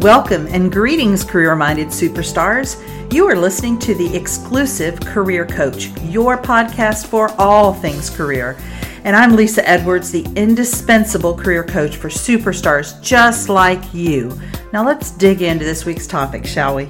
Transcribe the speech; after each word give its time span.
Welcome 0.00 0.46
and 0.46 0.72
greetings, 0.72 1.24
career 1.24 1.54
minded 1.54 1.88
superstars. 1.88 2.82
You 3.12 3.26
are 3.28 3.36
listening 3.36 3.78
to 3.80 3.94
the 3.94 4.16
exclusive 4.16 4.98
Career 4.98 5.44
Coach, 5.44 5.88
your 6.04 6.38
podcast 6.38 7.06
for 7.06 7.30
all 7.38 7.74
things 7.74 8.08
career. 8.08 8.56
And 9.04 9.14
I'm 9.14 9.36
Lesa 9.36 9.68
Edwards, 9.68 10.10
the 10.10 10.24
indispensable 10.36 11.36
career 11.36 11.62
coach 11.62 11.96
for 11.96 12.08
superstars 12.08 12.98
just 13.02 13.50
like 13.50 13.92
you. 13.92 14.40
Now 14.72 14.86
let's 14.86 15.10
dig 15.10 15.42
into 15.42 15.66
this 15.66 15.84
week's 15.84 16.06
topic, 16.06 16.46
shall 16.46 16.76
we? 16.76 16.88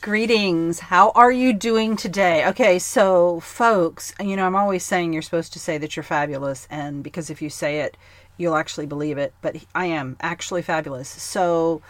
Greetings. 0.00 0.80
How 0.80 1.10
are 1.10 1.30
you 1.30 1.52
doing 1.52 1.96
today? 1.96 2.46
Okay, 2.48 2.78
so 2.78 3.40
folks, 3.40 4.14
you 4.20 4.36
know, 4.36 4.46
I'm 4.46 4.56
always 4.56 4.84
saying 4.84 5.12
you're 5.12 5.20
supposed 5.20 5.52
to 5.52 5.60
say 5.60 5.76
that 5.78 5.96
you're 5.96 6.02
fabulous, 6.02 6.66
and 6.70 7.04
because 7.04 7.28
if 7.28 7.42
you 7.42 7.50
say 7.50 7.80
it, 7.80 7.96
you'll 8.42 8.56
actually 8.56 8.86
believe 8.86 9.18
it, 9.18 9.32
but 9.40 9.56
I 9.74 9.86
am 9.86 10.16
actually 10.20 10.62
fabulous. 10.62 11.08
So 11.08 11.80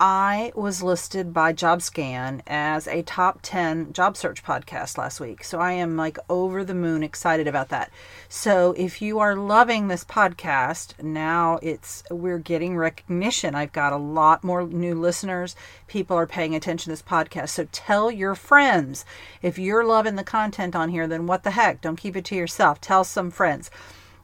I 0.00 0.52
was 0.54 0.80
listed 0.80 1.34
by 1.34 1.52
JobScan 1.52 2.42
as 2.46 2.86
a 2.86 3.02
top 3.02 3.40
10 3.42 3.92
job 3.92 4.16
search 4.16 4.44
podcast 4.44 4.96
last 4.96 5.18
week. 5.18 5.42
So 5.42 5.58
I 5.58 5.72
am 5.72 5.96
like 5.96 6.20
over 6.30 6.62
the 6.62 6.74
moon 6.74 7.02
excited 7.02 7.48
about 7.48 7.70
that. 7.70 7.90
So 8.28 8.76
if 8.78 9.02
you 9.02 9.18
are 9.18 9.34
loving 9.34 9.88
this 9.88 10.04
podcast, 10.04 11.02
now 11.02 11.58
it's 11.62 12.04
we're 12.12 12.38
getting 12.38 12.76
recognition. 12.76 13.56
I've 13.56 13.72
got 13.72 13.92
a 13.92 13.96
lot 13.96 14.44
more 14.44 14.64
new 14.68 14.94
listeners. 14.94 15.56
People 15.88 16.16
are 16.16 16.28
paying 16.28 16.54
attention 16.54 16.84
to 16.84 16.90
this 16.90 17.02
podcast. 17.02 17.48
So 17.48 17.66
tell 17.72 18.08
your 18.08 18.36
friends. 18.36 19.04
If 19.42 19.58
you're 19.58 19.84
loving 19.84 20.14
the 20.14 20.22
content 20.22 20.76
on 20.76 20.90
here, 20.90 21.08
then 21.08 21.26
what 21.26 21.42
the 21.42 21.50
heck? 21.50 21.80
Don't 21.80 21.96
keep 21.96 22.14
it 22.14 22.24
to 22.26 22.36
yourself. 22.36 22.80
Tell 22.80 23.02
some 23.02 23.32
friends 23.32 23.68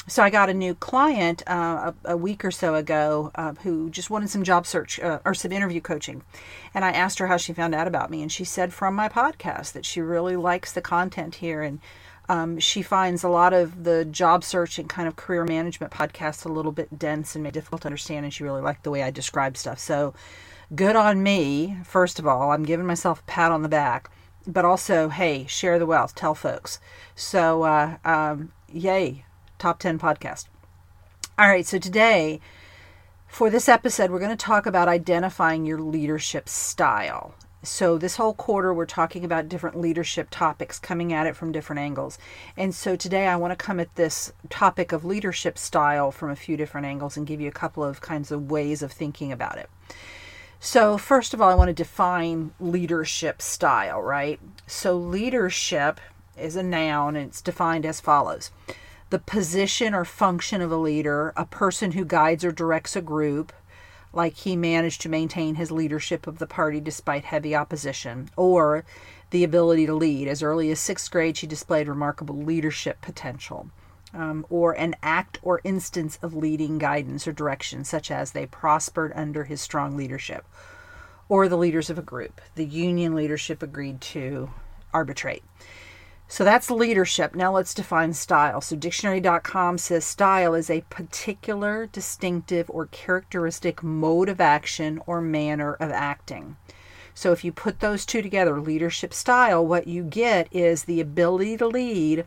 so 0.06 0.22
I 0.22 0.28
got 0.28 0.50
a 0.50 0.54
new 0.54 0.74
client 0.74 1.42
uh, 1.46 1.92
a, 2.04 2.12
a, 2.12 2.16
week 2.16 2.44
or 2.44 2.50
so 2.50 2.74
ago 2.74 3.30
uh, 3.36 3.54
who 3.62 3.88
just 3.88 4.10
wanted 4.10 4.28
some 4.28 4.42
job 4.42 4.66
search 4.66 5.00
uh, 5.00 5.20
or 5.24 5.32
some 5.32 5.52
interview 5.52 5.80
coaching, 5.80 6.22
and 6.74 6.84
I 6.84 6.90
asked 6.90 7.18
her 7.20 7.26
how 7.26 7.38
she 7.38 7.54
found 7.54 7.74
out 7.74 7.86
about 7.86 8.10
me, 8.10 8.20
and 8.20 8.30
she 8.30 8.44
said 8.44 8.74
from 8.74 8.94
my 8.94 9.08
podcast 9.08 9.72
that 9.72 9.86
she 9.86 10.00
really 10.00 10.36
likes 10.36 10.72
the 10.72 10.82
content 10.82 11.36
here, 11.36 11.62
and 11.62 11.80
um, 12.28 12.58
she 12.58 12.82
finds 12.82 13.22
a 13.22 13.28
lot 13.28 13.54
of 13.54 13.84
the 13.84 14.04
job 14.04 14.44
search 14.44 14.78
and 14.78 14.88
kind 14.88 15.08
of 15.08 15.16
career 15.16 15.44
management 15.44 15.92
podcasts 15.92 16.44
a 16.44 16.52
little 16.52 16.72
bit 16.72 16.98
dense 16.98 17.34
and 17.34 17.50
difficult 17.50 17.82
to 17.82 17.88
understand, 17.88 18.24
and 18.24 18.34
she 18.34 18.44
really 18.44 18.62
liked 18.62 18.84
the 18.84 18.90
way 18.90 19.02
I 19.02 19.10
describe 19.10 19.56
stuff. 19.56 19.78
So, 19.78 20.12
good 20.74 20.96
on 20.96 21.22
me. 21.22 21.78
First 21.84 22.18
of 22.18 22.26
all, 22.26 22.50
I'm 22.50 22.64
giving 22.64 22.86
myself 22.86 23.20
a 23.20 23.24
pat 23.24 23.52
on 23.52 23.62
the 23.62 23.68
back, 23.70 24.10
but 24.46 24.66
also, 24.66 25.08
hey, 25.08 25.46
share 25.46 25.78
the 25.78 25.86
wealth, 25.86 26.14
tell 26.14 26.34
folks. 26.34 26.78
So, 27.14 27.62
uh, 27.62 27.96
um, 28.04 28.52
yay 28.70 29.24
top 29.58 29.78
10 29.78 29.98
podcast. 29.98 30.46
All 31.38 31.48
right, 31.48 31.66
so 31.66 31.78
today, 31.78 32.40
for 33.26 33.50
this 33.50 33.68
episode, 33.68 34.10
we're 34.10 34.20
going 34.20 34.30
to 34.30 34.36
talk 34.36 34.66
about 34.66 34.86
identifying 34.86 35.66
your 35.66 35.80
leadership 35.80 36.48
style. 36.48 37.34
So, 37.64 37.98
this 37.98 38.16
whole 38.16 38.34
quarter, 38.34 38.72
we're 38.72 38.86
talking 38.86 39.24
about 39.24 39.48
different 39.48 39.80
leadership 39.80 40.28
topics, 40.30 40.78
coming 40.78 41.12
at 41.12 41.26
it 41.26 41.34
from 41.34 41.50
different 41.50 41.80
angles. 41.80 42.18
And 42.56 42.74
so, 42.74 42.94
today, 42.94 43.26
I 43.26 43.36
want 43.36 43.50
to 43.50 43.64
come 43.64 43.80
at 43.80 43.94
this 43.96 44.32
topic 44.50 44.92
of 44.92 45.04
leadership 45.04 45.58
style 45.58 46.12
from 46.12 46.30
a 46.30 46.36
few 46.36 46.56
different 46.56 46.86
angles 46.86 47.16
and 47.16 47.26
give 47.26 47.40
you 47.40 47.48
a 47.48 47.52
couple 47.52 47.82
of 47.82 48.00
kinds 48.00 48.30
of 48.30 48.50
ways 48.50 48.82
of 48.82 48.92
thinking 48.92 49.32
about 49.32 49.58
it. 49.58 49.68
So, 50.60 50.98
first 50.98 51.34
of 51.34 51.40
all, 51.40 51.50
I 51.50 51.54
want 51.54 51.68
to 51.68 51.74
define 51.74 52.52
leadership 52.60 53.42
style, 53.42 54.00
right? 54.00 54.38
So, 54.66 54.96
leadership 54.96 56.00
is 56.38 56.54
a 56.54 56.62
noun 56.62 57.16
and 57.16 57.28
it's 57.28 57.40
defined 57.40 57.84
as 57.86 58.00
follows 58.00 58.50
the 59.10 59.18
position 59.18 59.94
or 59.94 60.04
function 60.04 60.60
of 60.60 60.72
a 60.72 60.76
leader, 60.76 61.32
a 61.36 61.44
person 61.44 61.92
who 61.92 62.04
guides 62.04 62.44
or 62.44 62.52
directs 62.52 62.96
a 62.96 63.02
group, 63.02 63.52
like 64.12 64.34
he 64.34 64.56
managed 64.56 65.00
to 65.02 65.08
maintain 65.08 65.56
his 65.56 65.70
leadership 65.70 66.26
of 66.26 66.38
the 66.38 66.46
party 66.46 66.80
despite 66.80 67.24
heavy 67.24 67.54
opposition, 67.54 68.30
or 68.36 68.84
the 69.30 69.44
ability 69.44 69.86
to 69.86 69.94
lead. 69.94 70.28
As 70.28 70.42
early 70.42 70.70
as 70.70 70.78
sixth 70.78 71.10
grade, 71.10 71.36
she 71.36 71.46
displayed 71.46 71.88
remarkable 71.88 72.36
leadership 72.36 73.00
potential. 73.00 73.68
Um, 74.12 74.46
or 74.48 74.72
an 74.74 74.94
act 75.02 75.40
or 75.42 75.60
instance 75.64 76.20
of 76.22 76.36
leading 76.36 76.78
guidance 76.78 77.26
or 77.26 77.32
direction, 77.32 77.82
such 77.84 78.12
as 78.12 78.30
they 78.30 78.46
prospered 78.46 79.12
under 79.16 79.42
his 79.42 79.60
strong 79.60 79.96
leadership. 79.96 80.44
Or 81.28 81.48
the 81.48 81.56
leaders 81.56 81.90
of 81.90 81.98
a 81.98 82.02
group. 82.02 82.40
The 82.54 82.64
union 82.64 83.16
leadership 83.16 83.60
agreed 83.60 84.00
to 84.02 84.50
arbitrate. 84.92 85.42
So 86.26 86.42
that's 86.42 86.70
leadership. 86.70 87.34
Now 87.34 87.52
let's 87.52 87.74
define 87.74 88.12
style. 88.14 88.60
So 88.60 88.76
dictionary.com 88.76 89.78
says 89.78 90.04
style 90.04 90.54
is 90.54 90.70
a 90.70 90.80
particular, 90.90 91.86
distinctive, 91.86 92.70
or 92.70 92.86
characteristic 92.86 93.82
mode 93.82 94.28
of 94.28 94.40
action 94.40 95.00
or 95.06 95.20
manner 95.20 95.74
of 95.74 95.90
acting. 95.90 96.56
So 97.14 97.30
if 97.30 97.44
you 97.44 97.52
put 97.52 97.78
those 97.80 98.04
two 98.04 98.22
together, 98.22 98.60
leadership 98.60 99.14
style, 99.14 99.64
what 99.64 99.86
you 99.86 100.02
get 100.02 100.48
is 100.50 100.84
the 100.84 101.00
ability 101.00 101.56
to 101.58 101.66
lead 101.68 102.26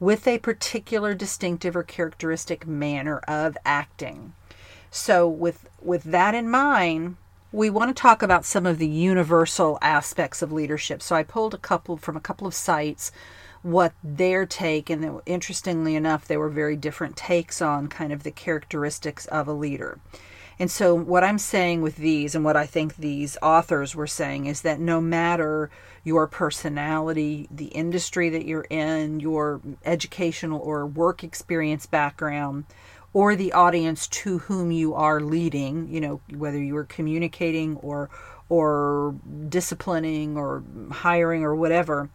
with 0.00 0.26
a 0.26 0.38
particular 0.38 1.14
distinctive 1.14 1.76
or 1.76 1.82
characteristic 1.82 2.66
manner 2.66 3.18
of 3.28 3.56
acting. 3.64 4.32
So 4.90 5.28
with 5.28 5.68
with 5.82 6.04
that 6.04 6.34
in 6.34 6.48
mind, 6.48 7.16
we 7.54 7.70
want 7.70 7.88
to 7.88 8.02
talk 8.02 8.20
about 8.20 8.44
some 8.44 8.66
of 8.66 8.78
the 8.78 8.88
universal 8.88 9.78
aspects 9.80 10.42
of 10.42 10.50
leadership. 10.50 11.00
So 11.00 11.14
I 11.14 11.22
pulled 11.22 11.54
a 11.54 11.58
couple 11.58 11.96
from 11.96 12.16
a 12.16 12.20
couple 12.20 12.48
of 12.48 12.54
sites 12.54 13.12
what 13.62 13.92
their 14.02 14.44
take 14.44 14.90
and 14.90 15.20
interestingly 15.24 15.94
enough 15.94 16.26
there 16.26 16.40
were 16.40 16.48
very 16.48 16.74
different 16.74 17.16
takes 17.16 17.62
on 17.62 17.86
kind 17.86 18.12
of 18.12 18.24
the 18.24 18.32
characteristics 18.32 19.26
of 19.26 19.46
a 19.46 19.52
leader. 19.52 20.00
And 20.58 20.68
so 20.68 20.96
what 20.96 21.22
I'm 21.22 21.38
saying 21.38 21.80
with 21.80 21.96
these 21.96 22.34
and 22.34 22.44
what 22.44 22.56
I 22.56 22.66
think 22.66 22.96
these 22.96 23.38
authors 23.40 23.94
were 23.94 24.08
saying 24.08 24.46
is 24.46 24.62
that 24.62 24.80
no 24.80 25.00
matter 25.00 25.70
your 26.02 26.26
personality, 26.26 27.48
the 27.52 27.66
industry 27.66 28.30
that 28.30 28.46
you're 28.46 28.66
in, 28.68 29.20
your 29.20 29.60
educational 29.84 30.60
or 30.60 30.86
work 30.86 31.22
experience 31.22 31.86
background, 31.86 32.64
or 33.14 33.34
the 33.34 33.52
audience 33.52 34.06
to 34.08 34.40
whom 34.40 34.70
you 34.70 34.92
are 34.92 35.20
leading, 35.20 35.88
you 35.88 36.00
know, 36.00 36.20
whether 36.36 36.62
you 36.62 36.76
are 36.76 36.84
communicating 36.84 37.76
or 37.76 38.10
or 38.50 39.14
disciplining 39.48 40.36
or 40.36 40.62
hiring 40.90 41.42
or 41.42 41.54
whatever, 41.54 42.10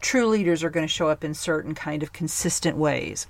true 0.00 0.26
leaders 0.26 0.64
are 0.64 0.70
going 0.70 0.86
to 0.86 0.92
show 0.92 1.08
up 1.08 1.22
in 1.22 1.34
certain 1.34 1.74
kind 1.74 2.02
of 2.02 2.14
consistent 2.14 2.76
ways. 2.76 3.26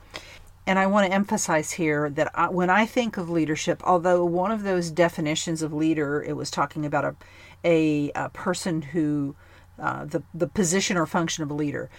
And 0.67 0.79
I 0.79 0.87
want 0.87 1.07
to 1.07 1.13
emphasize 1.13 1.73
here 1.73 2.09
that 2.11 2.31
I, 2.35 2.49
when 2.49 2.71
I 2.71 2.87
think 2.87 3.17
of 3.17 3.29
leadership, 3.29 3.83
although 3.85 4.25
one 4.25 4.53
of 4.53 4.63
those 4.63 4.91
definitions 4.91 5.63
of 5.63 5.73
leader, 5.73 6.23
it 6.23 6.35
was 6.35 6.51
talking 6.51 6.87
about 6.87 7.05
a, 7.05 7.17
a, 7.65 8.13
a 8.15 8.29
person 8.31 8.81
who, 8.81 9.35
uh, 9.79 10.05
the, 10.05 10.23
the 10.33 10.47
position 10.47 10.97
or 10.97 11.07
function 11.07 11.43
of 11.43 11.51
a 11.51 11.55
leader. 11.55 11.91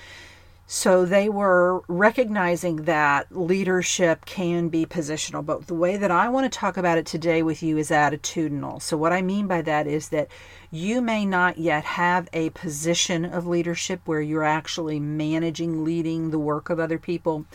So 0.68 1.06
they 1.06 1.30
were 1.30 1.84
recognizing 1.88 2.86
that 2.86 3.28
leadership 3.30 4.26
can 4.26 4.70
be 4.70 4.88
positional, 4.88 5.46
but 5.46 5.68
the 5.68 5.76
way 5.76 5.96
that 5.96 6.10
I 6.10 6.28
want 6.28 6.52
to 6.52 6.60
talk 6.60 6.76
about 6.76 6.98
it 6.98 7.06
today 7.06 7.44
with 7.44 7.62
you 7.62 7.78
is 7.78 7.92
attitudinal. 7.92 8.82
So, 8.82 8.98
what 8.98 9.14
I 9.14 9.22
mean 9.22 9.46
by 9.46 9.62
that 9.62 9.86
is 9.86 10.10
that 10.10 10.28
you 10.72 11.02
may 11.02 11.24
not 11.24 11.60
yet 11.60 11.84
have 11.84 12.28
a 12.34 12.50
position 12.50 13.26
of 13.26 13.46
leadership 13.46 14.02
where 14.06 14.22
you're 14.22 14.44
actually 14.44 15.00
managing, 15.00 15.84
leading 15.84 16.32
the 16.32 16.40
work 16.40 16.72
of 16.72 16.80
other 16.80 16.98
people 16.98 17.46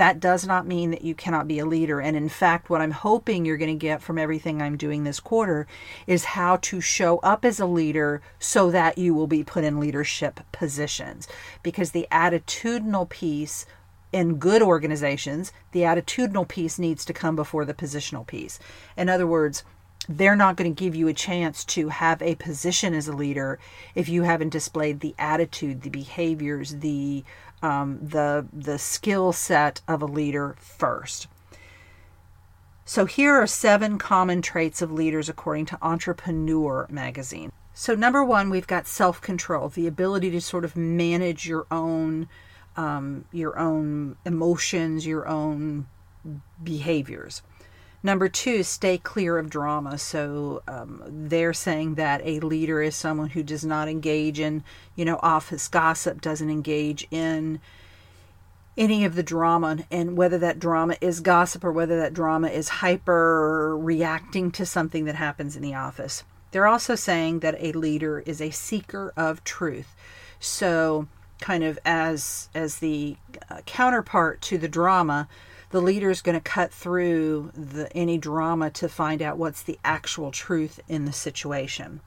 that 0.00 0.18
does 0.18 0.46
not 0.46 0.66
mean 0.66 0.92
that 0.92 1.04
you 1.04 1.14
cannot 1.14 1.46
be 1.46 1.58
a 1.58 1.66
leader. 1.66 2.00
And 2.00 2.16
in 2.16 2.30
fact, 2.30 2.70
what 2.70 2.80
I'm 2.80 2.90
hoping 2.90 3.44
you're 3.44 3.58
going 3.58 3.78
to 3.78 3.86
get 3.86 4.00
from 4.00 4.16
everything 4.16 4.62
I'm 4.62 4.78
doing 4.78 5.04
this 5.04 5.20
quarter 5.20 5.66
is 6.06 6.24
how 6.24 6.56
to 6.56 6.80
show 6.80 7.18
up 7.18 7.44
as 7.44 7.60
a 7.60 7.66
leader 7.66 8.22
so 8.38 8.70
that 8.70 8.96
you 8.96 9.12
will 9.12 9.26
be 9.26 9.44
put 9.44 9.62
in 9.62 9.78
leadership 9.78 10.40
positions. 10.52 11.28
Because 11.62 11.90
the 11.90 12.08
attitudinal 12.10 13.10
piece 13.10 13.66
in 14.10 14.36
good 14.36 14.62
organizations, 14.62 15.52
the 15.72 15.80
attitudinal 15.80 16.48
piece 16.48 16.78
needs 16.78 17.04
to 17.04 17.12
come 17.12 17.36
before 17.36 17.66
the 17.66 17.74
positional 17.74 18.26
piece. 18.26 18.58
In 18.96 19.10
other 19.10 19.26
words, 19.26 19.64
they're 20.08 20.34
not 20.34 20.56
going 20.56 20.74
to 20.74 20.84
give 20.84 20.94
you 20.94 21.08
a 21.08 21.12
chance 21.12 21.62
to 21.62 21.88
have 21.88 22.22
a 22.22 22.34
position 22.36 22.94
as 22.94 23.06
a 23.06 23.12
leader 23.12 23.58
if 23.94 24.08
you 24.08 24.22
haven't 24.22 24.48
displayed 24.48 25.00
the 25.00 25.14
attitude, 25.18 25.82
the 25.82 25.90
behaviors, 25.90 26.76
the 26.76 27.22
um, 27.62 27.98
the 28.02 28.46
the 28.52 28.78
skill 28.78 29.32
set 29.32 29.80
of 29.86 30.02
a 30.02 30.06
leader 30.06 30.56
first. 30.58 31.28
So 32.84 33.04
here 33.04 33.34
are 33.34 33.46
seven 33.46 33.98
common 33.98 34.42
traits 34.42 34.82
of 34.82 34.90
leaders 34.90 35.28
according 35.28 35.66
to 35.66 35.78
Entrepreneur 35.80 36.88
magazine. 36.90 37.52
So 37.72 37.94
number 37.94 38.24
one, 38.24 38.50
we've 38.50 38.66
got 38.66 38.86
self-control, 38.86 39.68
the 39.70 39.86
ability 39.86 40.30
to 40.32 40.40
sort 40.40 40.64
of 40.64 40.76
manage 40.76 41.46
your 41.46 41.66
own 41.70 42.28
um, 42.76 43.24
your 43.32 43.58
own 43.58 44.16
emotions, 44.24 45.06
your 45.06 45.28
own 45.28 45.86
behaviors. 46.62 47.42
Number 48.02 48.28
two, 48.28 48.62
stay 48.62 48.96
clear 48.96 49.36
of 49.36 49.50
drama. 49.50 49.98
So 49.98 50.62
um, 50.66 51.02
they're 51.06 51.52
saying 51.52 51.96
that 51.96 52.22
a 52.24 52.40
leader 52.40 52.80
is 52.80 52.96
someone 52.96 53.30
who 53.30 53.42
does 53.42 53.64
not 53.64 53.88
engage 53.88 54.40
in, 54.40 54.64
you 54.96 55.04
know, 55.04 55.18
office 55.22 55.68
gossip, 55.68 56.20
doesn't 56.20 56.50
engage 56.50 57.06
in 57.10 57.60
any 58.78 59.04
of 59.04 59.14
the 59.14 59.22
drama 59.22 59.78
and 59.90 60.16
whether 60.16 60.38
that 60.38 60.58
drama 60.58 60.96
is 61.02 61.20
gossip 61.20 61.62
or 61.62 61.72
whether 61.72 61.98
that 61.98 62.14
drama 62.14 62.48
is 62.48 62.68
hyper 62.68 63.76
reacting 63.76 64.50
to 64.52 64.64
something 64.64 65.04
that 65.04 65.16
happens 65.16 65.54
in 65.54 65.62
the 65.62 65.74
office. 65.74 66.24
They're 66.52 66.66
also 66.66 66.94
saying 66.94 67.40
that 67.40 67.56
a 67.58 67.72
leader 67.72 68.20
is 68.20 68.40
a 68.40 68.50
seeker 68.50 69.12
of 69.16 69.44
truth. 69.44 69.94
So, 70.40 71.06
kind 71.40 71.62
of 71.62 71.78
as 71.84 72.48
as 72.54 72.78
the 72.78 73.16
uh, 73.50 73.60
counterpart 73.66 74.40
to 74.42 74.58
the 74.58 74.68
drama, 74.68 75.28
the 75.70 75.80
leader 75.80 76.10
is 76.10 76.22
going 76.22 76.36
to 76.36 76.40
cut 76.40 76.72
through 76.72 77.52
the 77.54 77.90
any 77.96 78.18
drama 78.18 78.70
to 78.70 78.88
find 78.88 79.22
out 79.22 79.38
what's 79.38 79.62
the 79.62 79.78
actual 79.84 80.30
truth 80.30 80.80
in 80.88 81.04
the 81.04 81.12
situation. 81.12 82.00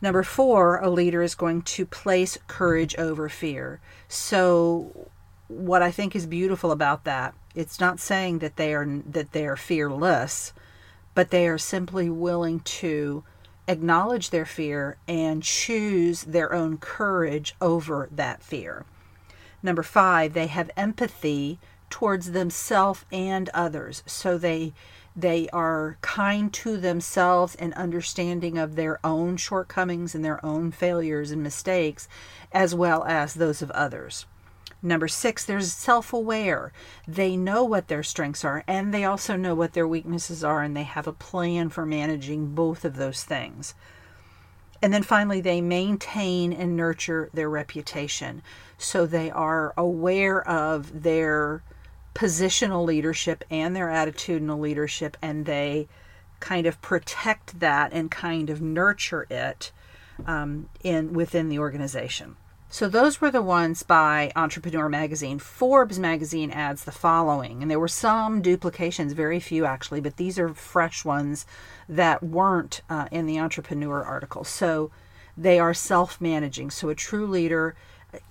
Number 0.00 0.22
4, 0.22 0.78
a 0.78 0.90
leader 0.90 1.22
is 1.22 1.34
going 1.34 1.62
to 1.62 1.86
place 1.86 2.38
courage 2.46 2.94
over 2.96 3.28
fear. 3.28 3.80
So 4.08 5.08
what 5.48 5.82
I 5.82 5.90
think 5.90 6.14
is 6.14 6.26
beautiful 6.26 6.70
about 6.70 7.04
that, 7.04 7.34
it's 7.54 7.80
not 7.80 7.98
saying 7.98 8.40
that 8.40 8.56
they 8.56 8.74
are 8.74 8.86
that 9.06 9.32
they 9.32 9.46
are 9.46 9.56
fearless, 9.56 10.52
but 11.14 11.30
they 11.30 11.48
are 11.48 11.58
simply 11.58 12.10
willing 12.10 12.60
to 12.60 13.24
acknowledge 13.66 14.30
their 14.30 14.44
fear 14.44 14.96
and 15.08 15.42
choose 15.42 16.22
their 16.24 16.52
own 16.52 16.78
courage 16.78 17.54
over 17.60 18.08
that 18.12 18.42
fear. 18.42 18.84
Number 19.62 19.82
5, 19.82 20.34
they 20.34 20.46
have 20.46 20.70
empathy 20.76 21.58
towards 21.90 22.32
themselves 22.32 23.04
and 23.12 23.48
others. 23.50 24.02
So 24.06 24.38
they 24.38 24.72
they 25.18 25.48
are 25.48 25.96
kind 26.02 26.52
to 26.52 26.76
themselves 26.76 27.54
and 27.54 27.72
understanding 27.72 28.58
of 28.58 28.76
their 28.76 29.00
own 29.02 29.38
shortcomings 29.38 30.14
and 30.14 30.22
their 30.22 30.44
own 30.44 30.70
failures 30.70 31.30
and 31.30 31.42
mistakes 31.42 32.06
as 32.52 32.74
well 32.74 33.02
as 33.04 33.32
those 33.32 33.62
of 33.62 33.70
others. 33.70 34.26
Number 34.82 35.08
six, 35.08 35.44
they're 35.44 35.60
self 35.62 36.12
aware. 36.12 36.70
They 37.08 37.34
know 37.34 37.64
what 37.64 37.88
their 37.88 38.02
strengths 38.02 38.44
are 38.44 38.62
and 38.68 38.92
they 38.92 39.04
also 39.04 39.36
know 39.36 39.54
what 39.54 39.72
their 39.72 39.88
weaknesses 39.88 40.44
are, 40.44 40.62
and 40.62 40.76
they 40.76 40.82
have 40.82 41.06
a 41.06 41.12
plan 41.12 41.70
for 41.70 41.86
managing 41.86 42.54
both 42.54 42.84
of 42.84 42.96
those 42.96 43.24
things. 43.24 43.74
And 44.82 44.92
then 44.92 45.02
finally, 45.02 45.40
they 45.40 45.62
maintain 45.62 46.52
and 46.52 46.76
nurture 46.76 47.30
their 47.32 47.48
reputation. 47.48 48.42
So 48.76 49.06
they 49.06 49.30
are 49.30 49.72
aware 49.76 50.46
of 50.46 51.02
their 51.02 51.62
positional 52.16 52.84
leadership 52.84 53.44
and 53.50 53.76
their 53.76 53.88
attitudinal 53.88 54.58
leadership, 54.58 55.18
and 55.20 55.44
they 55.44 55.86
kind 56.40 56.66
of 56.66 56.80
protect 56.80 57.60
that 57.60 57.92
and 57.92 58.10
kind 58.10 58.48
of 58.48 58.62
nurture 58.62 59.26
it 59.28 59.70
um, 60.26 60.68
in 60.82 61.12
within 61.12 61.50
the 61.50 61.58
organization. 61.58 62.36
So 62.68 62.88
those 62.88 63.20
were 63.20 63.30
the 63.30 63.42
ones 63.42 63.82
by 63.82 64.32
Entrepreneur 64.34 64.88
Magazine. 64.88 65.38
Forbes 65.38 65.98
Magazine 65.98 66.50
adds 66.50 66.84
the 66.84 66.92
following, 66.92 67.62
and 67.62 67.70
there 67.70 67.78
were 67.78 67.86
some 67.86 68.42
duplications, 68.42 69.12
very 69.12 69.38
few 69.38 69.64
actually, 69.64 70.00
but 70.00 70.16
these 70.16 70.38
are 70.38 70.48
fresh 70.52 71.04
ones 71.04 71.46
that 71.88 72.22
weren't 72.22 72.80
uh, 72.90 73.08
in 73.12 73.26
the 73.26 73.38
Entrepreneur 73.38 74.02
article. 74.02 74.42
So 74.42 74.90
they 75.36 75.58
are 75.58 75.74
self 75.74 76.20
managing. 76.20 76.70
So 76.70 76.88
a 76.88 76.94
true 76.94 77.26
leader, 77.26 77.76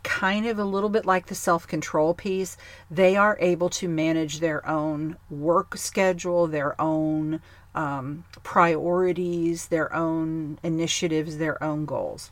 kind 0.03 0.45
of 0.45 0.59
a 0.59 0.63
little 0.63 0.89
bit 0.89 1.05
like 1.05 1.27
the 1.27 1.35
self 1.35 1.67
control 1.67 2.13
piece, 2.13 2.57
they 2.89 3.15
are 3.15 3.37
able 3.39 3.69
to 3.69 3.87
manage 3.87 4.39
their 4.39 4.67
own 4.67 5.17
work 5.29 5.77
schedule, 5.77 6.47
their 6.47 6.79
own 6.79 7.41
um, 7.73 8.23
priorities, 8.43 9.67
their 9.67 9.93
own 9.93 10.57
initiatives, 10.63 11.37
their 11.37 11.61
own 11.63 11.85
goals. 11.85 12.31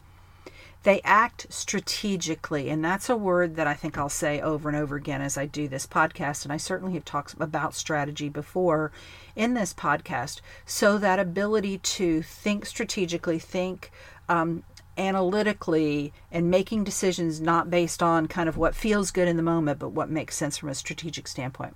They 0.84 1.00
act 1.06 1.48
strategically, 1.50 2.70
and 2.70 2.84
that's 2.84 3.10
a 3.10 3.16
word 3.16 3.56
that 3.56 3.68
I 3.68 3.74
think 3.74 3.98
I'll 3.98 4.10
say 4.10 4.42
over 4.42 4.68
and 4.68 4.78
over 4.78 4.98
again 4.98 5.22
as 5.22 5.38
I 5.38 5.46
do 5.46 5.70
this 5.70 5.88
podcast. 5.88 6.44
And 6.44 6.52
I 6.52 6.58
certainly 6.58 6.94
have 6.96 7.06
talked 7.06 7.36
about 7.40 7.74
strategy 7.74 8.28
before 8.28 8.92
in 9.34 9.54
this 9.54 9.74
podcast. 9.74 10.42
So, 10.66 10.98
that 10.98 11.20
ability 11.20 11.78
to 11.78 12.22
think 12.22 12.66
strategically, 12.66 13.40
think 13.40 13.92
um, 14.30 14.64
analytically, 14.98 16.14
and 16.32 16.52
making 16.52 16.84
decisions 16.84 17.42
not 17.42 17.70
based 17.70 18.04
on 18.04 18.28
kind 18.28 18.48
of 18.48 18.58
what 18.58 18.76
feels 18.76 19.12
good 19.12 19.28
in 19.28 19.38
the 19.38 19.44
moment, 19.44 19.80
but 19.80 19.90
what 19.90 20.10
makes 20.10 20.36
sense 20.36 20.58
from 20.58 20.70
a 20.70 20.76
strategic 20.76 21.28
standpoint. 21.28 21.76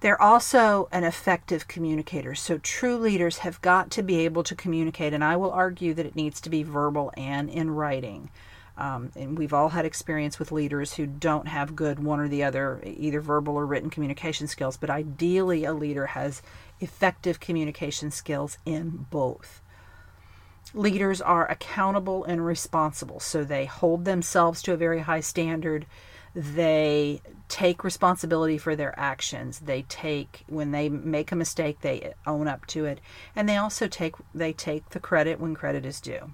They're 0.00 0.20
also 0.20 0.88
an 0.90 1.04
effective 1.04 1.68
communicator. 1.68 2.34
So, 2.34 2.58
true 2.58 2.96
leaders 2.96 3.38
have 3.38 3.60
got 3.60 3.88
to 3.92 4.02
be 4.02 4.24
able 4.24 4.42
to 4.42 4.56
communicate, 4.56 5.14
and 5.14 5.22
I 5.22 5.36
will 5.36 5.52
argue 5.52 5.94
that 5.94 6.06
it 6.06 6.16
needs 6.16 6.40
to 6.40 6.50
be 6.50 6.64
verbal 6.64 7.12
and 7.16 7.48
in 7.48 7.70
writing. 7.70 8.28
Um, 8.76 9.12
and 9.14 9.38
we've 9.38 9.52
all 9.52 9.68
had 9.68 9.84
experience 9.84 10.40
with 10.40 10.50
leaders 10.50 10.94
who 10.94 11.06
don't 11.06 11.46
have 11.46 11.76
good 11.76 12.00
one 12.00 12.18
or 12.18 12.26
the 12.26 12.42
other, 12.42 12.82
either 12.84 13.20
verbal 13.20 13.54
or 13.54 13.64
written 13.64 13.90
communication 13.90 14.48
skills, 14.48 14.76
but 14.76 14.90
ideally, 14.90 15.64
a 15.64 15.72
leader 15.72 16.06
has 16.06 16.42
effective 16.80 17.38
communication 17.38 18.10
skills 18.10 18.58
in 18.66 19.06
both. 19.08 19.61
Leaders 20.74 21.20
are 21.20 21.50
accountable 21.50 22.24
and 22.24 22.44
responsible, 22.44 23.20
so 23.20 23.44
they 23.44 23.66
hold 23.66 24.04
themselves 24.04 24.62
to 24.62 24.72
a 24.72 24.76
very 24.76 25.00
high 25.00 25.20
standard. 25.20 25.84
They 26.34 27.20
take 27.48 27.84
responsibility 27.84 28.56
for 28.56 28.74
their 28.74 28.98
actions. 28.98 29.58
They 29.58 29.82
take 29.82 30.44
when 30.48 30.70
they 30.70 30.88
make 30.88 31.30
a 31.30 31.36
mistake 31.36 31.80
they 31.80 32.14
own 32.26 32.48
up 32.48 32.64
to 32.68 32.86
it. 32.86 33.00
And 33.36 33.46
they 33.46 33.58
also 33.58 33.86
take 33.86 34.14
they 34.34 34.54
take 34.54 34.88
the 34.90 35.00
credit 35.00 35.38
when 35.38 35.54
credit 35.54 35.84
is 35.84 36.00
due. 36.00 36.32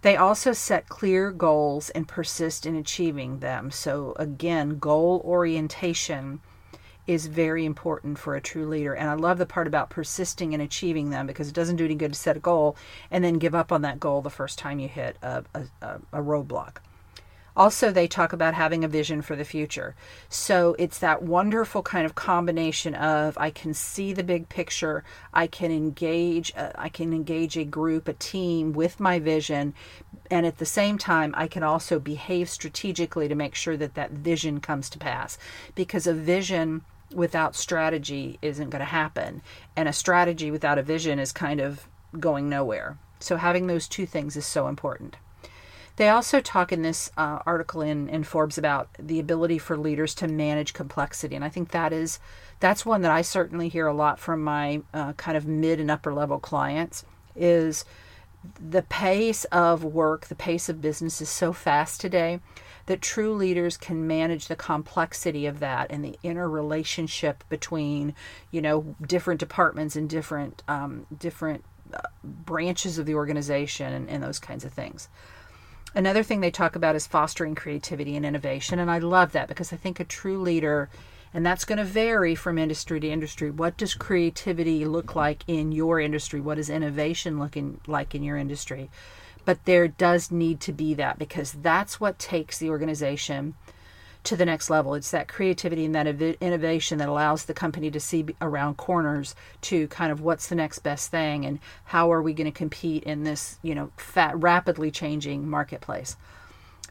They 0.00 0.16
also 0.16 0.52
set 0.52 0.88
clear 0.88 1.30
goals 1.30 1.90
and 1.90 2.08
persist 2.08 2.66
in 2.66 2.74
achieving 2.74 3.38
them. 3.38 3.70
So 3.70 4.14
again 4.18 4.80
goal 4.80 5.22
orientation 5.24 6.40
is 7.06 7.26
very 7.26 7.64
important 7.64 8.18
for 8.18 8.36
a 8.36 8.40
true 8.40 8.66
leader 8.66 8.94
and 8.94 9.10
i 9.10 9.14
love 9.14 9.38
the 9.38 9.46
part 9.46 9.66
about 9.66 9.90
persisting 9.90 10.54
and 10.54 10.62
achieving 10.62 11.10
them 11.10 11.26
because 11.26 11.48
it 11.48 11.54
doesn't 11.54 11.76
do 11.76 11.84
any 11.84 11.94
good 11.94 12.12
to 12.12 12.18
set 12.18 12.36
a 12.36 12.40
goal 12.40 12.76
and 13.10 13.24
then 13.24 13.38
give 13.38 13.54
up 13.54 13.72
on 13.72 13.82
that 13.82 13.98
goal 13.98 14.22
the 14.22 14.30
first 14.30 14.58
time 14.58 14.78
you 14.78 14.88
hit 14.88 15.16
a, 15.22 15.44
a, 15.54 16.00
a 16.12 16.22
roadblock 16.22 16.76
also, 17.54 17.90
they 17.90 18.08
talk 18.08 18.32
about 18.32 18.54
having 18.54 18.82
a 18.82 18.88
vision 18.88 19.20
for 19.20 19.36
the 19.36 19.44
future. 19.44 19.94
So 20.30 20.74
it's 20.78 20.98
that 21.00 21.22
wonderful 21.22 21.82
kind 21.82 22.06
of 22.06 22.14
combination 22.14 22.94
of 22.94 23.36
I 23.36 23.50
can 23.50 23.74
see 23.74 24.14
the 24.14 24.22
big 24.22 24.48
picture, 24.48 25.04
I 25.34 25.46
can 25.46 25.70
engage, 25.70 26.52
uh, 26.56 26.70
I 26.74 26.88
can 26.88 27.12
engage 27.12 27.58
a 27.58 27.64
group, 27.64 28.08
a 28.08 28.14
team 28.14 28.72
with 28.72 29.00
my 29.00 29.18
vision, 29.18 29.74
and 30.30 30.46
at 30.46 30.58
the 30.58 30.66
same 30.66 30.96
time, 30.96 31.34
I 31.36 31.46
can 31.46 31.62
also 31.62 31.98
behave 31.98 32.48
strategically 32.48 33.28
to 33.28 33.34
make 33.34 33.54
sure 33.54 33.76
that 33.76 33.94
that 33.94 34.12
vision 34.12 34.60
comes 34.60 34.88
to 34.90 34.98
pass. 34.98 35.36
Because 35.74 36.06
a 36.06 36.14
vision 36.14 36.82
without 37.14 37.56
strategy 37.56 38.38
isn't 38.42 38.70
going 38.70 38.80
to 38.80 38.86
happen, 38.86 39.42
and 39.76 39.88
a 39.88 39.92
strategy 39.92 40.50
without 40.50 40.78
a 40.78 40.82
vision 40.82 41.18
is 41.18 41.32
kind 41.32 41.60
of 41.60 41.88
going 42.18 42.48
nowhere. 42.48 42.98
So 43.20 43.36
having 43.36 43.66
those 43.66 43.88
two 43.88 44.06
things 44.06 44.36
is 44.36 44.46
so 44.46 44.66
important. 44.66 45.16
They 45.96 46.08
also 46.08 46.40
talk 46.40 46.72
in 46.72 46.82
this 46.82 47.10
uh, 47.16 47.40
article 47.44 47.82
in, 47.82 48.08
in 48.08 48.24
Forbes 48.24 48.56
about 48.56 48.88
the 48.98 49.20
ability 49.20 49.58
for 49.58 49.76
leaders 49.76 50.14
to 50.16 50.28
manage 50.28 50.72
complexity, 50.72 51.36
and 51.36 51.44
I 51.44 51.48
think 51.48 51.70
that 51.70 51.92
is 51.92 52.18
that's 52.60 52.86
one 52.86 53.02
that 53.02 53.10
I 53.10 53.22
certainly 53.22 53.68
hear 53.68 53.86
a 53.86 53.94
lot 53.94 54.18
from 54.18 54.42
my 54.42 54.82
uh, 54.94 55.12
kind 55.14 55.36
of 55.36 55.46
mid 55.46 55.80
and 55.80 55.90
upper 55.90 56.14
level 56.14 56.38
clients 56.38 57.04
is 57.34 57.84
the 58.58 58.82
pace 58.82 59.44
of 59.46 59.84
work, 59.84 60.26
the 60.26 60.34
pace 60.34 60.68
of 60.68 60.80
business 60.80 61.20
is 61.20 61.28
so 61.28 61.52
fast 61.52 62.00
today 62.00 62.40
that 62.86 63.00
true 63.00 63.34
leaders 63.34 63.76
can 63.76 64.06
manage 64.06 64.48
the 64.48 64.56
complexity 64.56 65.46
of 65.46 65.60
that 65.60 65.90
and 65.90 66.04
the 66.04 66.18
interrelationship 66.22 67.44
between, 67.48 68.14
you 68.50 68.60
know, 68.60 68.94
different 69.06 69.40
departments 69.40 69.96
and 69.96 70.08
different 70.08 70.62
um, 70.68 71.06
different 71.16 71.64
uh, 71.92 72.00
branches 72.24 72.98
of 72.98 73.06
the 73.06 73.14
organization 73.14 73.92
and, 73.92 74.08
and 74.08 74.22
those 74.22 74.38
kinds 74.38 74.64
of 74.64 74.72
things. 74.72 75.08
Another 75.94 76.22
thing 76.22 76.40
they 76.40 76.50
talk 76.50 76.74
about 76.74 76.96
is 76.96 77.06
fostering 77.06 77.54
creativity 77.54 78.16
and 78.16 78.24
innovation. 78.24 78.78
And 78.78 78.90
I 78.90 78.98
love 78.98 79.32
that 79.32 79.48
because 79.48 79.72
I 79.72 79.76
think 79.76 80.00
a 80.00 80.04
true 80.04 80.40
leader, 80.40 80.88
and 81.34 81.44
that's 81.44 81.66
going 81.66 81.78
to 81.78 81.84
vary 81.84 82.34
from 82.34 82.56
industry 82.56 82.98
to 83.00 83.08
industry. 83.08 83.50
What 83.50 83.76
does 83.76 83.94
creativity 83.94 84.86
look 84.86 85.14
like 85.14 85.44
in 85.46 85.70
your 85.70 86.00
industry? 86.00 86.40
What 86.40 86.58
is 86.58 86.70
innovation 86.70 87.38
looking 87.38 87.80
like 87.86 88.14
in 88.14 88.22
your 88.22 88.38
industry? 88.38 88.90
But 89.44 89.64
there 89.64 89.88
does 89.88 90.30
need 90.30 90.60
to 90.60 90.72
be 90.72 90.94
that 90.94 91.18
because 91.18 91.52
that's 91.52 92.00
what 92.00 92.18
takes 92.18 92.58
the 92.58 92.70
organization 92.70 93.54
to 94.24 94.36
the 94.36 94.46
next 94.46 94.70
level. 94.70 94.94
It's 94.94 95.10
that 95.10 95.26
creativity 95.26 95.84
and 95.84 95.94
that 95.94 96.06
innovation 96.06 96.98
that 96.98 97.08
allows 97.08 97.44
the 97.44 97.54
company 97.54 97.90
to 97.90 97.98
see 97.98 98.24
around 98.40 98.76
corners 98.76 99.34
to 99.62 99.88
kind 99.88 100.12
of 100.12 100.20
what's 100.20 100.46
the 100.46 100.54
next 100.54 100.80
best 100.80 101.10
thing 101.10 101.44
and 101.44 101.58
how 101.86 102.12
are 102.12 102.22
we 102.22 102.32
going 102.32 102.50
to 102.50 102.56
compete 102.56 103.02
in 103.02 103.24
this, 103.24 103.58
you 103.62 103.74
know, 103.74 103.90
fat, 103.96 104.40
rapidly 104.40 104.90
changing 104.90 105.48
marketplace. 105.48 106.16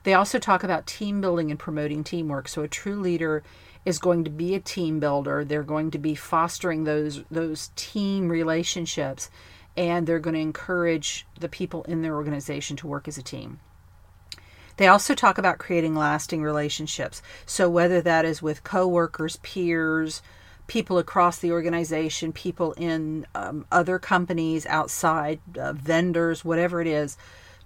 They 0.03 0.13
also 0.13 0.39
talk 0.39 0.63
about 0.63 0.87
team 0.87 1.21
building 1.21 1.51
and 1.51 1.59
promoting 1.59 2.03
teamwork. 2.03 2.47
So 2.47 2.63
a 2.63 2.67
true 2.67 2.99
leader 2.99 3.43
is 3.85 3.99
going 3.99 4.23
to 4.23 4.29
be 4.29 4.53
a 4.55 4.59
team 4.59 4.99
builder. 4.99 5.45
They're 5.45 5.63
going 5.63 5.91
to 5.91 5.97
be 5.97 6.15
fostering 6.15 6.83
those 6.83 7.23
those 7.31 7.71
team 7.75 8.29
relationships 8.29 9.29
and 9.77 10.05
they're 10.05 10.19
going 10.19 10.33
to 10.33 10.39
encourage 10.39 11.25
the 11.39 11.49
people 11.49 11.83
in 11.83 12.01
their 12.01 12.15
organization 12.15 12.75
to 12.77 12.87
work 12.87 13.07
as 13.07 13.17
a 13.17 13.23
team. 13.23 13.59
They 14.77 14.87
also 14.87 15.13
talk 15.13 15.37
about 15.37 15.59
creating 15.59 15.95
lasting 15.95 16.41
relationships. 16.41 17.21
So, 17.45 17.69
whether 17.69 18.01
that 18.01 18.25
is 18.25 18.41
with 18.41 18.63
coworkers, 18.63 19.37
peers, 19.37 20.21
people 20.67 20.97
across 20.97 21.37
the 21.39 21.51
organization, 21.51 22.31
people 22.31 22.71
in 22.73 23.25
um, 23.35 23.65
other 23.71 23.99
companies 23.99 24.65
outside, 24.65 25.39
uh, 25.59 25.73
vendors, 25.73 26.45
whatever 26.45 26.81
it 26.81 26.87
is, 26.87 27.17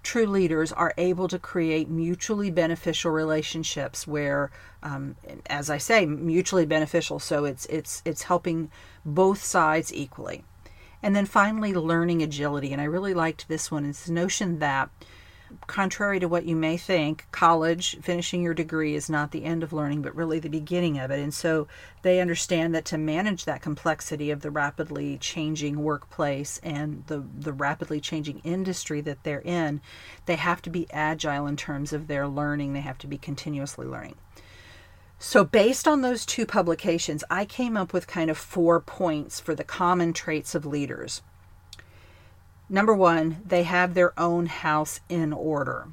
true 0.02 0.26
leaders 0.26 0.72
are 0.72 0.94
able 0.98 1.26
to 1.28 1.38
create 1.38 1.88
mutually 1.88 2.50
beneficial 2.50 3.10
relationships 3.10 4.06
where, 4.06 4.50
um, 4.82 5.16
as 5.46 5.70
I 5.70 5.78
say, 5.78 6.06
mutually 6.06 6.66
beneficial. 6.66 7.18
So 7.18 7.44
it's 7.44 7.66
it's 7.66 8.02
it's 8.04 8.22
helping 8.22 8.70
both 9.04 9.42
sides 9.42 9.92
equally. 9.94 10.44
And 11.02 11.14
then 11.14 11.26
finally, 11.26 11.74
learning 11.74 12.22
agility. 12.22 12.72
And 12.72 12.80
I 12.80 12.84
really 12.84 13.14
liked 13.14 13.48
this 13.48 13.70
one. 13.70 13.84
It's 13.84 14.06
the 14.06 14.12
notion 14.12 14.58
that 14.58 14.90
contrary 15.66 16.20
to 16.20 16.28
what 16.28 16.44
you 16.44 16.56
may 16.56 16.76
think, 16.76 17.26
college, 17.30 17.96
finishing 18.00 18.42
your 18.42 18.54
degree 18.54 18.94
is 18.94 19.08
not 19.08 19.30
the 19.30 19.44
end 19.44 19.62
of 19.62 19.72
learning, 19.72 20.02
but 20.02 20.14
really 20.14 20.38
the 20.38 20.48
beginning 20.48 20.98
of 20.98 21.10
it. 21.10 21.20
And 21.20 21.32
so 21.32 21.68
they 22.02 22.20
understand 22.20 22.74
that 22.74 22.84
to 22.86 22.98
manage 22.98 23.44
that 23.44 23.62
complexity 23.62 24.30
of 24.30 24.42
the 24.42 24.50
rapidly 24.50 25.18
changing 25.18 25.82
workplace 25.82 26.58
and 26.62 27.04
the, 27.06 27.24
the 27.38 27.52
rapidly 27.52 28.00
changing 28.00 28.40
industry 28.40 29.00
that 29.02 29.22
they're 29.22 29.40
in, 29.40 29.80
they 30.26 30.36
have 30.36 30.62
to 30.62 30.70
be 30.70 30.90
agile 30.90 31.46
in 31.46 31.56
terms 31.56 31.92
of 31.92 32.06
their 32.06 32.26
learning. 32.26 32.72
They 32.72 32.80
have 32.80 32.98
to 32.98 33.06
be 33.06 33.18
continuously 33.18 33.86
learning. 33.86 34.16
So, 35.18 35.44
based 35.44 35.88
on 35.88 36.02
those 36.02 36.26
two 36.26 36.44
publications, 36.44 37.24
I 37.30 37.46
came 37.46 37.76
up 37.76 37.92
with 37.92 38.06
kind 38.06 38.30
of 38.30 38.36
four 38.36 38.80
points 38.80 39.40
for 39.40 39.54
the 39.54 39.64
common 39.64 40.12
traits 40.12 40.54
of 40.54 40.66
leaders. 40.66 41.22
Number 42.68 42.94
one, 42.94 43.38
they 43.44 43.62
have 43.62 43.94
their 43.94 44.18
own 44.18 44.46
house 44.46 45.00
in 45.08 45.32
order. 45.32 45.88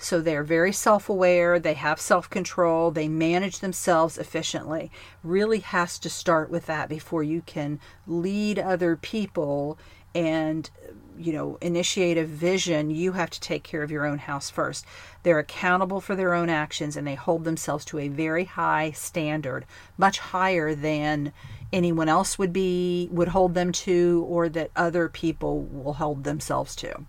So 0.00 0.20
they're 0.20 0.44
very 0.44 0.72
self 0.72 1.08
aware, 1.08 1.58
they 1.58 1.74
have 1.74 2.00
self 2.00 2.30
control, 2.30 2.92
they 2.92 3.08
manage 3.08 3.58
themselves 3.58 4.16
efficiently. 4.16 4.92
Really 5.24 5.58
has 5.58 5.98
to 5.98 6.08
start 6.08 6.50
with 6.50 6.66
that 6.66 6.88
before 6.88 7.24
you 7.24 7.42
can 7.44 7.80
lead 8.06 8.60
other 8.60 8.94
people 8.94 9.76
and 10.14 10.70
you 11.18 11.32
know 11.32 11.58
initiate 11.60 12.16
a 12.16 12.24
vision 12.24 12.90
you 12.90 13.12
have 13.12 13.30
to 13.30 13.40
take 13.40 13.62
care 13.62 13.82
of 13.82 13.90
your 13.90 14.06
own 14.06 14.18
house 14.18 14.50
first 14.50 14.84
they're 15.22 15.38
accountable 15.38 16.00
for 16.00 16.14
their 16.16 16.34
own 16.34 16.48
actions 16.48 16.96
and 16.96 17.06
they 17.06 17.14
hold 17.14 17.44
themselves 17.44 17.84
to 17.84 17.98
a 17.98 18.08
very 18.08 18.44
high 18.44 18.90
standard 18.92 19.66
much 19.96 20.18
higher 20.18 20.74
than 20.74 21.32
anyone 21.72 22.08
else 22.08 22.38
would 22.38 22.52
be 22.52 23.08
would 23.10 23.28
hold 23.28 23.54
them 23.54 23.72
to 23.72 24.24
or 24.28 24.48
that 24.48 24.70
other 24.76 25.08
people 25.08 25.62
will 25.62 25.94
hold 25.94 26.24
themselves 26.24 26.74
to. 26.76 27.04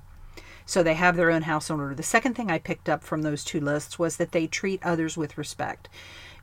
So 0.65 0.83
they 0.83 0.93
have 0.93 1.15
their 1.15 1.31
own 1.31 1.43
house 1.43 1.69
in 1.69 1.79
order. 1.79 1.95
The 1.95 2.03
second 2.03 2.35
thing 2.35 2.51
I 2.51 2.59
picked 2.59 2.89
up 2.89 3.03
from 3.03 3.23
those 3.23 3.43
two 3.43 3.59
lists 3.59 3.97
was 3.97 4.17
that 4.17 4.31
they 4.31 4.45
treat 4.45 4.85
others 4.85 5.17
with 5.17 5.37
respect. 5.37 5.89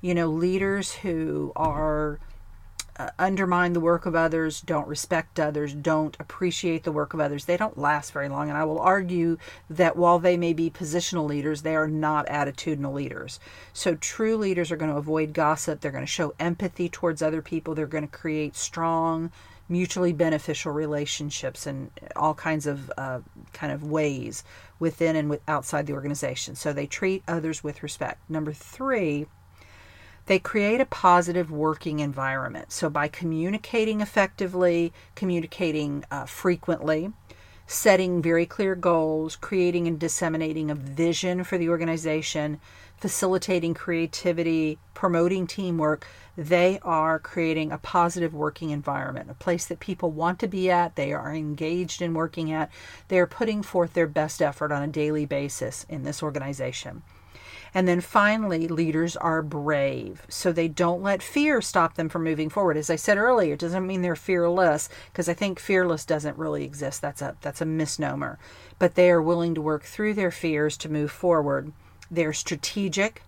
You 0.00 0.14
know, 0.14 0.28
leaders 0.28 0.94
who 0.94 1.52
are 1.54 2.18
undermine 3.18 3.72
the 3.72 3.80
work 3.80 4.06
of 4.06 4.14
others, 4.14 4.60
don't 4.60 4.88
respect 4.88 5.38
others, 5.38 5.74
don't 5.74 6.16
appreciate 6.18 6.84
the 6.84 6.92
work 6.92 7.14
of 7.14 7.20
others, 7.20 7.44
they 7.44 7.56
don't 7.56 7.78
last 7.78 8.12
very 8.12 8.28
long. 8.28 8.48
And 8.48 8.58
I 8.58 8.64
will 8.64 8.80
argue 8.80 9.38
that 9.68 9.96
while 9.96 10.18
they 10.18 10.36
may 10.36 10.52
be 10.52 10.70
positional 10.70 11.28
leaders, 11.28 11.62
they 11.62 11.76
are 11.76 11.88
not 11.88 12.26
attitudinal 12.26 12.94
leaders. 12.94 13.38
So 13.72 13.94
true 13.94 14.36
leaders 14.36 14.70
are 14.70 14.76
going 14.76 14.90
to 14.90 14.96
avoid 14.98 15.32
gossip, 15.32 15.80
they're 15.80 15.92
going 15.92 16.02
to 16.02 16.10
show 16.10 16.34
empathy 16.38 16.88
towards 16.88 17.22
other 17.22 17.42
people, 17.42 17.74
they're 17.74 17.86
going 17.86 18.06
to 18.06 18.18
create 18.18 18.56
strong, 18.56 19.30
mutually 19.68 20.12
beneficial 20.12 20.72
relationships 20.72 21.66
in 21.66 21.90
all 22.14 22.34
kinds 22.34 22.66
of 22.66 22.90
uh, 22.96 23.20
kind 23.52 23.72
of 23.72 23.82
ways 23.82 24.44
within 24.78 25.16
and 25.16 25.28
with 25.28 25.40
outside 25.48 25.86
the 25.86 25.92
organization. 25.92 26.54
So 26.54 26.72
they 26.72 26.86
treat 26.86 27.22
others 27.26 27.64
with 27.64 27.82
respect. 27.82 28.20
Number 28.30 28.52
three, 28.52 29.26
they 30.26 30.38
create 30.38 30.80
a 30.80 30.86
positive 30.86 31.50
working 31.50 32.00
environment. 32.00 32.72
So, 32.72 32.90
by 32.90 33.08
communicating 33.08 34.00
effectively, 34.00 34.92
communicating 35.14 36.04
uh, 36.10 36.26
frequently, 36.26 37.12
setting 37.66 38.22
very 38.22 38.46
clear 38.46 38.74
goals, 38.74 39.36
creating 39.36 39.88
and 39.88 39.98
disseminating 39.98 40.70
a 40.70 40.74
vision 40.74 41.42
for 41.42 41.58
the 41.58 41.68
organization, 41.68 42.60
facilitating 42.96 43.74
creativity, 43.74 44.78
promoting 44.94 45.46
teamwork, 45.46 46.06
they 46.36 46.78
are 46.82 47.18
creating 47.18 47.72
a 47.72 47.78
positive 47.78 48.34
working 48.34 48.70
environment, 48.70 49.30
a 49.30 49.34
place 49.34 49.66
that 49.66 49.80
people 49.80 50.10
want 50.10 50.38
to 50.38 50.46
be 50.46 50.70
at, 50.70 50.96
they 50.96 51.12
are 51.12 51.34
engaged 51.34 52.00
in 52.00 52.14
working 52.14 52.52
at, 52.52 52.70
they 53.08 53.18
are 53.18 53.26
putting 53.26 53.62
forth 53.62 53.94
their 53.94 54.06
best 54.06 54.40
effort 54.40 54.70
on 54.70 54.82
a 54.82 54.88
daily 54.88 55.26
basis 55.26 55.84
in 55.88 56.04
this 56.04 56.22
organization. 56.22 57.02
And 57.76 57.86
then 57.86 58.00
finally, 58.00 58.68
leaders 58.68 59.18
are 59.18 59.42
brave. 59.42 60.24
So 60.30 60.50
they 60.50 60.66
don't 60.66 61.02
let 61.02 61.22
fear 61.22 61.60
stop 61.60 61.92
them 61.92 62.08
from 62.08 62.24
moving 62.24 62.48
forward. 62.48 62.78
As 62.78 62.88
I 62.88 62.96
said 62.96 63.18
earlier, 63.18 63.52
it 63.52 63.60
doesn't 63.60 63.86
mean 63.86 64.00
they're 64.00 64.16
fearless 64.16 64.88
because 65.12 65.28
I 65.28 65.34
think 65.34 65.60
fearless 65.60 66.06
doesn't 66.06 66.38
really 66.38 66.64
exist. 66.64 67.02
That's 67.02 67.20
a 67.20 67.36
that's 67.42 67.60
a 67.60 67.66
misnomer. 67.66 68.38
But 68.78 68.94
they 68.94 69.10
are 69.10 69.20
willing 69.20 69.54
to 69.56 69.60
work 69.60 69.84
through 69.84 70.14
their 70.14 70.30
fears 70.30 70.78
to 70.78 70.88
move 70.88 71.10
forward. 71.10 71.70
They're 72.10 72.32
strategic. 72.32 73.20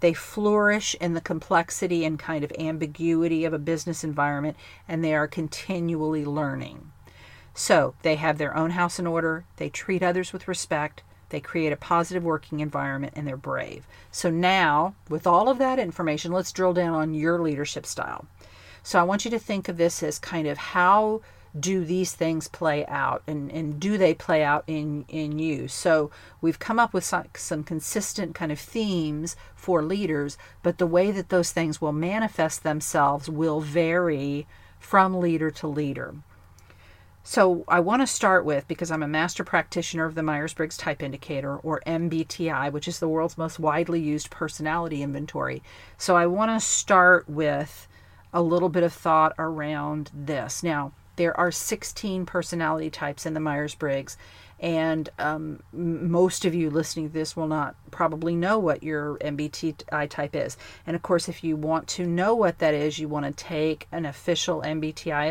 They 0.00 0.14
flourish 0.14 0.96
in 1.00 1.14
the 1.14 1.20
complexity 1.20 2.04
and 2.04 2.18
kind 2.18 2.42
of 2.42 2.50
ambiguity 2.58 3.44
of 3.44 3.52
a 3.52 3.58
business 3.60 4.02
environment 4.02 4.56
and 4.88 5.04
they 5.04 5.14
are 5.14 5.28
continually 5.28 6.24
learning. 6.24 6.90
So, 7.54 7.94
they 8.02 8.16
have 8.16 8.38
their 8.38 8.56
own 8.56 8.70
house 8.70 8.98
in 8.98 9.06
order, 9.06 9.44
they 9.58 9.68
treat 9.68 10.02
others 10.02 10.32
with 10.32 10.48
respect, 10.48 11.04
they 11.32 11.40
create 11.40 11.72
a 11.72 11.76
positive 11.76 12.22
working 12.22 12.60
environment 12.60 13.14
and 13.16 13.26
they're 13.26 13.36
brave. 13.36 13.84
So 14.12 14.30
now, 14.30 14.94
with 15.08 15.26
all 15.26 15.48
of 15.48 15.58
that 15.58 15.80
information, 15.80 16.30
let's 16.30 16.52
drill 16.52 16.72
down 16.72 16.94
on 16.94 17.14
your 17.14 17.40
leadership 17.40 17.84
style. 17.84 18.26
So 18.84 19.00
I 19.00 19.02
want 19.02 19.24
you 19.24 19.30
to 19.32 19.38
think 19.38 19.68
of 19.68 19.76
this 19.76 20.02
as 20.02 20.18
kind 20.18 20.46
of 20.46 20.58
how 20.58 21.22
do 21.58 21.84
these 21.84 22.12
things 22.12 22.48
play 22.48 22.86
out 22.86 23.22
and, 23.26 23.50
and 23.52 23.78
do 23.78 23.98
they 23.98 24.14
play 24.14 24.42
out 24.42 24.64
in, 24.66 25.04
in 25.08 25.38
you? 25.38 25.68
So 25.68 26.10
we've 26.40 26.58
come 26.58 26.78
up 26.78 26.94
with 26.94 27.04
some, 27.04 27.26
some 27.34 27.62
consistent 27.62 28.34
kind 28.34 28.50
of 28.50 28.58
themes 28.58 29.36
for 29.54 29.82
leaders, 29.82 30.38
but 30.62 30.78
the 30.78 30.86
way 30.86 31.10
that 31.10 31.28
those 31.28 31.52
things 31.52 31.80
will 31.80 31.92
manifest 31.92 32.62
themselves 32.62 33.28
will 33.28 33.60
vary 33.60 34.46
from 34.80 35.20
leader 35.20 35.50
to 35.50 35.66
leader. 35.66 36.14
So 37.24 37.64
I 37.68 37.80
want 37.80 38.02
to 38.02 38.06
start 38.06 38.44
with 38.44 38.66
because 38.66 38.90
I'm 38.90 39.02
a 39.02 39.08
master 39.08 39.44
practitioner 39.44 40.04
of 40.04 40.16
the 40.16 40.24
Myers-Briggs 40.24 40.76
Type 40.76 41.02
Indicator 41.02 41.56
or 41.56 41.80
MBTI, 41.86 42.72
which 42.72 42.88
is 42.88 42.98
the 42.98 43.08
world's 43.08 43.38
most 43.38 43.60
widely 43.60 44.00
used 44.00 44.30
personality 44.30 45.02
inventory. 45.02 45.62
So 45.96 46.16
I 46.16 46.26
want 46.26 46.50
to 46.50 46.66
start 46.66 47.28
with 47.28 47.86
a 48.32 48.42
little 48.42 48.68
bit 48.68 48.82
of 48.82 48.92
thought 48.92 49.34
around 49.38 50.10
this. 50.12 50.62
Now, 50.62 50.92
there 51.16 51.38
are 51.38 51.52
16 51.52 52.26
personality 52.26 52.90
types 52.90 53.24
in 53.24 53.34
the 53.34 53.40
Myers-Briggs 53.40 54.16
and 54.62 55.08
um, 55.18 55.60
most 55.72 56.44
of 56.44 56.54
you 56.54 56.70
listening 56.70 57.08
to 57.08 57.12
this 57.12 57.36
will 57.36 57.48
not 57.48 57.74
probably 57.90 58.36
know 58.36 58.60
what 58.60 58.84
your 58.84 59.18
MBTI 59.18 60.08
type 60.08 60.36
is. 60.36 60.56
And 60.86 60.94
of 60.94 61.02
course, 61.02 61.28
if 61.28 61.42
you 61.42 61.56
want 61.56 61.88
to 61.88 62.06
know 62.06 62.36
what 62.36 62.60
that 62.60 62.72
is, 62.72 63.00
you 63.00 63.08
want 63.08 63.26
to 63.26 63.32
take 63.32 63.88
an 63.90 64.06
official 64.06 64.62
MBTI 64.62 65.28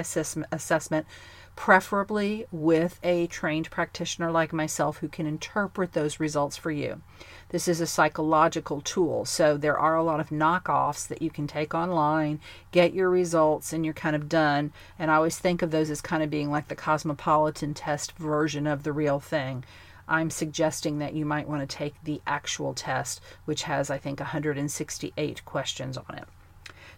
assessment 0.52 1.08
preferably 1.56 2.46
with 2.52 3.00
a 3.04 3.28
trained 3.28 3.70
practitioner 3.70 4.32
like 4.32 4.54
myself 4.54 4.98
who 4.98 5.08
can 5.08 5.26
interpret 5.26 5.94
those 5.94 6.20
results 6.20 6.58
for 6.58 6.72
you. 6.72 7.02
This 7.50 7.68
is 7.68 7.82
a 7.82 7.88
psychological 7.88 8.82
tool, 8.82 9.26
so 9.26 9.58
there 9.58 9.78
are 9.78 9.96
a 9.96 10.04
lot 10.04 10.20
of 10.20 10.30
knockoffs 10.30 11.08
that 11.08 11.22
you 11.22 11.30
can 11.30 11.48
take 11.48 11.74
online, 11.74 12.40
get 12.72 12.94
your 12.94 13.10
results, 13.10 13.74
and 13.74 13.84
you're 13.84 13.94
kind 13.94 14.16
of 14.16 14.30
done. 14.30 14.72
And 14.98 15.12
I 15.12 15.16
always 15.16 15.38
think 15.38 15.62
of 15.62 15.72
those 15.72 15.90
as 15.90 16.02
kind 16.02 16.24
of 16.24 16.30
being 16.30 16.50
like 16.50 16.70
the 16.70 16.76
cosmopolitan 16.76 17.74
test 17.74 18.14
version 18.14 18.68
of 18.68 18.84
the 18.84 18.94
real 18.94 19.20
thing. 19.20 19.64
I'm 20.08 20.30
suggesting 20.30 21.00
that 21.00 21.14
you 21.14 21.26
might 21.26 21.48
want 21.48 21.68
to 21.68 21.76
take 21.76 21.96
the 22.04 22.22
actual 22.26 22.74
test, 22.74 23.22
which 23.46 23.64
has, 23.64 23.90
I 23.90 23.98
think, 23.98 24.20
168 24.20 25.46
questions 25.46 25.98
on 25.98 26.18
it. 26.18 26.26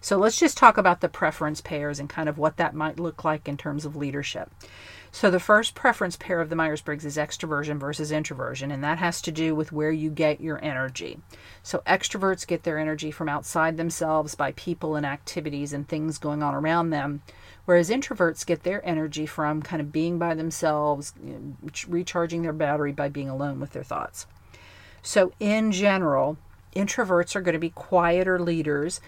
So 0.04 0.18
let's 0.18 0.38
just 0.38 0.58
talk 0.58 0.78
about 0.78 1.00
the 1.00 1.08
preference 1.08 1.62
pairs 1.62 1.98
and 1.98 2.10
kind 2.10 2.28
of 2.28 2.38
what 2.38 2.58
that 2.58 2.76
might 2.76 3.00
look 3.00 3.24
like 3.24 3.48
in 3.48 3.56
terms 3.56 3.86
of 3.86 3.96
leadership. 3.96 4.52
So 5.14 5.32
the 5.32 5.40
first 5.40 5.76
preference 5.76 6.18
pair 6.18 6.42
of 6.42 6.50
the 6.50 6.58
Myers-Briggs 6.58 7.06
is 7.06 7.16
extroversion 7.16 7.80
versus 7.80 8.12
introversion, 8.12 8.70
and 8.70 8.84
that 8.84 8.98
has 8.98 9.22
to 9.22 9.32
do 9.32 9.56
with 9.56 9.72
where 9.72 9.92
you 9.92 10.10
get 10.10 10.42
your 10.42 10.62
energy. 10.62 11.20
So 11.62 11.84
extroverts 11.88 12.46
get 12.46 12.64
their 12.64 12.78
energy 12.78 13.12
from 13.12 13.30
outside 13.30 13.78
themselves 13.78 14.36
by 14.36 14.52
people 14.52 14.98
and 14.98 15.06
activities 15.06 15.72
and 15.72 15.88
things 15.88 16.18
going 16.18 16.44
on 16.44 16.54
around 16.54 16.90
them, 16.90 17.22
whereas 17.64 17.90
introverts 17.90 18.46
get 18.46 18.64
their 18.64 18.86
energy 18.86 19.26
from 19.26 19.62
kind 19.62 19.82
of 19.82 19.94
being 19.94 20.20
by 20.20 20.34
themselves, 20.34 21.14
recharging 21.88 22.42
their 22.42 22.52
battery 22.52 22.92
by 22.92 23.08
being 23.08 23.30
alone 23.30 23.62
with 23.62 23.72
their 23.72 23.84
thoughts. 23.84 24.28
So 25.02 25.32
in 25.40 25.72
general, 25.72 26.36
introverts 26.76 27.38
are 27.38 27.42
going 27.42 27.54
to 27.54 27.60
be 27.60 27.70
quieter 27.70 28.38
leaders 28.38 29.00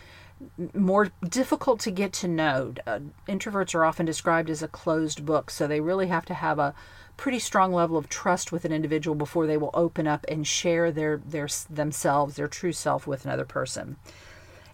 more 0.73 1.11
difficult 1.27 1.79
to 1.81 1.91
get 1.91 2.13
to 2.13 2.27
know. 2.27 2.73
Uh, 2.85 2.99
introverts 3.27 3.75
are 3.75 3.85
often 3.85 4.05
described 4.05 4.49
as 4.49 4.63
a 4.63 4.67
closed 4.67 5.25
book, 5.25 5.49
so 5.49 5.67
they 5.67 5.81
really 5.81 6.07
have 6.07 6.25
to 6.25 6.33
have 6.33 6.59
a 6.59 6.73
pretty 7.17 7.39
strong 7.39 7.71
level 7.71 7.97
of 7.97 8.09
trust 8.09 8.51
with 8.51 8.65
an 8.65 8.71
individual 8.71 9.15
before 9.15 9.47
they 9.47 9.57
will 9.57 9.71
open 9.73 10.07
up 10.07 10.25
and 10.27 10.45
share 10.45 10.91
their 10.91 11.17
their 11.17 11.47
themselves, 11.69 12.35
their 12.35 12.47
true 12.47 12.73
self 12.73 13.07
with 13.07 13.25
another 13.25 13.45
person. 13.45 13.95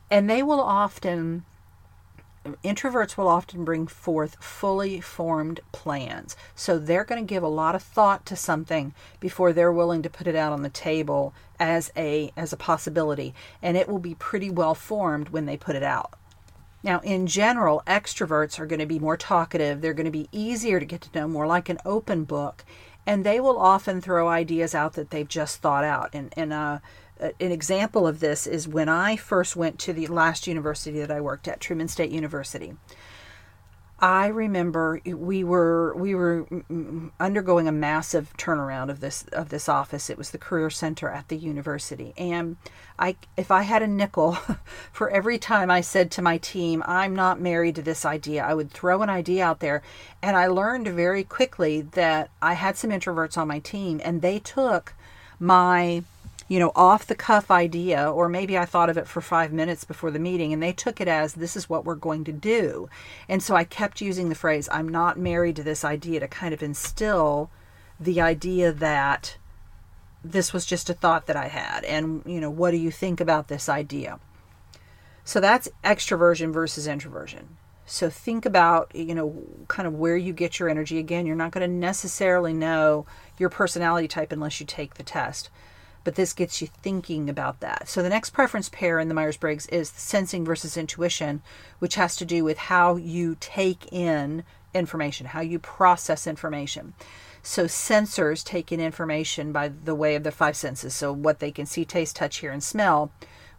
And 0.10 0.30
they 0.30 0.44
will 0.44 0.62
often 0.62 1.46
introverts 2.64 3.18
will 3.18 3.28
often 3.28 3.64
bring 3.64 3.86
forth 3.86 4.36
fully 4.40 5.00
formed 5.00 5.60
plans. 5.72 6.36
So 6.56 6.80
they're 6.80 7.04
going 7.04 7.24
to 7.24 7.34
give 7.34 7.44
a 7.44 7.48
lot 7.48 7.76
of 7.76 7.84
thought 7.84 8.26
to 8.28 8.36
something 8.36 8.94
before 9.20 9.54
they're 9.54 9.72
willing 9.72 10.02
to 10.02 10.10
put 10.10 10.28
it 10.28 10.36
out 10.36 10.52
on 10.52 10.64
the 10.64 10.70
table 10.70 11.34
as 11.62 11.92
a 11.96 12.34
as 12.36 12.52
a 12.52 12.58
possibility, 12.58 13.34
and 13.62 13.78
it 13.78 13.88
will 13.88 14.00
be 14.00 14.16
pretty 14.16 14.50
well 14.50 14.74
formed 14.74 15.30
when 15.30 15.46
they 15.46 15.56
put 15.56 15.76
it 15.76 15.84
out. 15.84 16.14
Now, 16.84 17.00
in 17.02 17.28
general, 17.28 17.84
extroverts 17.86 18.60
are 18.60 18.66
going 18.66 18.80
to 18.80 18.88
be 18.88 18.98
more 18.98 19.16
talkative. 19.16 19.80
They're 19.80 19.94
going 19.94 20.06
to 20.06 20.12
be 20.12 20.28
easier 20.32 20.80
to 20.80 20.86
get 20.86 21.02
to 21.02 21.20
know, 21.20 21.28
more 21.28 21.46
like 21.46 21.70
an 21.70 21.78
open 21.86 22.24
book, 22.24 22.66
and 23.06 23.24
they 23.24 23.40
will 23.40 23.60
often 23.60 24.02
throw 24.02 24.28
ideas 24.28 24.74
out 24.74 24.94
that 24.94 25.12
they've 25.12 25.28
just 25.28 25.62
thought 25.62 25.84
out. 25.84 26.10
And, 26.14 26.34
and 26.36 26.52
uh, 26.52 26.80
an 27.20 27.52
example 27.52 28.08
of 28.08 28.20
this 28.20 28.48
is 28.48 28.68
when 28.68 28.90
I 28.90 29.16
first 29.16 29.56
went 29.56 29.78
to 29.80 29.94
the 29.94 30.08
last 30.08 30.48
university 30.48 31.00
that 31.00 31.12
I 31.12 31.22
worked 31.22 31.48
at, 31.48 31.60
Truman 31.60 31.88
State 31.88 32.10
University. 32.10 32.74
I 34.02 34.28
remember 34.28 35.00
we 35.06 35.44
were 35.44 35.94
we 35.96 36.16
were 36.16 36.48
undergoing 37.20 37.68
a 37.68 37.72
massive 37.72 38.36
turnaround 38.36 38.90
of 38.90 39.00
this 39.00 39.26
of 39.32 39.50
this 39.50 39.70
office. 39.70 40.10
It 40.10 40.18
was 40.18 40.32
the 40.32 40.40
career 40.40 40.72
center 40.72 41.08
at 41.08 41.28
the 41.28 41.38
university, 41.38 42.14
and 42.18 42.58
I 42.98 43.16
if 43.38 43.52
I 43.52 43.62
had 43.62 43.84
a 43.84 43.88
nickel 43.88 44.40
for 44.92 45.12
every 45.12 45.38
time 45.38 45.70
I 45.70 45.82
said 45.82 46.10
to 46.12 46.22
my 46.24 46.40
team, 46.40 46.82
"I'm 46.88 47.16
not 47.16 47.40
married 47.40 47.76
to 47.76 47.84
this 47.84 48.04
idea," 48.04 48.44
I 48.44 48.56
would 48.56 48.72
throw 48.72 49.04
an 49.04 49.10
idea 49.10 49.46
out 49.46 49.60
there, 49.60 49.84
and 50.24 50.36
I 50.36 50.48
learned 50.48 50.88
very 50.88 51.24
quickly 51.24 51.82
that 51.82 52.32
I 52.42 52.54
had 52.54 52.78
some 52.78 52.90
introverts 52.90 53.38
on 53.38 53.48
my 53.48 53.60
team, 53.60 54.02
and 54.04 54.24
they 54.24 54.40
took 54.40 54.96
my 55.40 56.04
you 56.52 56.60
know, 56.60 56.74
off 56.76 57.08
the 57.08 57.16
cuff 57.16 57.50
idea, 57.50 58.12
or 58.12 58.28
maybe 58.28 58.58
I 58.58 58.66
thought 58.66 58.90
of 58.90 58.98
it 58.98 59.08
for 59.08 59.22
five 59.22 59.54
minutes 59.54 59.86
before 59.86 60.12
the 60.12 60.20
meeting 60.20 60.52
and 60.52 60.62
they 60.62 60.74
took 60.74 61.00
it 61.00 61.08
as 61.08 61.36
this 61.36 61.56
is 61.56 61.70
what 61.70 61.86
we're 61.86 61.96
going 61.96 62.26
to 62.26 62.34
do. 62.34 62.90
And 63.30 63.42
so 63.42 63.56
I 63.56 63.64
kept 63.64 64.02
using 64.02 64.28
the 64.28 64.36
phrase, 64.36 64.68
I'm 64.70 64.90
not 64.90 65.18
married 65.18 65.56
to 65.56 65.64
this 65.64 65.86
idea 65.86 66.20
to 66.20 66.28
kind 66.28 66.54
of 66.54 66.62
instill 66.62 67.50
the 68.02 68.20
idea 68.20 68.74
that 68.74 69.38
this 70.26 70.52
was 70.52 70.66
just 70.66 70.90
a 70.90 70.94
thought 70.94 71.26
that 71.28 71.38
I 71.38 71.48
had. 71.48 71.86
And, 71.86 72.22
you 72.26 72.42
know, 72.42 72.50
what 72.50 72.72
do 72.72 72.78
you 72.78 72.92
think 72.92 73.22
about 73.22 73.48
this 73.48 73.70
idea? 73.70 74.20
So 75.24 75.40
that's 75.40 75.70
extroversion 75.86 76.52
versus 76.52 76.86
introversion. 76.86 77.56
So 77.86 78.10
think 78.10 78.46
about, 78.46 78.94
you 78.94 79.16
know, 79.16 79.42
kind 79.70 79.88
of 79.88 79.94
where 79.94 80.18
you 80.18 80.34
get 80.34 80.60
your 80.60 80.68
energy. 80.68 81.00
Again, 81.00 81.26
you're 81.26 81.34
not 81.34 81.52
going 81.52 81.66
to 81.66 81.74
necessarily 81.74 82.52
know 82.52 83.06
your 83.38 83.48
personality 83.48 84.10
type 84.10 84.34
unless 84.34 84.60
you 84.60 84.66
take 84.66 84.96
the 84.96 85.04
test 85.04 85.50
but 86.04 86.16
this 86.16 86.34
gets 86.34 86.62
you 86.62 86.68
thinking 86.68 87.30
about 87.30 87.60
that. 87.60 87.88
So 87.88 88.02
the 88.02 88.10
next 88.10 88.32
preference 88.32 88.70
pair 88.70 89.00
in 89.00 89.08
the 89.08 89.14
Myers 89.14 89.38
Briggs 89.38 89.68
is 89.68 89.90
sensing 89.90 90.44
versus 90.44 90.78
intuition, 90.78 91.42
which 91.80 91.96
has 91.96 92.16
to 92.18 92.26
do 92.26 92.44
with 92.44 92.58
how 92.58 92.96
you 92.96 93.38
take 93.40 93.92
in 93.92 94.44
information, 94.74 95.28
how 95.28 95.42
you 95.42 95.60
process 95.60 96.26
information. 96.26 96.94
So 97.44 97.66
sensors 97.66 98.44
take 98.44 98.72
in 98.72 98.80
information 98.80 99.52
by 99.52 99.70
the 99.70 99.96
way 99.96 100.16
of 100.16 100.24
the 100.24 100.32
five 100.32 100.56
senses, 100.56 100.94
so 100.94 101.12
what 101.12 101.40
they 101.40 101.52
can 101.52 101.66
see, 101.66 101.86
taste, 101.86 102.16
touch, 102.16 102.38
hear, 102.38 102.52
and 102.52 102.64
smell, 102.64 103.12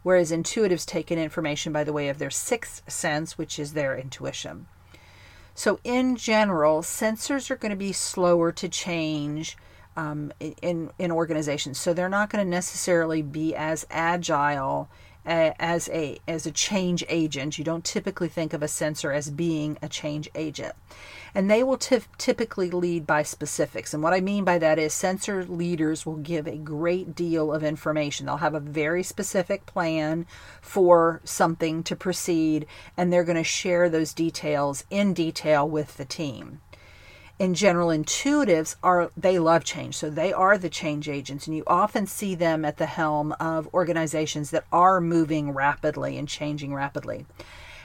whereas 0.03 0.31
intuitives 0.31 0.87
take 0.87 1.11
in 1.11 1.19
information 1.19 1.73
by 1.73 1.85
the 1.85 1.93
way 1.93 2.09
of 2.09 2.19
their 2.19 2.31
sixth 2.31 2.89
sense, 2.91 3.37
which 3.37 3.59
is 3.59 3.73
their 3.73 3.97
intuition. 3.97 4.67
So 5.55 5.81
in 5.85 6.17
general, 6.17 6.83
sensors 6.83 7.51
are 7.51 7.57
going 7.57 7.71
to 7.71 7.77
be 7.77 7.93
slower 7.93 8.53
to 8.53 8.69
change 8.69 9.57
um, 9.97 10.33
in 10.41 10.91
in 10.99 11.11
organizations. 11.11 11.79
So 11.79 11.93
they're 11.93 12.09
not 12.09 12.31
going 12.31 12.45
to 12.45 12.51
necessarily 12.51 13.23
be 13.23 13.55
as 13.55 13.87
agile 13.91 14.89
as 15.25 15.89
a 15.91 16.19
as 16.27 16.47
a 16.47 16.51
change 16.51 17.05
agent. 17.09 17.59
You 17.59 17.65
don't 17.65 17.85
typically 17.85 18.29
think 18.29 18.53
of 18.53 18.63
a 18.63 18.69
sensor 18.69 19.13
as 19.13 19.31
being 19.31 19.79
a 19.81 19.89
change 19.89 20.29
agent. 20.35 20.75
And 21.35 21.51
they 21.51 21.63
will 21.63 21.79
t- 21.79 22.01
typically 22.19 22.71
lead 22.71 23.07
by 23.07 23.23
specifics. 23.23 23.95
And 23.95 24.03
what 24.03 24.13
I 24.13 24.21
mean 24.21 24.45
by 24.45 24.59
that 24.59 24.79
is 24.79 24.93
sensor 24.93 25.45
leaders 25.45 26.05
will 26.05 26.17
give 26.17 26.47
a 26.47 26.59
great 26.59 27.15
deal 27.15 27.53
of 27.53 27.65
information. 27.65 28.27
They'll 28.27 28.37
have 28.39 28.55
a 28.55 28.61
very 28.61 29.03
specific 29.03 29.65
plan 29.65 30.27
for 30.61 31.23
something 31.25 31.85
to 31.85 31.97
proceed, 31.97 32.67
and 32.97 33.11
they're 33.11 33.25
going 33.25 33.37
to 33.37 33.45
share 33.45 33.89
those 33.89 34.13
details 34.13 34.85
in 34.91 35.15
detail 35.15 35.67
with 35.67 35.97
the 35.97 36.05
team 36.05 36.61
in 37.43 37.55
general 37.55 37.89
intuitives 37.89 38.77
are 38.85 39.11
they 39.17 39.37
love 39.37 39.65
change. 39.65 39.97
So 39.97 40.09
they 40.09 40.33
are 40.33 40.57
the 40.57 40.71
change 40.71 41.09
agents 41.09 41.49
and 41.49 41.57
you 41.57 41.65
often 41.67 42.07
see 42.07 42.37
them 42.37 42.65
at 42.65 42.77
the 42.77 42.87
helm 42.87 43.33
of 43.41 43.69
organizations 43.75 44.53
that 44.53 44.65
are 44.71 45.01
moving 45.01 45.51
rapidly 45.51 46.17
and 46.17 46.29
changing 46.29 46.73
rapidly. 46.73 47.27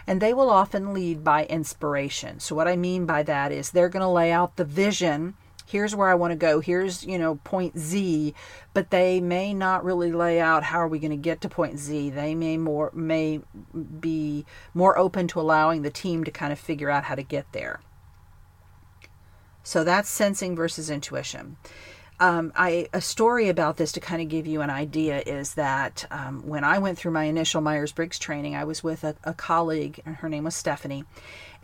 And 0.05 0.21
they 0.21 0.31
will 0.31 0.51
often 0.51 0.93
lead 0.93 1.23
by 1.23 1.45
inspiration. 1.45 2.39
So 2.39 2.55
what 2.55 2.67
i 2.67 2.75
mean 2.75 3.07
by 3.07 3.23
that 3.23 3.51
is 3.51 3.71
they're 3.71 3.89
going 3.89 4.05
to 4.05 4.07
lay 4.07 4.31
out 4.31 4.57
the 4.57 4.63
vision 4.63 5.33
here's 5.65 5.95
where 5.95 6.07
i 6.07 6.13
want 6.13 6.31
to 6.31 6.37
go. 6.37 6.59
Here's 6.59 7.03
you 7.03 7.17
know 7.17 7.37
point 7.43 7.79
z 7.79 8.35
but 8.75 8.91
they 8.91 9.19
may 9.19 9.55
not 9.55 9.83
really 9.83 10.11
lay 10.11 10.39
out 10.39 10.65
how 10.65 10.77
are 10.77 10.87
we 10.87 10.99
going 10.99 11.09
to 11.09 11.17
get 11.17 11.41
to 11.41 11.49
point 11.49 11.79
z. 11.79 12.11
They 12.11 12.35
may 12.35 12.57
more 12.57 12.91
may 12.93 13.41
be 13.99 14.45
more 14.75 14.95
open 14.99 15.27
to 15.29 15.41
allowing 15.41 15.81
the 15.81 15.89
team 15.89 16.23
to 16.25 16.31
kind 16.31 16.53
of 16.53 16.59
figure 16.59 16.91
out 16.91 17.05
how 17.05 17.15
to 17.15 17.23
get 17.23 17.51
there 17.53 17.79
so 19.67 19.83
that's 19.83 20.07
sensing 20.07 20.55
versus 20.55 20.89
intuition. 20.89 21.57
Um, 22.21 22.53
I 22.55 22.87
a 22.93 23.01
story 23.01 23.49
about 23.49 23.75
this 23.75 23.91
to 23.91 23.99
kind 23.99 24.21
of 24.21 24.29
give 24.29 24.47
you 24.47 24.61
an 24.61 24.69
idea 24.69 25.21
is 25.25 25.55
that 25.55 26.05
um, 26.09 26.47
when 26.47 26.63
I 26.63 26.79
went 26.79 26.97
through 26.97 27.11
my 27.11 27.25
initial 27.25 27.59
Myers 27.59 27.91
Briggs 27.91 28.17
training, 28.17 28.55
I 28.55 28.63
was 28.63 28.81
with 28.81 29.03
a, 29.03 29.17
a 29.25 29.33
colleague, 29.33 29.99
and 30.05 30.15
her 30.15 30.29
name 30.29 30.45
was 30.45 30.55
Stephanie, 30.55 31.03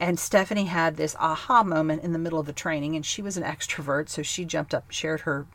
and 0.01 0.19
Stephanie 0.19 0.65
had 0.65 0.97
this 0.97 1.15
aha 1.17 1.63
moment 1.63 2.03
in 2.03 2.11
the 2.11 2.19
middle 2.19 2.39
of 2.39 2.45
the 2.45 2.51
training, 2.51 2.97
and 2.97 3.05
she 3.05 3.21
was 3.21 3.37
an 3.37 3.43
extrovert, 3.43 4.09
so 4.09 4.21
she 4.21 4.43
jumped 4.43 4.73
up, 4.73 4.91
shared 4.91 5.21
her 5.21 5.47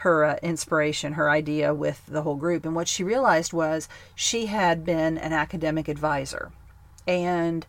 her 0.00 0.22
uh, 0.22 0.36
inspiration, 0.42 1.14
her 1.14 1.30
idea 1.30 1.72
with 1.72 2.04
the 2.06 2.20
whole 2.20 2.36
group, 2.36 2.66
and 2.66 2.74
what 2.74 2.88
she 2.88 3.02
realized 3.02 3.54
was 3.54 3.88
she 4.14 4.46
had 4.46 4.84
been 4.84 5.16
an 5.16 5.32
academic 5.32 5.88
advisor, 5.88 6.52
and 7.08 7.66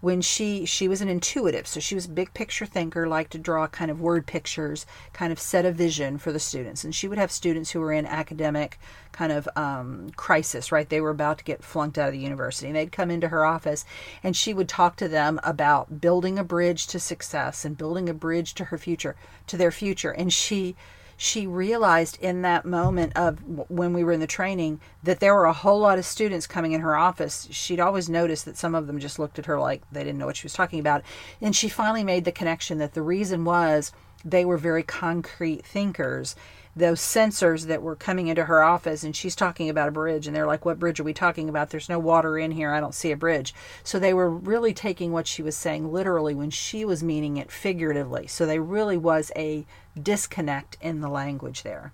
when 0.00 0.20
she 0.20 0.64
she 0.64 0.86
was 0.86 1.00
an 1.00 1.08
intuitive 1.08 1.66
so 1.66 1.80
she 1.80 1.94
was 1.94 2.06
a 2.06 2.10
big 2.10 2.32
picture 2.32 2.66
thinker 2.66 3.08
liked 3.08 3.32
to 3.32 3.38
draw 3.38 3.66
kind 3.66 3.90
of 3.90 4.00
word 4.00 4.26
pictures 4.26 4.86
kind 5.12 5.32
of 5.32 5.38
set 5.38 5.64
a 5.64 5.72
vision 5.72 6.18
for 6.18 6.32
the 6.32 6.38
students. 6.38 6.84
And 6.84 6.94
she 6.94 7.08
would 7.08 7.18
have 7.18 7.32
students 7.32 7.70
who 7.70 7.80
were 7.80 7.92
in 7.92 8.06
academic 8.06 8.78
kind 9.12 9.32
of 9.32 9.48
um, 9.56 10.10
crisis 10.16 10.70
right? 10.70 10.88
They 10.88 11.00
were 11.00 11.10
about 11.10 11.38
to 11.38 11.44
get 11.44 11.64
flunked 11.64 11.98
out 11.98 12.08
of 12.08 12.12
the 12.12 12.20
university. 12.20 12.68
And 12.68 12.76
they'd 12.76 12.92
come 12.92 13.10
into 13.10 13.28
her 13.28 13.44
office 13.44 13.84
and 14.22 14.36
she 14.36 14.54
would 14.54 14.68
talk 14.68 14.96
to 14.96 15.08
them 15.08 15.40
about 15.42 16.00
building 16.00 16.38
a 16.38 16.44
bridge 16.44 16.86
to 16.88 17.00
success 17.00 17.64
and 17.64 17.76
building 17.76 18.08
a 18.08 18.14
bridge 18.14 18.54
to 18.54 18.66
her 18.66 18.78
future 18.78 19.16
to 19.46 19.56
their 19.56 19.72
future. 19.72 20.10
And 20.10 20.32
she 20.32 20.76
she 21.20 21.48
realized 21.48 22.16
in 22.20 22.42
that 22.42 22.64
moment 22.64 23.12
of 23.16 23.40
when 23.68 23.92
we 23.92 24.04
were 24.04 24.12
in 24.12 24.20
the 24.20 24.26
training 24.26 24.80
that 25.02 25.18
there 25.18 25.34
were 25.34 25.46
a 25.46 25.52
whole 25.52 25.80
lot 25.80 25.98
of 25.98 26.04
students 26.04 26.46
coming 26.46 26.70
in 26.70 26.80
her 26.80 26.96
office. 26.96 27.48
She'd 27.50 27.80
always 27.80 28.08
noticed 28.08 28.44
that 28.44 28.56
some 28.56 28.72
of 28.72 28.86
them 28.86 29.00
just 29.00 29.18
looked 29.18 29.36
at 29.36 29.46
her 29.46 29.58
like 29.58 29.82
they 29.90 30.04
didn't 30.04 30.18
know 30.18 30.26
what 30.26 30.36
she 30.36 30.44
was 30.44 30.52
talking 30.52 30.78
about. 30.78 31.02
And 31.40 31.56
she 31.56 31.68
finally 31.68 32.04
made 32.04 32.24
the 32.24 32.30
connection 32.30 32.78
that 32.78 32.94
the 32.94 33.02
reason 33.02 33.44
was 33.44 33.90
they 34.24 34.44
were 34.44 34.56
very 34.56 34.84
concrete 34.84 35.66
thinkers 35.66 36.36
those 36.78 37.00
sensors 37.00 37.66
that 37.66 37.82
were 37.82 37.96
coming 37.96 38.28
into 38.28 38.44
her 38.44 38.62
office 38.62 39.02
and 39.02 39.14
she's 39.14 39.34
talking 39.34 39.68
about 39.68 39.88
a 39.88 39.92
bridge 39.92 40.26
and 40.26 40.34
they're 40.34 40.46
like 40.46 40.64
what 40.64 40.78
bridge 40.78 41.00
are 41.00 41.04
we 41.04 41.12
talking 41.12 41.48
about? 41.48 41.70
There's 41.70 41.88
no 41.88 41.98
water 41.98 42.38
in 42.38 42.52
here. 42.52 42.72
I 42.72 42.80
don't 42.80 42.94
see 42.94 43.10
a 43.10 43.16
bridge. 43.16 43.52
So 43.82 43.98
they 43.98 44.14
were 44.14 44.30
really 44.30 44.72
taking 44.72 45.12
what 45.12 45.26
she 45.26 45.42
was 45.42 45.56
saying 45.56 45.92
literally 45.92 46.34
when 46.34 46.50
she 46.50 46.84
was 46.84 47.02
meaning 47.02 47.36
it 47.36 47.50
figuratively. 47.50 48.28
So 48.28 48.46
there 48.46 48.62
really 48.62 48.96
was 48.96 49.32
a 49.34 49.66
disconnect 50.00 50.78
in 50.80 51.00
the 51.00 51.08
language 51.08 51.64
there. 51.64 51.92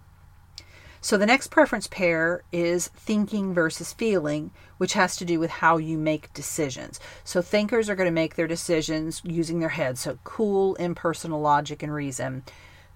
So 1.00 1.18
the 1.18 1.26
next 1.26 1.48
preference 1.48 1.86
pair 1.86 2.44
is 2.50 2.88
thinking 2.88 3.52
versus 3.52 3.92
feeling, 3.92 4.50
which 4.78 4.94
has 4.94 5.16
to 5.16 5.24
do 5.26 5.38
with 5.38 5.50
how 5.50 5.76
you 5.76 5.98
make 5.98 6.32
decisions. 6.32 6.98
So 7.24 7.42
thinkers 7.42 7.90
are 7.90 7.94
going 7.94 8.06
to 8.06 8.10
make 8.10 8.36
their 8.36 8.46
decisions 8.46 9.20
using 9.22 9.60
their 9.60 9.68
head, 9.70 9.98
so 9.98 10.18
cool, 10.24 10.74
impersonal 10.76 11.42
logic 11.42 11.82
and 11.82 11.92
reason 11.92 12.42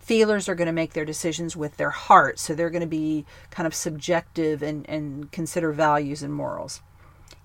feelers 0.09 0.49
are 0.49 0.55
going 0.55 0.67
to 0.67 0.73
make 0.73 0.95
their 0.95 1.05
decisions 1.05 1.55
with 1.55 1.77
their 1.77 1.91
heart. 1.91 2.39
So 2.39 2.55
they're 2.55 2.71
going 2.71 2.81
to 2.81 2.87
be 2.87 3.27
kind 3.51 3.67
of 3.67 3.75
subjective 3.75 4.63
and, 4.63 4.89
and 4.89 5.31
consider 5.31 5.71
values 5.71 6.23
and 6.23 6.33
morals. 6.33 6.81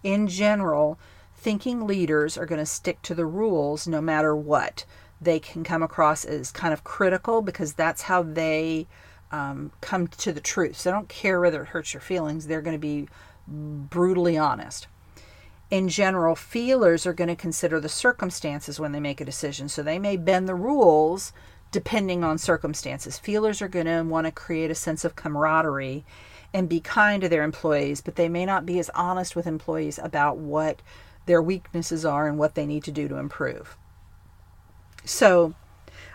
In 0.01 0.29
general, 0.29 0.97
thinking 1.35 1.85
leaders 1.85 2.37
are 2.37 2.45
going 2.45 2.59
to 2.59 2.65
stick 2.65 3.01
to 3.01 3.13
the 3.13 3.25
rules 3.25 3.85
no 3.85 3.99
matter 3.99 4.33
what. 4.33 4.85
They 5.19 5.41
can 5.41 5.65
come 5.65 5.83
across 5.83 6.23
as 6.23 6.51
kind 6.51 6.73
of 6.73 6.85
critical 6.85 7.41
because 7.41 7.73
that's 7.73 8.03
how 8.03 8.23
they 8.23 8.87
um, 9.29 9.73
come 9.81 10.07
to 10.07 10.31
the 10.31 10.39
truth. 10.39 10.77
So 10.77 10.89
they 10.89 10.93
don't 10.95 11.09
care 11.09 11.41
whether 11.41 11.63
it 11.63 11.69
hurts 11.69 11.93
your 11.93 11.99
feelings, 12.01 12.47
they're 12.47 12.61
going 12.61 12.79
to 12.79 12.79
be 12.79 13.09
brutally 13.45 14.37
honest 14.37 14.87
In 15.69 15.89
general, 15.89 16.35
feelers 16.35 17.05
are 17.05 17.13
going 17.13 17.29
to 17.29 17.35
consider 17.35 17.79
the 17.81 17.89
circumstances 17.89 18.79
when 18.79 18.93
they 18.93 19.01
make 19.01 19.19
a 19.19 19.25
decision. 19.25 19.67
So 19.67 19.83
they 19.83 19.99
may 19.99 20.15
bend 20.15 20.47
the 20.47 20.55
rules 20.55 21.33
depending 21.73 22.23
on 22.23 22.37
circumstances. 22.37 23.19
Feelers 23.19 23.61
are 23.61 23.67
going 23.67 23.87
to 23.87 24.03
want 24.03 24.25
to 24.25 24.31
create 24.31 24.71
a 24.71 24.75
sense 24.75 25.03
of 25.03 25.17
camaraderie 25.17 26.05
and 26.53 26.69
be 26.69 26.79
kind 26.79 27.21
to 27.23 27.27
their 27.27 27.43
employees, 27.43 27.99
but 27.99 28.15
they 28.15 28.29
may 28.29 28.45
not 28.45 28.65
be 28.65 28.77
as 28.79 28.91
honest 28.91 29.35
with 29.35 29.47
employees 29.47 29.99
about 30.01 30.37
what 30.37 30.81
their 31.25 31.41
weaknesses 31.41 32.05
are 32.05 32.27
and 32.27 32.37
what 32.37 32.53
they 32.53 32.65
need 32.65 32.83
to 32.83 32.91
do 32.91 33.07
to 33.07 33.17
improve. 33.17 33.75
So, 35.03 35.55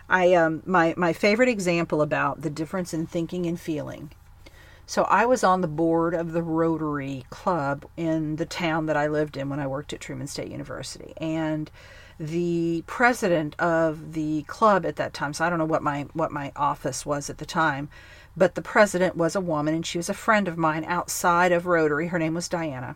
I 0.09 0.33
um, 0.33 0.63
my 0.65 0.95
my 0.97 1.13
favorite 1.13 1.49
example 1.49 2.01
about 2.01 2.41
the 2.41 2.49
difference 2.49 2.93
in 2.93 3.05
thinking 3.05 3.45
and 3.45 3.59
feeling. 3.59 4.11
So 4.87 5.03
I 5.03 5.27
was 5.27 5.43
on 5.43 5.61
the 5.61 5.67
board 5.67 6.15
of 6.15 6.31
the 6.31 6.41
Rotary 6.41 7.25
Club 7.29 7.85
in 7.95 8.37
the 8.37 8.45
town 8.47 8.87
that 8.87 8.97
I 8.97 9.05
lived 9.05 9.37
in 9.37 9.47
when 9.47 9.59
I 9.59 9.67
worked 9.67 9.93
at 9.93 9.99
Truman 9.99 10.25
State 10.25 10.49
University, 10.49 11.13
and 11.17 11.69
the 12.19 12.83
president 12.85 13.55
of 13.59 14.13
the 14.13 14.43
club 14.43 14.85
at 14.85 14.97
that 14.97 15.13
time. 15.13 15.33
So 15.33 15.45
I 15.45 15.49
don't 15.49 15.59
know 15.59 15.65
what 15.65 15.83
my 15.83 16.07
what 16.13 16.31
my 16.31 16.51
office 16.55 17.05
was 17.05 17.29
at 17.29 17.37
the 17.37 17.45
time, 17.45 17.89
but 18.35 18.55
the 18.55 18.61
president 18.61 19.15
was 19.15 19.35
a 19.35 19.41
woman, 19.41 19.73
and 19.73 19.85
she 19.85 19.97
was 19.97 20.09
a 20.09 20.13
friend 20.13 20.47
of 20.47 20.57
mine 20.57 20.83
outside 20.85 21.51
of 21.51 21.65
Rotary. 21.65 22.07
Her 22.07 22.19
name 22.19 22.33
was 22.33 22.49
Diana 22.49 22.95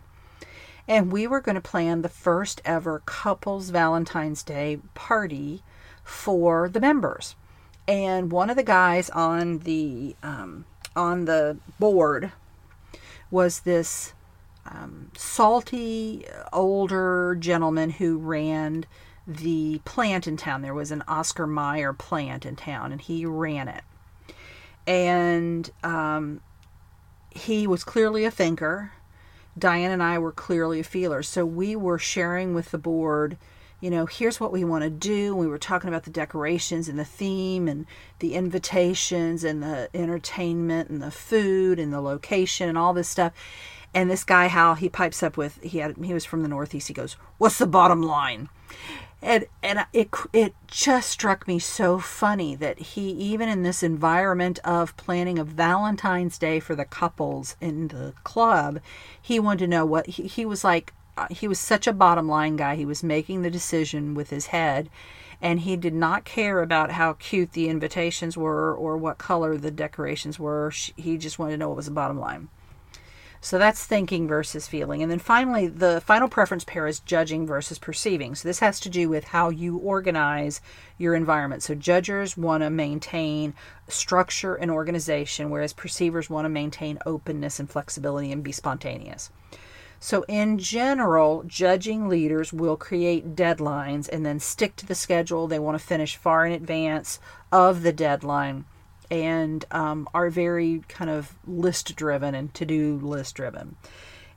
and 0.86 1.10
we 1.10 1.26
were 1.26 1.40
going 1.40 1.54
to 1.54 1.60
plan 1.60 2.02
the 2.02 2.08
first 2.08 2.60
ever 2.64 3.02
couples 3.06 3.70
Valentine's 3.70 4.42
Day 4.42 4.80
party 4.94 5.62
for 6.02 6.68
the 6.68 6.80
members. 6.80 7.36
And 7.88 8.30
one 8.30 8.50
of 8.50 8.56
the 8.56 8.62
guys 8.62 9.10
on 9.10 9.60
the 9.60 10.16
um, 10.22 10.64
on 10.94 11.24
the 11.24 11.58
board 11.78 12.32
was 13.30 13.60
this 13.60 14.12
um, 14.66 15.10
salty 15.16 16.26
older 16.52 17.36
gentleman 17.38 17.90
who 17.90 18.18
ran 18.18 18.86
the 19.26 19.80
plant 19.84 20.26
in 20.26 20.36
town. 20.36 20.62
There 20.62 20.74
was 20.74 20.90
an 20.90 21.02
Oscar 21.08 21.46
Mayer 21.46 21.92
plant 21.92 22.44
in 22.44 22.56
town, 22.56 22.92
and 22.92 23.00
he 23.00 23.24
ran 23.24 23.68
it. 23.68 23.84
And 24.86 25.70
um, 25.82 26.40
he 27.30 27.66
was 27.66 27.84
clearly 27.84 28.24
a 28.24 28.30
thinker. 28.30 28.92
Diane 29.58 29.90
and 29.90 30.02
I 30.02 30.18
were 30.18 30.32
clearly 30.32 30.80
a 30.80 30.84
feeler. 30.84 31.22
So 31.22 31.46
we 31.46 31.76
were 31.76 31.98
sharing 31.98 32.54
with 32.54 32.70
the 32.70 32.78
board 32.78 33.38
you 33.84 33.90
know, 33.90 34.06
here's 34.06 34.40
what 34.40 34.50
we 34.50 34.64
want 34.64 34.82
to 34.82 34.88
do. 34.88 35.36
We 35.36 35.46
were 35.46 35.58
talking 35.58 35.88
about 35.88 36.04
the 36.04 36.10
decorations 36.10 36.88
and 36.88 36.98
the 36.98 37.04
theme 37.04 37.68
and 37.68 37.84
the 38.20 38.32
invitations 38.32 39.44
and 39.44 39.62
the 39.62 39.90
entertainment 39.92 40.88
and 40.88 41.02
the 41.02 41.10
food 41.10 41.78
and 41.78 41.92
the 41.92 42.00
location 42.00 42.66
and 42.66 42.78
all 42.78 42.94
this 42.94 43.10
stuff. 43.10 43.34
And 43.94 44.10
this 44.10 44.24
guy, 44.24 44.46
Hal, 44.46 44.74
he 44.74 44.88
pipes 44.88 45.22
up 45.22 45.36
with 45.36 45.62
he 45.62 45.78
had 45.78 45.96
he 46.02 46.12
was 46.12 46.24
from 46.24 46.42
the 46.42 46.48
Northeast. 46.48 46.88
He 46.88 46.94
goes, 46.94 47.16
"What's 47.38 47.58
the 47.58 47.66
bottom 47.66 48.02
line?" 48.02 48.48
And 49.22 49.46
and 49.62 49.86
it 49.92 50.10
it 50.32 50.54
just 50.66 51.08
struck 51.08 51.48
me 51.48 51.58
so 51.58 51.98
funny 51.98 52.54
that 52.56 52.78
he 52.78 53.10
even 53.10 53.48
in 53.48 53.62
this 53.62 53.82
environment 53.82 54.58
of 54.64 54.96
planning 54.96 55.38
a 55.38 55.44
Valentine's 55.44 56.36
Day 56.38 56.60
for 56.60 56.74
the 56.74 56.84
couples 56.84 57.56
in 57.60 57.88
the 57.88 58.12
club, 58.24 58.80
he 59.20 59.40
wanted 59.40 59.60
to 59.60 59.68
know 59.68 59.86
what 59.86 60.06
he, 60.06 60.24
he 60.24 60.44
was 60.44 60.64
like 60.64 60.92
uh, 61.16 61.28
he 61.30 61.46
was 61.46 61.60
such 61.60 61.86
a 61.86 61.92
bottom 61.92 62.28
line 62.28 62.56
guy. 62.56 62.74
He 62.76 62.84
was 62.84 63.02
making 63.02 63.42
the 63.42 63.50
decision 63.50 64.14
with 64.14 64.30
his 64.30 64.46
head, 64.46 64.90
and 65.40 65.60
he 65.60 65.76
did 65.76 65.94
not 65.94 66.24
care 66.24 66.60
about 66.60 66.92
how 66.92 67.14
cute 67.14 67.52
the 67.52 67.68
invitations 67.68 68.36
were 68.36 68.74
or 68.74 68.96
what 68.96 69.18
color 69.18 69.56
the 69.56 69.70
decorations 69.70 70.38
were. 70.38 70.72
He 70.96 71.16
just 71.16 71.38
wanted 71.38 71.52
to 71.52 71.58
know 71.58 71.68
what 71.68 71.76
was 71.76 71.86
the 71.86 71.92
bottom 71.92 72.18
line. 72.18 72.48
So 73.44 73.58
that's 73.58 73.84
thinking 73.84 74.26
versus 74.26 74.66
feeling. 74.66 75.02
And 75.02 75.12
then 75.12 75.18
finally, 75.18 75.66
the 75.66 76.00
final 76.00 76.28
preference 76.28 76.64
pair 76.64 76.86
is 76.86 77.00
judging 77.00 77.46
versus 77.46 77.78
perceiving. 77.78 78.34
So 78.34 78.48
this 78.48 78.60
has 78.60 78.80
to 78.80 78.88
do 78.88 79.10
with 79.10 79.24
how 79.24 79.50
you 79.50 79.76
organize 79.76 80.62
your 80.96 81.14
environment. 81.14 81.62
So 81.62 81.74
judgers 81.74 82.38
want 82.38 82.62
to 82.62 82.70
maintain 82.70 83.52
structure 83.86 84.54
and 84.54 84.70
organization, 84.70 85.50
whereas 85.50 85.74
perceivers 85.74 86.30
want 86.30 86.46
to 86.46 86.48
maintain 86.48 86.98
openness 87.04 87.60
and 87.60 87.68
flexibility 87.68 88.32
and 88.32 88.42
be 88.42 88.50
spontaneous. 88.50 89.30
So, 90.00 90.24
in 90.26 90.58
general, 90.58 91.44
judging 91.46 92.08
leaders 92.08 92.50
will 92.50 92.78
create 92.78 93.36
deadlines 93.36 94.08
and 94.08 94.24
then 94.24 94.40
stick 94.40 94.74
to 94.76 94.86
the 94.86 94.94
schedule. 94.94 95.48
They 95.48 95.58
want 95.58 95.78
to 95.78 95.86
finish 95.86 96.16
far 96.16 96.46
in 96.46 96.52
advance 96.52 97.20
of 97.52 97.82
the 97.82 97.92
deadline 97.92 98.64
and 99.10 99.64
um, 99.70 100.08
are 100.14 100.30
very 100.30 100.82
kind 100.88 101.10
of 101.10 101.34
list 101.46 101.94
driven 101.96 102.34
and 102.34 102.52
to 102.54 102.64
do 102.64 102.98
list 103.02 103.34
driven. 103.34 103.76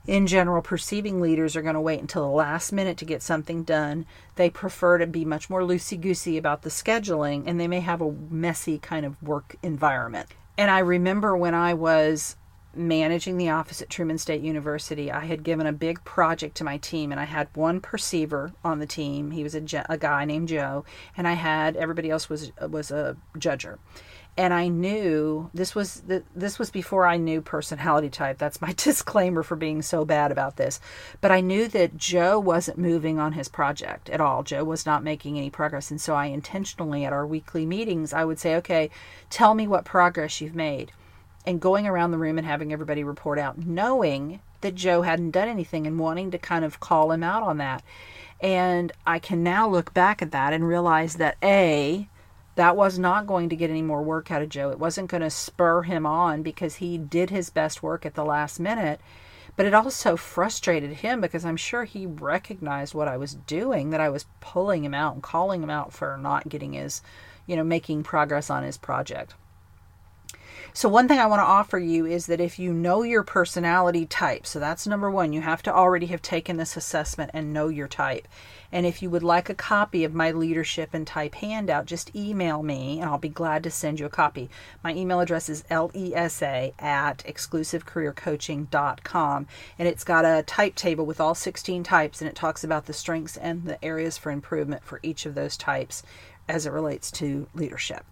In 0.06 0.26
general, 0.26 0.62
perceiving 0.62 1.20
leaders 1.20 1.54
are 1.54 1.60
going 1.60 1.74
to 1.74 1.80
wait 1.80 2.00
until 2.00 2.22
the 2.22 2.34
last 2.34 2.72
minute 2.72 2.96
to 2.98 3.04
get 3.04 3.22
something 3.22 3.62
done. 3.62 4.06
They 4.36 4.48
prefer 4.48 4.96
to 4.98 5.06
be 5.06 5.24
much 5.24 5.50
more 5.50 5.60
loosey 5.60 6.00
goosey 6.00 6.38
about 6.38 6.62
the 6.62 6.70
scheduling 6.70 7.44
and 7.46 7.60
they 7.60 7.68
may 7.68 7.80
have 7.80 8.00
a 8.00 8.12
messy 8.30 8.78
kind 8.78 9.04
of 9.04 9.22
work 9.22 9.56
environment. 9.62 10.28
And 10.56 10.70
I 10.70 10.78
remember 10.78 11.36
when 11.36 11.54
I 11.54 11.74
was 11.74 12.36
managing 12.74 13.36
the 13.36 13.50
office 13.50 13.82
at 13.82 13.90
Truman 13.90 14.18
State 14.18 14.40
University, 14.40 15.10
I 15.10 15.26
had 15.26 15.42
given 15.42 15.66
a 15.66 15.72
big 15.72 16.02
project 16.04 16.56
to 16.56 16.64
my 16.64 16.78
team, 16.78 17.10
and 17.10 17.20
I 17.20 17.24
had 17.24 17.48
one 17.54 17.80
perceiver 17.80 18.52
on 18.64 18.78
the 18.78 18.86
team. 18.86 19.32
He 19.32 19.42
was 19.42 19.54
a, 19.54 19.62
a 19.88 19.98
guy 19.98 20.24
named 20.24 20.48
Joe, 20.48 20.84
and 21.16 21.26
I 21.26 21.32
had 21.34 21.76
everybody 21.76 22.10
else 22.10 22.28
was 22.28 22.52
was 22.60 22.90
a 22.90 23.16
judger. 23.36 23.78
And 24.38 24.54
I 24.54 24.68
knew 24.68 25.50
this 25.52 25.74
was 25.74 26.02
the, 26.02 26.22
this 26.32 26.60
was 26.60 26.70
before 26.70 27.04
I 27.04 27.16
knew 27.16 27.40
personality 27.40 28.08
type. 28.08 28.38
That's 28.38 28.62
my 28.62 28.72
disclaimer 28.76 29.42
for 29.42 29.56
being 29.56 29.82
so 29.82 30.04
bad 30.04 30.30
about 30.30 30.56
this. 30.56 30.78
But 31.20 31.32
I 31.32 31.40
knew 31.40 31.66
that 31.66 31.96
Joe 31.96 32.38
wasn't 32.38 32.78
moving 32.78 33.18
on 33.18 33.32
his 33.32 33.48
project 33.48 34.08
at 34.08 34.20
all. 34.20 34.44
Joe 34.44 34.62
was 34.62 34.86
not 34.86 35.02
making 35.02 35.36
any 35.36 35.50
progress, 35.50 35.90
and 35.90 36.00
so 36.00 36.14
I 36.14 36.26
intentionally 36.26 37.04
at 37.04 37.12
our 37.12 37.26
weekly 37.26 37.66
meetings 37.66 38.12
I 38.12 38.24
would 38.24 38.38
say, 38.38 38.54
"Okay, 38.56 38.90
tell 39.28 39.54
me 39.54 39.66
what 39.66 39.84
progress 39.84 40.40
you've 40.40 40.54
made." 40.54 40.92
and 41.46 41.62
going 41.62 41.86
around 41.86 42.10
the 42.10 42.18
room 42.18 42.36
and 42.36 42.46
having 42.46 42.74
everybody 42.74 43.02
report 43.02 43.38
out, 43.38 43.56
knowing 43.56 44.38
that 44.60 44.74
Joe 44.74 45.00
hadn't 45.00 45.30
done 45.30 45.48
anything 45.48 45.86
and 45.86 45.98
wanting 45.98 46.30
to 46.30 46.38
kind 46.38 46.62
of 46.62 46.78
call 46.78 47.10
him 47.10 47.22
out 47.22 47.42
on 47.42 47.56
that. 47.56 47.82
And 48.38 48.92
I 49.06 49.18
can 49.18 49.42
now 49.42 49.66
look 49.66 49.94
back 49.94 50.20
at 50.20 50.30
that 50.32 50.52
and 50.52 50.68
realize 50.68 51.14
that 51.14 51.38
A, 51.42 52.08
that 52.58 52.76
was 52.76 52.98
not 52.98 53.28
going 53.28 53.48
to 53.48 53.54
get 53.54 53.70
any 53.70 53.82
more 53.82 54.02
work 54.02 54.32
out 54.32 54.42
of 54.42 54.48
Joe. 54.48 54.70
It 54.70 54.80
wasn't 54.80 55.08
going 55.08 55.20
to 55.20 55.30
spur 55.30 55.82
him 55.82 56.04
on 56.04 56.42
because 56.42 56.74
he 56.76 56.98
did 56.98 57.30
his 57.30 57.50
best 57.50 57.84
work 57.84 58.04
at 58.04 58.14
the 58.14 58.24
last 58.24 58.58
minute. 58.58 59.00
But 59.54 59.66
it 59.66 59.74
also 59.74 60.16
frustrated 60.16 60.94
him 60.94 61.20
because 61.20 61.44
I'm 61.44 61.56
sure 61.56 61.84
he 61.84 62.04
recognized 62.04 62.94
what 62.94 63.06
I 63.06 63.16
was 63.16 63.34
doing, 63.34 63.90
that 63.90 64.00
I 64.00 64.08
was 64.08 64.26
pulling 64.40 64.84
him 64.84 64.92
out 64.92 65.14
and 65.14 65.22
calling 65.22 65.62
him 65.62 65.70
out 65.70 65.92
for 65.92 66.16
not 66.16 66.48
getting 66.48 66.72
his, 66.72 67.00
you 67.46 67.54
know, 67.54 67.62
making 67.62 68.02
progress 68.02 68.50
on 68.50 68.64
his 68.64 68.76
project. 68.76 69.34
So, 70.74 70.88
one 70.88 71.08
thing 71.08 71.18
I 71.18 71.26
want 71.26 71.40
to 71.40 71.44
offer 71.44 71.78
you 71.78 72.06
is 72.06 72.26
that 72.26 72.40
if 72.40 72.58
you 72.58 72.72
know 72.72 73.02
your 73.02 73.22
personality 73.22 74.06
type, 74.06 74.46
so 74.46 74.60
that's 74.60 74.86
number 74.86 75.10
one, 75.10 75.32
you 75.32 75.40
have 75.40 75.62
to 75.62 75.74
already 75.74 76.06
have 76.06 76.22
taken 76.22 76.56
this 76.56 76.76
assessment 76.76 77.30
and 77.34 77.52
know 77.52 77.68
your 77.68 77.88
type. 77.88 78.28
And 78.70 78.84
if 78.84 79.00
you 79.02 79.08
would 79.10 79.22
like 79.22 79.48
a 79.48 79.54
copy 79.54 80.04
of 80.04 80.12
my 80.14 80.30
leadership 80.30 80.90
and 80.92 81.06
type 81.06 81.36
handout, 81.36 81.86
just 81.86 82.14
email 82.14 82.62
me 82.62 83.00
and 83.00 83.08
I'll 83.08 83.16
be 83.18 83.30
glad 83.30 83.62
to 83.64 83.70
send 83.70 83.98
you 83.98 84.04
a 84.06 84.10
copy. 84.10 84.50
My 84.84 84.94
email 84.94 85.20
address 85.20 85.48
is 85.48 85.64
lesa 85.70 86.74
at 86.78 87.24
exclusivecareercoaching.com 87.26 89.46
and 89.78 89.88
it's 89.88 90.04
got 90.04 90.26
a 90.26 90.42
type 90.42 90.74
table 90.74 91.06
with 91.06 91.20
all 91.20 91.34
16 91.34 91.82
types 91.82 92.20
and 92.20 92.28
it 92.28 92.36
talks 92.36 92.62
about 92.62 92.84
the 92.84 92.92
strengths 92.92 93.38
and 93.38 93.64
the 93.64 93.82
areas 93.82 94.18
for 94.18 94.30
improvement 94.30 94.84
for 94.84 95.00
each 95.02 95.24
of 95.24 95.34
those 95.34 95.56
types 95.56 96.02
as 96.46 96.66
it 96.66 96.72
relates 96.72 97.10
to 97.12 97.46
leadership. 97.54 98.04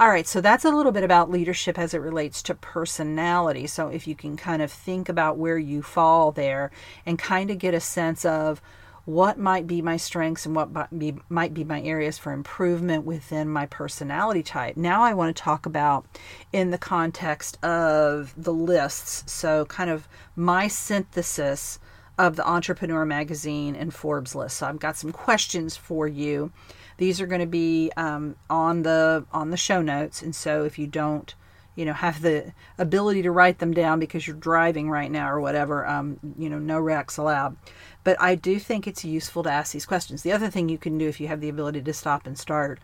All 0.00 0.08
right, 0.08 0.28
so 0.28 0.40
that's 0.40 0.64
a 0.64 0.70
little 0.70 0.92
bit 0.92 1.02
about 1.02 1.28
leadership 1.28 1.76
as 1.76 1.92
it 1.92 1.98
relates 2.00 2.40
to 2.44 2.54
personality. 2.54 3.66
So 3.66 3.88
if 3.88 4.06
you 4.06 4.14
can 4.14 4.36
kind 4.36 4.62
of 4.62 4.70
think 4.70 5.08
about 5.08 5.38
where 5.38 5.58
you 5.58 5.82
fall 5.82 6.30
there 6.30 6.70
and 7.04 7.18
kind 7.18 7.50
of 7.50 7.58
get 7.58 7.74
a 7.74 7.80
sense 7.80 8.24
of 8.24 8.62
what 9.06 9.40
might 9.40 9.66
be 9.66 9.82
my 9.82 9.96
strengths 9.96 10.46
and 10.46 10.54
what 10.54 10.70
might 10.70 10.96
be, 10.96 11.16
might 11.28 11.52
be 11.52 11.64
my 11.64 11.82
areas 11.82 12.16
for 12.16 12.30
improvement 12.30 13.06
within 13.06 13.48
my 13.48 13.66
personality 13.66 14.44
type. 14.44 14.76
Now 14.76 15.02
I 15.02 15.14
want 15.14 15.36
to 15.36 15.42
talk 15.42 15.66
about 15.66 16.06
in 16.52 16.70
the 16.70 16.78
context 16.78 17.60
of 17.64 18.32
the 18.36 18.52
lists. 18.52 19.24
So 19.26 19.64
kind 19.64 19.90
of 19.90 20.06
my 20.36 20.68
synthesis 20.68 21.80
of 22.16 22.36
the 22.36 22.46
Entrepreneur 22.46 23.04
Magazine 23.04 23.74
and 23.74 23.92
Forbes 23.92 24.36
list. 24.36 24.58
So 24.58 24.68
I've 24.68 24.78
got 24.78 24.96
some 24.96 25.10
questions 25.10 25.76
for 25.76 26.06
you 26.06 26.52
these 26.98 27.20
are 27.20 27.26
going 27.26 27.40
to 27.40 27.46
be 27.46 27.90
um, 27.96 28.36
on 28.50 28.82
the 28.82 29.24
on 29.32 29.50
the 29.50 29.56
show 29.56 29.80
notes, 29.80 30.20
and 30.20 30.34
so 30.34 30.64
if 30.64 30.78
you 30.78 30.86
don't, 30.86 31.34
you 31.74 31.84
know, 31.84 31.92
have 31.92 32.22
the 32.22 32.52
ability 32.76 33.22
to 33.22 33.30
write 33.30 33.60
them 33.60 33.72
down 33.72 33.98
because 34.00 34.26
you're 34.26 34.36
driving 34.36 34.90
right 34.90 35.10
now 35.10 35.30
or 35.30 35.40
whatever, 35.40 35.86
um, 35.86 36.18
you 36.36 36.50
know, 36.50 36.58
no 36.58 36.78
racks 36.78 37.16
allowed. 37.16 37.56
But 38.04 38.20
I 38.20 38.34
do 38.34 38.58
think 38.58 38.86
it's 38.86 39.04
useful 39.04 39.44
to 39.44 39.50
ask 39.50 39.72
these 39.72 39.86
questions. 39.86 40.22
The 40.22 40.32
other 40.32 40.50
thing 40.50 40.68
you 40.68 40.78
can 40.78 40.98
do 40.98 41.08
if 41.08 41.20
you 41.20 41.28
have 41.28 41.40
the 41.40 41.48
ability 41.48 41.82
to 41.82 41.92
stop 41.92 42.26
and 42.26 42.36
start 42.36 42.80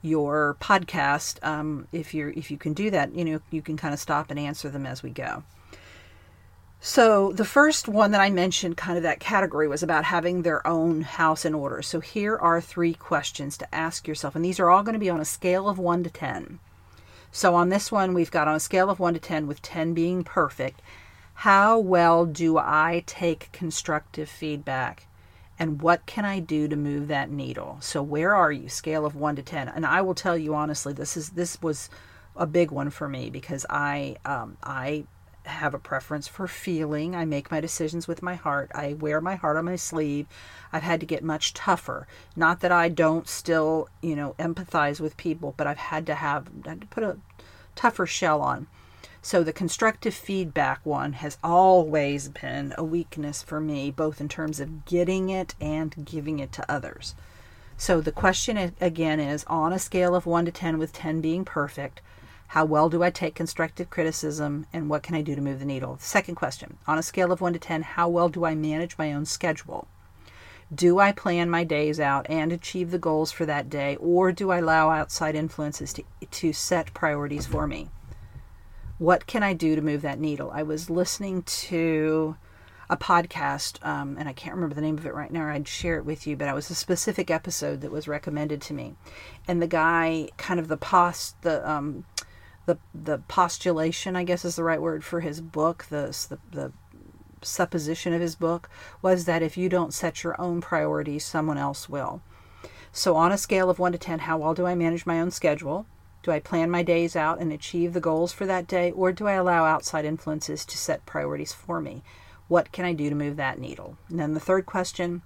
your 0.00 0.56
podcast, 0.60 1.44
um, 1.44 1.88
if 1.90 2.14
you're 2.14 2.30
if 2.30 2.50
you 2.50 2.56
can 2.56 2.72
do 2.72 2.90
that, 2.90 3.14
you 3.14 3.24
know, 3.24 3.40
you 3.50 3.62
can 3.62 3.76
kind 3.76 3.92
of 3.92 4.00
stop 4.00 4.30
and 4.30 4.38
answer 4.38 4.68
them 4.70 4.86
as 4.86 5.02
we 5.02 5.10
go. 5.10 5.42
So, 6.80 7.32
the 7.32 7.44
first 7.44 7.88
one 7.88 8.10
that 8.10 8.20
I 8.20 8.30
mentioned, 8.30 8.76
kind 8.76 8.96
of 8.96 9.02
that 9.02 9.18
category, 9.18 9.66
was 9.66 9.82
about 9.82 10.04
having 10.04 10.42
their 10.42 10.64
own 10.66 11.00
house 11.00 11.44
in 11.44 11.54
order. 11.54 11.82
So, 11.82 12.00
here 12.00 12.36
are 12.36 12.60
three 12.60 12.94
questions 12.94 13.56
to 13.58 13.74
ask 13.74 14.06
yourself, 14.06 14.36
and 14.36 14.44
these 14.44 14.60
are 14.60 14.70
all 14.70 14.82
going 14.82 14.92
to 14.92 14.98
be 15.00 15.10
on 15.10 15.20
a 15.20 15.24
scale 15.24 15.68
of 15.68 15.78
1 15.78 16.04
to 16.04 16.10
10. 16.10 16.60
So, 17.32 17.54
on 17.54 17.70
this 17.70 17.90
one, 17.90 18.14
we've 18.14 18.30
got 18.30 18.46
on 18.46 18.54
a 18.54 18.60
scale 18.60 18.90
of 18.90 19.00
1 19.00 19.14
to 19.14 19.20
10, 19.20 19.46
with 19.46 19.62
10 19.62 19.94
being 19.94 20.22
perfect, 20.22 20.80
how 21.40 21.78
well 21.78 22.24
do 22.24 22.56
I 22.56 23.02
take 23.06 23.52
constructive 23.52 24.28
feedback? 24.28 25.06
And 25.58 25.82
what 25.82 26.06
can 26.06 26.24
I 26.24 26.40
do 26.40 26.68
to 26.68 26.76
move 26.76 27.08
that 27.08 27.30
needle? 27.30 27.78
So, 27.80 28.02
where 28.02 28.34
are 28.34 28.52
you? 28.52 28.68
Scale 28.68 29.04
of 29.04 29.14
1 29.14 29.36
to 29.36 29.42
10. 29.42 29.68
And 29.68 29.84
I 29.84 30.02
will 30.02 30.14
tell 30.14 30.36
you 30.36 30.54
honestly, 30.54 30.92
this 30.92 31.16
is 31.16 31.30
this 31.30 31.60
was 31.60 31.90
a 32.36 32.46
big 32.46 32.70
one 32.70 32.90
for 32.90 33.08
me 33.08 33.30
because 33.30 33.64
I 33.68 34.16
um, 34.24 34.56
I 34.62 35.04
have 35.46 35.74
a 35.74 35.78
preference 35.78 36.28
for 36.28 36.46
feeling. 36.46 37.14
I 37.14 37.24
make 37.24 37.50
my 37.50 37.60
decisions 37.60 38.06
with 38.06 38.22
my 38.22 38.34
heart. 38.34 38.70
I 38.74 38.94
wear 38.94 39.20
my 39.20 39.34
heart 39.34 39.56
on 39.56 39.64
my 39.64 39.76
sleeve. 39.76 40.26
I've 40.72 40.82
had 40.82 41.00
to 41.00 41.06
get 41.06 41.24
much 41.24 41.54
tougher. 41.54 42.06
Not 42.34 42.60
that 42.60 42.72
I 42.72 42.88
don't 42.88 43.28
still, 43.28 43.88
you 44.02 44.16
know, 44.16 44.34
empathize 44.38 45.00
with 45.00 45.16
people, 45.16 45.54
but 45.56 45.66
I've 45.66 45.78
had 45.78 46.06
to 46.06 46.14
have 46.14 46.48
had 46.64 46.80
to 46.80 46.86
put 46.86 47.04
a 47.04 47.18
tougher 47.74 48.06
shell 48.06 48.42
on. 48.42 48.66
So 49.22 49.42
the 49.42 49.52
constructive 49.52 50.14
feedback 50.14 50.86
one 50.86 51.14
has 51.14 51.38
always 51.42 52.28
been 52.28 52.72
a 52.78 52.84
weakness 52.84 53.42
for 53.42 53.60
me, 53.60 53.90
both 53.90 54.20
in 54.20 54.28
terms 54.28 54.60
of 54.60 54.84
getting 54.84 55.30
it 55.30 55.54
and 55.60 56.04
giving 56.04 56.38
it 56.38 56.52
to 56.52 56.70
others. 56.70 57.16
So 57.76 58.00
the 58.00 58.12
question 58.12 58.72
again 58.80 59.20
is 59.20 59.44
on 59.48 59.72
a 59.72 59.78
scale 59.78 60.14
of 60.14 60.26
1 60.26 60.44
to 60.44 60.52
10 60.52 60.78
with 60.78 60.92
10 60.92 61.20
being 61.20 61.44
perfect, 61.44 62.00
how 62.48 62.64
well 62.64 62.88
do 62.88 63.02
I 63.02 63.10
take 63.10 63.34
constructive 63.34 63.90
criticism 63.90 64.66
and 64.72 64.88
what 64.88 65.02
can 65.02 65.14
I 65.14 65.22
do 65.22 65.34
to 65.34 65.40
move 65.40 65.58
the 65.58 65.64
needle? 65.64 65.98
Second 66.00 66.36
question 66.36 66.78
On 66.86 66.98
a 66.98 67.02
scale 67.02 67.32
of 67.32 67.40
1 67.40 67.52
to 67.54 67.58
10, 67.58 67.82
how 67.82 68.08
well 68.08 68.28
do 68.28 68.44
I 68.44 68.54
manage 68.54 68.98
my 68.98 69.12
own 69.12 69.24
schedule? 69.24 69.88
Do 70.74 70.98
I 70.98 71.12
plan 71.12 71.48
my 71.48 71.62
days 71.62 72.00
out 72.00 72.26
and 72.28 72.52
achieve 72.52 72.90
the 72.90 72.98
goals 72.98 73.30
for 73.30 73.46
that 73.46 73.70
day, 73.70 73.96
or 73.96 74.32
do 74.32 74.50
I 74.50 74.58
allow 74.58 74.90
outside 74.90 75.36
influences 75.36 75.92
to, 75.92 76.04
to 76.28 76.52
set 76.52 76.92
priorities 76.92 77.46
for 77.46 77.68
me? 77.68 77.88
What 78.98 79.26
can 79.26 79.44
I 79.44 79.52
do 79.52 79.76
to 79.76 79.82
move 79.82 80.02
that 80.02 80.18
needle? 80.18 80.50
I 80.52 80.64
was 80.64 80.90
listening 80.90 81.42
to 81.42 82.36
a 82.90 82.96
podcast, 82.96 83.84
um, 83.86 84.16
and 84.18 84.28
I 84.28 84.32
can't 84.32 84.54
remember 84.54 84.74
the 84.74 84.80
name 84.80 84.98
of 84.98 85.06
it 85.06 85.14
right 85.14 85.30
now. 85.30 85.46
I'd 85.46 85.68
share 85.68 85.98
it 85.98 86.04
with 86.04 86.26
you, 86.26 86.36
but 86.36 86.48
it 86.48 86.54
was 86.54 86.70
a 86.70 86.74
specific 86.74 87.30
episode 87.30 87.80
that 87.82 87.92
was 87.92 88.08
recommended 88.08 88.60
to 88.62 88.74
me, 88.74 88.94
and 89.46 89.62
the 89.62 89.66
guy, 89.66 90.28
kind 90.36 90.58
of 90.58 90.68
the 90.68 90.76
post, 90.76 91.40
the 91.42 91.68
um, 91.68 92.04
the 92.66 92.78
the 92.94 93.18
postulation, 93.18 94.16
I 94.16 94.24
guess 94.24 94.44
is 94.44 94.56
the 94.56 94.64
right 94.64 94.80
word 94.80 95.04
for 95.04 95.20
his 95.20 95.40
book, 95.40 95.86
the 95.88 96.06
the, 96.28 96.38
the 96.50 96.72
supposition 97.42 98.12
of 98.12 98.20
his 98.20 98.34
book 98.34 98.68
was 99.02 99.24
that 99.24 99.42
if 99.42 99.56
you 99.56 99.68
don't 99.68 99.94
set 99.94 100.24
your 100.24 100.40
own 100.40 100.60
priorities, 100.60 101.24
someone 101.24 101.58
else 101.58 101.88
will. 101.88 102.22
So, 102.92 103.14
on 103.14 103.30
a 103.30 103.38
scale 103.38 103.68
of 103.68 103.78
1 103.78 103.92
to 103.92 103.98
10, 103.98 104.20
how 104.20 104.38
well 104.38 104.54
do 104.54 104.66
I 104.66 104.74
manage 104.74 105.06
my 105.06 105.20
own 105.20 105.30
schedule? 105.30 105.86
Do 106.22 106.30
I 106.30 106.40
plan 106.40 106.70
my 106.70 106.82
days 106.82 107.14
out 107.14 107.40
and 107.40 107.52
achieve 107.52 107.92
the 107.92 108.00
goals 108.00 108.32
for 108.32 108.46
that 108.46 108.66
day, 108.66 108.90
or 108.90 109.12
do 109.12 109.26
I 109.26 109.34
allow 109.34 109.64
outside 109.64 110.04
influences 110.04 110.64
to 110.64 110.78
set 110.78 111.06
priorities 111.06 111.52
for 111.52 111.80
me? 111.80 112.02
What 112.48 112.72
can 112.72 112.84
I 112.84 112.94
do 112.94 113.08
to 113.10 113.14
move 113.14 113.36
that 113.36 113.58
needle? 113.58 113.98
And 114.08 114.18
then 114.18 114.34
the 114.34 114.40
third 114.40 114.66
question 114.66 115.22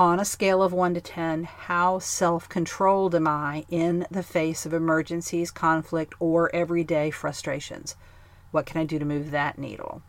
on 0.00 0.18
a 0.18 0.24
scale 0.24 0.62
of 0.62 0.72
1 0.72 0.94
to 0.94 1.00
10, 1.02 1.44
how 1.44 1.98
self 1.98 2.48
controlled 2.48 3.14
am 3.14 3.28
I 3.28 3.66
in 3.68 4.06
the 4.10 4.22
face 4.22 4.64
of 4.64 4.72
emergencies, 4.72 5.50
conflict, 5.50 6.14
or 6.18 6.50
everyday 6.56 7.10
frustrations? 7.10 7.96
What 8.50 8.64
can 8.64 8.80
I 8.80 8.84
do 8.84 8.98
to 8.98 9.04
move 9.04 9.30
that 9.30 9.58
needle? 9.58 10.00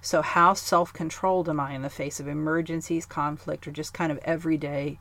So, 0.00 0.22
how 0.22 0.54
self 0.54 0.92
controlled 0.92 1.48
am 1.48 1.58
I 1.58 1.72
in 1.72 1.82
the 1.82 1.90
face 1.90 2.20
of 2.20 2.28
emergencies, 2.28 3.06
conflict, 3.06 3.66
or 3.66 3.72
just 3.72 3.92
kind 3.92 4.12
of 4.12 4.18
everyday 4.18 5.00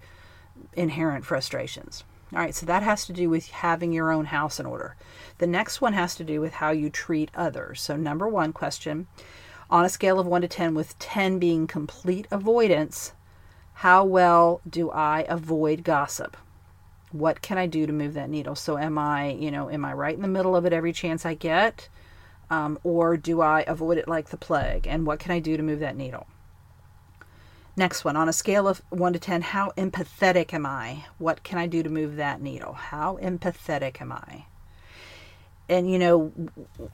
inherent 0.73 1.25
frustrations? 1.25 2.03
All 2.33 2.39
right, 2.39 2.55
so 2.55 2.65
that 2.65 2.81
has 2.81 3.05
to 3.05 3.13
do 3.13 3.29
with 3.29 3.49
having 3.49 3.93
your 3.93 4.11
own 4.11 4.25
house 4.25 4.59
in 4.59 4.65
order. 4.65 4.95
The 5.37 5.45
next 5.45 5.79
one 5.79 5.93
has 5.93 6.15
to 6.15 6.23
do 6.23 6.41
with 6.41 6.53
how 6.53 6.71
you 6.71 6.89
treat 6.89 7.29
others. 7.35 7.81
So, 7.81 7.95
number 7.95 8.27
one 8.27 8.53
question 8.53 9.05
on 9.69 9.85
a 9.85 9.89
scale 9.89 10.19
of 10.19 10.25
1 10.25 10.41
to 10.41 10.47
10, 10.47 10.73
with 10.73 10.97
10 10.97 11.37
being 11.37 11.67
complete 11.67 12.27
avoidance, 12.31 13.13
how 13.79 14.03
well 14.03 14.59
do 14.69 14.91
I 14.91 15.25
avoid 15.29 15.85
gossip? 15.85 16.35
What 17.13 17.41
can 17.41 17.57
I 17.57 17.65
do 17.65 17.87
to 17.87 17.93
move 17.93 18.13
that 18.15 18.29
needle? 18.29 18.55
So 18.55 18.77
am 18.77 18.97
I, 18.97 19.29
you 19.29 19.51
know, 19.51 19.69
am 19.69 19.85
I 19.85 19.93
right 19.93 20.13
in 20.13 20.21
the 20.21 20.27
middle 20.27 20.53
of 20.53 20.65
it 20.65 20.73
every 20.73 20.91
chance 20.91 21.25
I 21.25 21.33
get? 21.33 21.87
Um, 22.49 22.77
or 22.83 23.15
do 23.15 23.39
I 23.39 23.63
avoid 23.67 23.97
it 23.97 24.09
like 24.09 24.31
the 24.31 24.37
plague? 24.37 24.85
And 24.85 25.07
what 25.07 25.19
can 25.19 25.31
I 25.31 25.39
do 25.39 25.55
to 25.55 25.63
move 25.63 25.79
that 25.79 25.95
needle? 25.95 26.27
Next 27.77 28.03
one, 28.03 28.17
on 28.17 28.27
a 28.27 28.33
scale 28.33 28.67
of 28.67 28.81
1 28.89 29.13
to 29.13 29.19
10, 29.19 29.43
how 29.43 29.71
empathetic 29.77 30.53
am 30.53 30.65
I? 30.65 31.05
What 31.17 31.43
can 31.43 31.57
I 31.57 31.65
do 31.65 31.81
to 31.81 31.89
move 31.89 32.17
that 32.17 32.41
needle? 32.41 32.73
How 32.73 33.17
empathetic 33.21 34.01
am 34.01 34.11
I? 34.11 34.43
And, 35.69 35.89
you 35.89 35.99
know, 35.99 36.33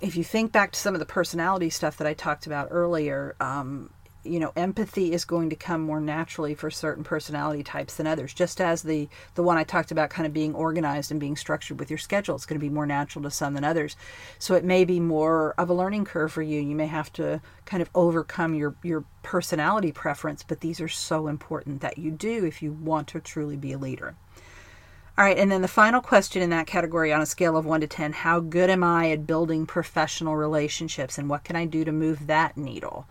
if 0.02 0.16
you 0.16 0.24
think 0.24 0.52
back 0.52 0.74
to 0.74 0.80
some 0.80 0.94
of 0.94 1.00
the 1.00 1.08
personality 1.08 1.72
stuff 1.72 1.98
that 1.98 2.06
I 2.06 2.14
talked 2.14 2.46
about 2.46 2.68
earlier, 2.70 3.36
um, 3.40 3.90
you 4.26 4.40
know 4.40 4.52
empathy 4.56 5.14
is 5.14 5.26
going 5.26 5.50
to 5.50 5.56
come 5.56 5.82
more 5.82 6.02
naturally 6.02 6.54
for 6.56 6.72
certain 6.72 7.04
personality 7.04 7.64
types 7.64 7.96
than 7.96 8.08
others 8.08 8.34
just 8.34 8.62
as 8.62 8.84
the 8.84 9.08
the 9.36 9.44
one 9.44 9.58
i 9.58 9.64
talked 9.64 9.92
about 9.92 10.10
kind 10.10 10.26
of 10.26 10.34
being 10.34 10.54
organized 10.56 11.12
and 11.12 11.20
being 11.20 11.36
structured 11.36 11.80
with 11.80 11.90
your 11.90 11.98
schedule 11.98 12.36
it's 12.36 12.46
going 12.46 12.60
to 12.60 12.66
be 12.66 12.70
more 12.70 12.86
natural 12.86 13.24
to 13.24 13.32
some 13.32 13.54
than 13.54 13.64
others. 13.64 13.96
So 14.40 14.56
it 14.56 14.64
may 14.64 14.86
be 14.86 15.00
more 15.00 15.54
of 15.58 15.70
a 15.70 15.74
learning 15.74 16.06
curve 16.06 16.32
for 16.32 16.42
you. 16.42 16.62
You 16.62 16.76
may 16.76 16.88
have 16.88 17.12
to 17.14 17.42
kind 17.66 17.82
of 17.82 17.90
overcome 17.96 18.54
your 18.54 18.76
your 18.84 19.04
personality 19.24 19.92
preference 19.92 20.44
but 20.44 20.60
these 20.60 20.80
are 20.80 20.88
so 20.88 21.28
important 21.28 21.82
that 21.82 21.98
you 21.98 22.12
do 22.12 22.46
if 22.46 22.62
you 22.62 22.72
want 22.72 23.08
to 23.10 23.20
truly 23.20 23.58
be 23.58 23.72
a 23.72 23.78
leader. 23.78 24.16
All 25.18 25.24
right, 25.24 25.38
and 25.38 25.50
then 25.50 25.62
the 25.62 25.70
final 25.70 26.02
question 26.02 26.42
in 26.42 26.50
that 26.50 26.68
category 26.68 27.14
on 27.14 27.22
a 27.22 27.26
scale 27.26 27.56
of 27.56 27.66
1 27.66 27.82
to 27.82 27.88
10 27.88 28.12
how 28.12 28.42
good 28.42 28.70
am 28.70 28.84
I 28.84 29.12
at 29.12 29.26
building 29.26 29.66
professional 29.66 30.36
relationships 30.36 31.18
and 31.18 31.30
what 31.30 31.46
can 31.46 31.56
I 31.56 31.66
do 31.66 31.86
to 31.86 31.92
move 31.92 32.28
that 32.28 32.58
needle? 32.58 33.08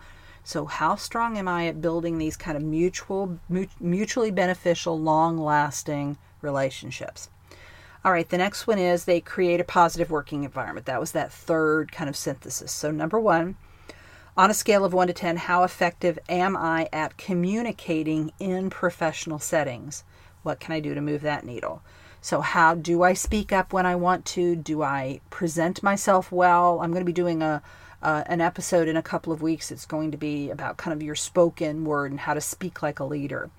So, 0.47 0.67
how 0.67 0.97
strong 0.97 1.39
am 1.39 1.49
I 1.49 1.67
at 1.67 1.81
building 1.81 2.19
these 2.19 2.37
kind 2.37 2.55
of 2.55 2.63
mutual, 2.63 3.39
mutually 3.81 4.31
beneficial, 4.31 5.01
long 5.01 5.39
lasting 5.39 6.19
relationships? 6.43 7.31
All 8.05 8.13
right, 8.13 8.29
the 8.29 8.37
next 8.37 8.67
one 8.67 8.79
is 8.79 9.07
they 9.07 9.23
create 9.23 9.59
a 9.59 9.65
positive 9.65 10.11
working 10.11 10.45
environment. 10.45 10.85
That 10.85 11.01
was 11.01 11.13
that 11.13 11.33
third 11.33 11.91
kind 11.91 12.11
of 12.11 12.17
synthesis. 12.17 12.71
So, 12.71 12.91
number 12.91 13.19
one, 13.19 13.57
on 14.37 14.51
a 14.51 14.55
scale 14.55 14.85
of 14.85 14.93
1 14.93 15.07
to 15.07 15.15
10, 15.15 15.39
how 15.39 15.63
effective 15.63 16.19
am 16.29 16.59
I 16.59 16.91
at 16.93 17.17
communicating 17.17 18.31
in 18.39 18.69
professional 18.69 19.39
settings? 19.39 20.05
What 20.43 20.61
can 20.61 20.75
I 20.75 20.81
do 20.81 20.93
to 20.93 21.01
move 21.01 21.23
that 21.23 21.47
needle? 21.47 21.83
So, 22.21 22.43
how 22.43 22.75
do 22.75 23.03
I 23.03 23.15
speak 23.15 23.51
up 23.51 23.73
when 23.73 23.87
I 23.87 23.95
want 23.97 24.27
to? 24.27 24.57
Do 24.57 24.83
I 24.83 25.21
present 25.31 25.83
myself 25.83 26.31
well? 26.31 26.81
I'm 26.81 26.91
going 26.91 27.01
to 27.01 27.07
be 27.07 27.13
doing 27.13 27.43
a 27.43 27.63
uh, 28.05 28.23
an 28.27 28.41
episode 28.41 28.87
in 28.87 28.97
a 28.97 29.03
couple 29.03 29.33
of 29.33 29.43
weeks. 29.43 29.73
It's 29.73 29.87
going 29.87 30.13
to 30.13 30.17
be 30.17 30.51
about 30.51 30.77
kind 30.77 30.95
of 30.95 31.03
your 31.03 31.15
spoken 31.15 31.85
word 31.85 32.11
and 32.11 32.21
how 32.21 32.35
to 32.35 32.41
speak 32.41 32.83
like 32.83 33.01
a 33.01 33.05
leader. 33.05 33.51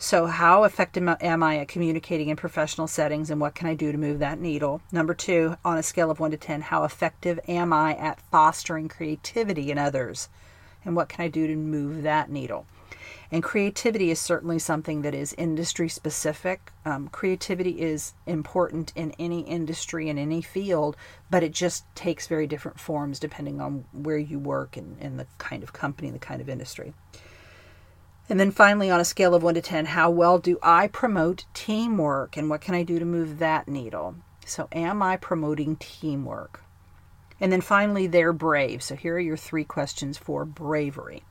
So, 0.00 0.26
how 0.26 0.64
effective 0.64 1.08
am 1.20 1.42
I 1.42 1.58
at 1.58 1.68
communicating 1.68 2.28
in 2.28 2.36
professional 2.36 2.86
settings 2.86 3.30
and 3.30 3.40
what 3.40 3.54
can 3.54 3.66
I 3.66 3.74
do 3.74 3.90
to 3.90 3.98
move 3.98 4.18
that 4.18 4.40
needle? 4.40 4.80
Number 4.92 5.14
two, 5.14 5.56
on 5.64 5.78
a 5.78 5.82
scale 5.82 6.10
of 6.10 6.20
one 6.20 6.30
to 6.30 6.36
10, 6.36 6.60
how 6.60 6.84
effective 6.84 7.40
am 7.48 7.72
I 7.72 7.96
at 7.96 8.20
fostering 8.20 8.88
creativity 8.88 9.70
in 9.70 9.78
others? 9.78 10.28
And 10.84 10.94
what 10.94 11.08
can 11.08 11.24
I 11.24 11.28
do 11.28 11.46
to 11.46 11.56
move 11.56 12.02
that 12.02 12.30
needle? 12.30 12.66
And 13.30 13.42
creativity 13.42 14.10
is 14.10 14.18
certainly 14.18 14.58
something 14.58 15.02
that 15.02 15.14
is 15.14 15.34
industry 15.34 15.88
specific. 15.88 16.72
Um, 16.86 17.08
creativity 17.08 17.80
is 17.80 18.14
important 18.26 18.92
in 18.96 19.12
any 19.18 19.40
industry, 19.40 20.08
in 20.08 20.16
any 20.16 20.40
field, 20.40 20.96
but 21.30 21.42
it 21.42 21.52
just 21.52 21.84
takes 21.94 22.26
very 22.26 22.46
different 22.46 22.80
forms 22.80 23.18
depending 23.18 23.60
on 23.60 23.84
where 23.92 24.16
you 24.16 24.38
work 24.38 24.78
and, 24.78 24.96
and 25.00 25.20
the 25.20 25.26
kind 25.36 25.62
of 25.62 25.74
company, 25.74 26.10
the 26.10 26.18
kind 26.18 26.40
of 26.40 26.48
industry. 26.48 26.94
And 28.30 28.40
then 28.40 28.50
finally, 28.50 28.90
on 28.90 29.00
a 29.00 29.04
scale 29.04 29.34
of 29.34 29.42
1 29.42 29.54
to 29.54 29.60
10, 29.62 29.86
how 29.86 30.10
well 30.10 30.38
do 30.38 30.58
I 30.62 30.88
promote 30.88 31.44
teamwork 31.54 32.36
and 32.36 32.48
what 32.48 32.60
can 32.60 32.74
I 32.74 32.82
do 32.82 32.98
to 32.98 33.04
move 33.04 33.38
that 33.38 33.68
needle? 33.68 34.16
So, 34.44 34.68
am 34.72 35.02
I 35.02 35.16
promoting 35.16 35.76
teamwork? 35.76 36.62
And 37.40 37.52
then 37.52 37.60
finally, 37.60 38.06
they're 38.06 38.32
brave. 38.32 38.82
So, 38.82 38.96
here 38.96 39.16
are 39.16 39.20
your 39.20 39.36
three 39.36 39.64
questions 39.64 40.18
for 40.18 40.44
bravery. 40.44 41.22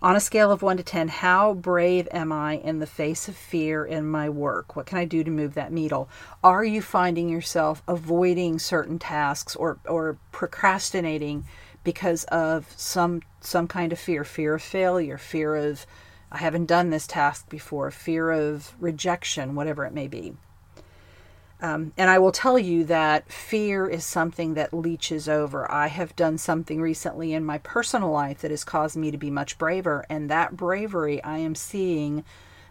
On 0.00 0.14
a 0.14 0.20
scale 0.20 0.52
of 0.52 0.62
1 0.62 0.76
to 0.76 0.84
10, 0.84 1.08
how 1.08 1.54
brave 1.54 2.06
am 2.12 2.30
I 2.30 2.58
in 2.58 2.78
the 2.78 2.86
face 2.86 3.26
of 3.26 3.34
fear 3.34 3.84
in 3.84 4.08
my 4.08 4.28
work? 4.28 4.76
What 4.76 4.86
can 4.86 4.96
I 4.96 5.04
do 5.04 5.24
to 5.24 5.30
move 5.30 5.54
that 5.54 5.72
needle? 5.72 6.08
Are 6.44 6.64
you 6.64 6.80
finding 6.80 7.28
yourself 7.28 7.82
avoiding 7.88 8.60
certain 8.60 9.00
tasks 9.00 9.56
or, 9.56 9.78
or 9.88 10.16
procrastinating 10.30 11.46
because 11.82 12.22
of 12.24 12.72
some 12.76 13.22
some 13.40 13.66
kind 13.66 13.92
of 13.92 13.98
fear, 13.98 14.22
fear 14.22 14.54
of 14.54 14.62
failure, 14.62 15.18
fear 15.18 15.56
of 15.56 15.84
I 16.30 16.38
haven't 16.38 16.66
done 16.66 16.90
this 16.90 17.08
task 17.08 17.48
before, 17.48 17.90
fear 17.90 18.30
of 18.30 18.76
rejection, 18.78 19.56
whatever 19.56 19.84
it 19.84 19.94
may 19.94 20.06
be. 20.06 20.34
Um, 21.60 21.92
and 21.96 22.08
I 22.08 22.18
will 22.18 22.30
tell 22.30 22.58
you 22.58 22.84
that 22.84 23.32
fear 23.32 23.88
is 23.88 24.04
something 24.04 24.54
that 24.54 24.72
leeches 24.72 25.28
over. 25.28 25.70
I 25.70 25.88
have 25.88 26.14
done 26.14 26.38
something 26.38 26.80
recently 26.80 27.32
in 27.32 27.44
my 27.44 27.58
personal 27.58 28.10
life 28.10 28.40
that 28.42 28.52
has 28.52 28.62
caused 28.62 28.96
me 28.96 29.10
to 29.10 29.18
be 29.18 29.30
much 29.30 29.58
braver, 29.58 30.06
and 30.08 30.30
that 30.30 30.56
bravery 30.56 31.22
I 31.24 31.38
am 31.38 31.56
seeing 31.56 32.24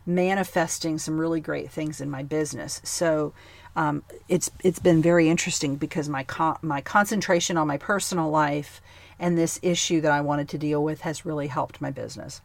manifesting 0.05 0.97
some 0.97 1.19
really 1.19 1.41
great 1.41 1.69
things 1.69 1.99
in 1.99 2.09
my 2.09 2.23
business. 2.23 2.79
So 2.85 3.33
um, 3.75 4.03
it's 4.29 4.49
it's 4.63 4.79
been 4.79 5.01
very 5.01 5.27
interesting 5.27 5.75
because 5.75 6.07
my 6.07 6.23
con- 6.23 6.57
my 6.61 6.79
concentration 6.79 7.57
on 7.57 7.67
my 7.67 7.77
personal 7.77 8.29
life 8.29 8.81
and 9.19 9.37
this 9.37 9.59
issue 9.61 9.99
that 9.99 10.11
I 10.13 10.21
wanted 10.21 10.47
to 10.49 10.57
deal 10.57 10.81
with 10.81 11.01
has 11.01 11.25
really 11.25 11.47
helped 11.47 11.81
my 11.81 11.91
business. 11.91 12.41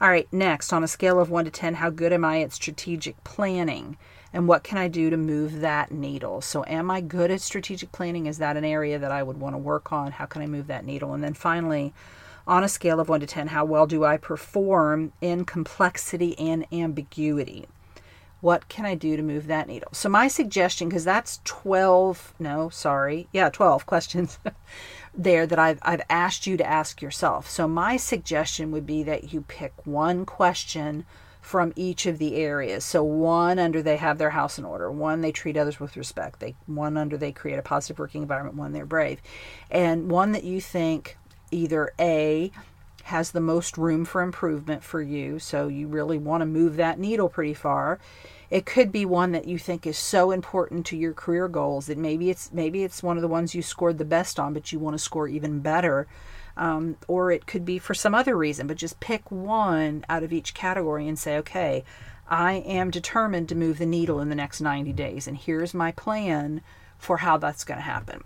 All 0.00 0.08
right, 0.08 0.32
next 0.32 0.72
on 0.72 0.84
a 0.84 0.88
scale 0.88 1.18
of 1.18 1.28
one 1.28 1.44
to 1.44 1.50
ten, 1.50 1.74
how 1.74 1.90
good 1.90 2.12
am 2.12 2.24
I 2.24 2.40
at 2.40 2.52
strategic 2.52 3.22
planning? 3.24 3.96
And 4.32 4.46
what 4.46 4.62
can 4.62 4.78
I 4.78 4.88
do 4.88 5.10
to 5.10 5.16
move 5.16 5.60
that 5.60 5.90
needle? 5.90 6.40
So, 6.40 6.64
am 6.66 6.90
I 6.90 7.00
good 7.00 7.30
at 7.30 7.40
strategic 7.40 7.90
planning? 7.92 8.26
Is 8.26 8.38
that 8.38 8.56
an 8.56 8.64
area 8.64 8.98
that 8.98 9.10
I 9.10 9.22
would 9.22 9.40
want 9.40 9.54
to 9.54 9.58
work 9.58 9.92
on? 9.92 10.12
How 10.12 10.26
can 10.26 10.42
I 10.42 10.46
move 10.46 10.68
that 10.68 10.84
needle? 10.84 11.12
And 11.14 11.22
then 11.22 11.34
finally, 11.34 11.92
on 12.46 12.64
a 12.64 12.68
scale 12.68 13.00
of 13.00 13.08
1 13.08 13.20
to 13.20 13.26
10, 13.26 13.48
how 13.48 13.64
well 13.64 13.86
do 13.86 14.04
I 14.04 14.16
perform 14.16 15.12
in 15.20 15.44
complexity 15.44 16.38
and 16.38 16.64
ambiguity? 16.72 17.66
What 18.40 18.68
can 18.68 18.86
I 18.86 18.94
do 18.94 19.16
to 19.16 19.22
move 19.22 19.48
that 19.48 19.68
needle? 19.68 19.90
So, 19.92 20.08
my 20.08 20.28
suggestion, 20.28 20.88
because 20.88 21.04
that's 21.04 21.40
12, 21.44 22.34
no, 22.38 22.68
sorry, 22.68 23.28
yeah, 23.32 23.50
12 23.50 23.84
questions 23.86 24.38
there 25.14 25.46
that 25.46 25.58
I've, 25.58 25.80
I've 25.82 26.02
asked 26.08 26.46
you 26.46 26.56
to 26.56 26.66
ask 26.66 27.02
yourself. 27.02 27.50
So, 27.50 27.66
my 27.66 27.96
suggestion 27.96 28.70
would 28.70 28.86
be 28.86 29.02
that 29.02 29.32
you 29.32 29.42
pick 29.42 29.72
one 29.84 30.24
question 30.24 31.04
from 31.40 31.72
each 31.74 32.06
of 32.06 32.18
the 32.18 32.36
areas. 32.36 32.84
So 32.84 33.02
one 33.02 33.58
under 33.58 33.82
they 33.82 33.96
have 33.96 34.18
their 34.18 34.30
house 34.30 34.58
in 34.58 34.64
order, 34.64 34.90
one 34.90 35.20
they 35.20 35.32
treat 35.32 35.56
others 35.56 35.80
with 35.80 35.96
respect, 35.96 36.40
they 36.40 36.54
one 36.66 36.96
under 36.96 37.16
they 37.16 37.32
create 37.32 37.58
a 37.58 37.62
positive 37.62 37.98
working 37.98 38.22
environment, 38.22 38.56
one 38.56 38.72
they're 38.72 38.86
brave. 38.86 39.20
And 39.70 40.10
one 40.10 40.32
that 40.32 40.44
you 40.44 40.60
think 40.60 41.16
either 41.50 41.92
A 41.98 42.52
has 43.04 43.32
the 43.32 43.40
most 43.40 43.76
room 43.76 44.04
for 44.04 44.22
improvement 44.22 44.84
for 44.84 45.02
you, 45.02 45.38
so 45.38 45.68
you 45.68 45.88
really 45.88 46.18
want 46.18 46.42
to 46.42 46.46
move 46.46 46.76
that 46.76 46.98
needle 46.98 47.28
pretty 47.28 47.54
far. 47.54 47.98
It 48.50 48.66
could 48.66 48.92
be 48.92 49.04
one 49.04 49.32
that 49.32 49.46
you 49.46 49.58
think 49.58 49.86
is 49.86 49.98
so 49.98 50.30
important 50.30 50.84
to 50.86 50.96
your 50.96 51.12
career 51.12 51.48
goals 51.48 51.86
that 51.86 51.98
maybe 51.98 52.30
it's 52.30 52.52
maybe 52.52 52.84
it's 52.84 53.02
one 53.02 53.16
of 53.16 53.22
the 53.22 53.28
ones 53.28 53.54
you 53.54 53.62
scored 53.62 53.98
the 53.98 54.04
best 54.04 54.38
on, 54.38 54.52
but 54.52 54.72
you 54.72 54.78
want 54.78 54.94
to 54.94 55.02
score 55.02 55.28
even 55.28 55.60
better 55.60 56.06
um, 56.56 56.96
or 57.08 57.30
it 57.30 57.46
could 57.46 57.64
be 57.64 57.78
for 57.78 57.94
some 57.94 58.14
other 58.14 58.36
reason, 58.36 58.66
but 58.66 58.76
just 58.76 59.00
pick 59.00 59.30
one 59.30 60.04
out 60.08 60.22
of 60.22 60.32
each 60.32 60.54
category 60.54 61.08
and 61.08 61.18
say, 61.18 61.36
okay, 61.38 61.84
I 62.28 62.54
am 62.66 62.90
determined 62.90 63.48
to 63.48 63.54
move 63.54 63.78
the 63.78 63.86
needle 63.86 64.20
in 64.20 64.28
the 64.28 64.34
next 64.34 64.60
90 64.60 64.92
days, 64.92 65.26
and 65.26 65.36
here's 65.36 65.74
my 65.74 65.92
plan 65.92 66.60
for 66.98 67.18
how 67.18 67.38
that's 67.38 67.64
going 67.64 67.78
to 67.78 67.82
happen. 67.82 68.22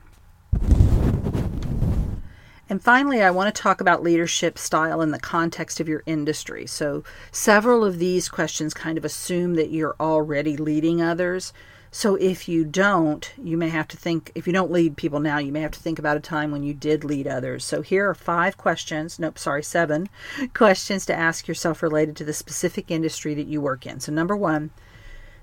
And 2.69 2.83
finally, 2.83 3.23
I 3.23 3.31
want 3.31 3.55
to 3.55 3.63
talk 3.63 3.81
about 3.81 4.03
leadership 4.03 4.59
style 4.59 5.03
in 5.03 5.11
the 5.11 5.19
context 5.19 5.81
of 5.81 5.89
your 5.89 6.03
industry. 6.07 6.67
So, 6.67 7.05
several 7.31 7.85
of 7.85 7.99
these 7.99 8.29
questions 8.29 8.73
kind 8.73 8.97
of 8.97 9.05
assume 9.05 9.55
that 9.55 9.71
you're 9.71 9.97
already 10.01 10.57
leading 10.57 11.03
others. 11.03 11.53
So 11.97 12.17
if 12.17 12.49
you 12.49 12.65
don't, 12.65 13.33
you 13.41 13.57
may 13.57 13.69
have 13.69 13.87
to 13.87 13.97
think, 13.97 14.33
if 14.35 14.49
you 14.49 14.53
don't 14.53 14.73
lead 14.73 14.97
people 14.97 15.21
now, 15.21 15.39
you 15.39 15.53
may 15.53 15.61
have 15.61 15.71
to 15.71 15.79
think 15.79 16.01
about 16.01 16.17
a 16.17 16.21
time 16.21 16.51
when 16.51 16.65
you 16.65 16.75
did 16.75 17.05
lead 17.05 17.29
others. 17.29 17.65
So 17.65 17.83
here 17.83 18.11
are 18.11 18.17
five 18.17 18.57
questions, 18.57 19.21
nope, 19.21 19.39
sorry, 19.39 19.63
seven 19.63 20.09
questions 20.55 21.07
to 21.07 21.15
ask 21.15 21.47
yourself 21.47 21.85
related 21.85 22.17
to 22.17 22.25
the 22.25 22.33
specific 22.33 22.91
industry 22.91 23.33
that 23.35 23.47
you 23.47 23.61
work 23.61 23.87
in. 23.87 24.01
So 24.01 24.11
number 24.11 24.37
one, 24.37 24.71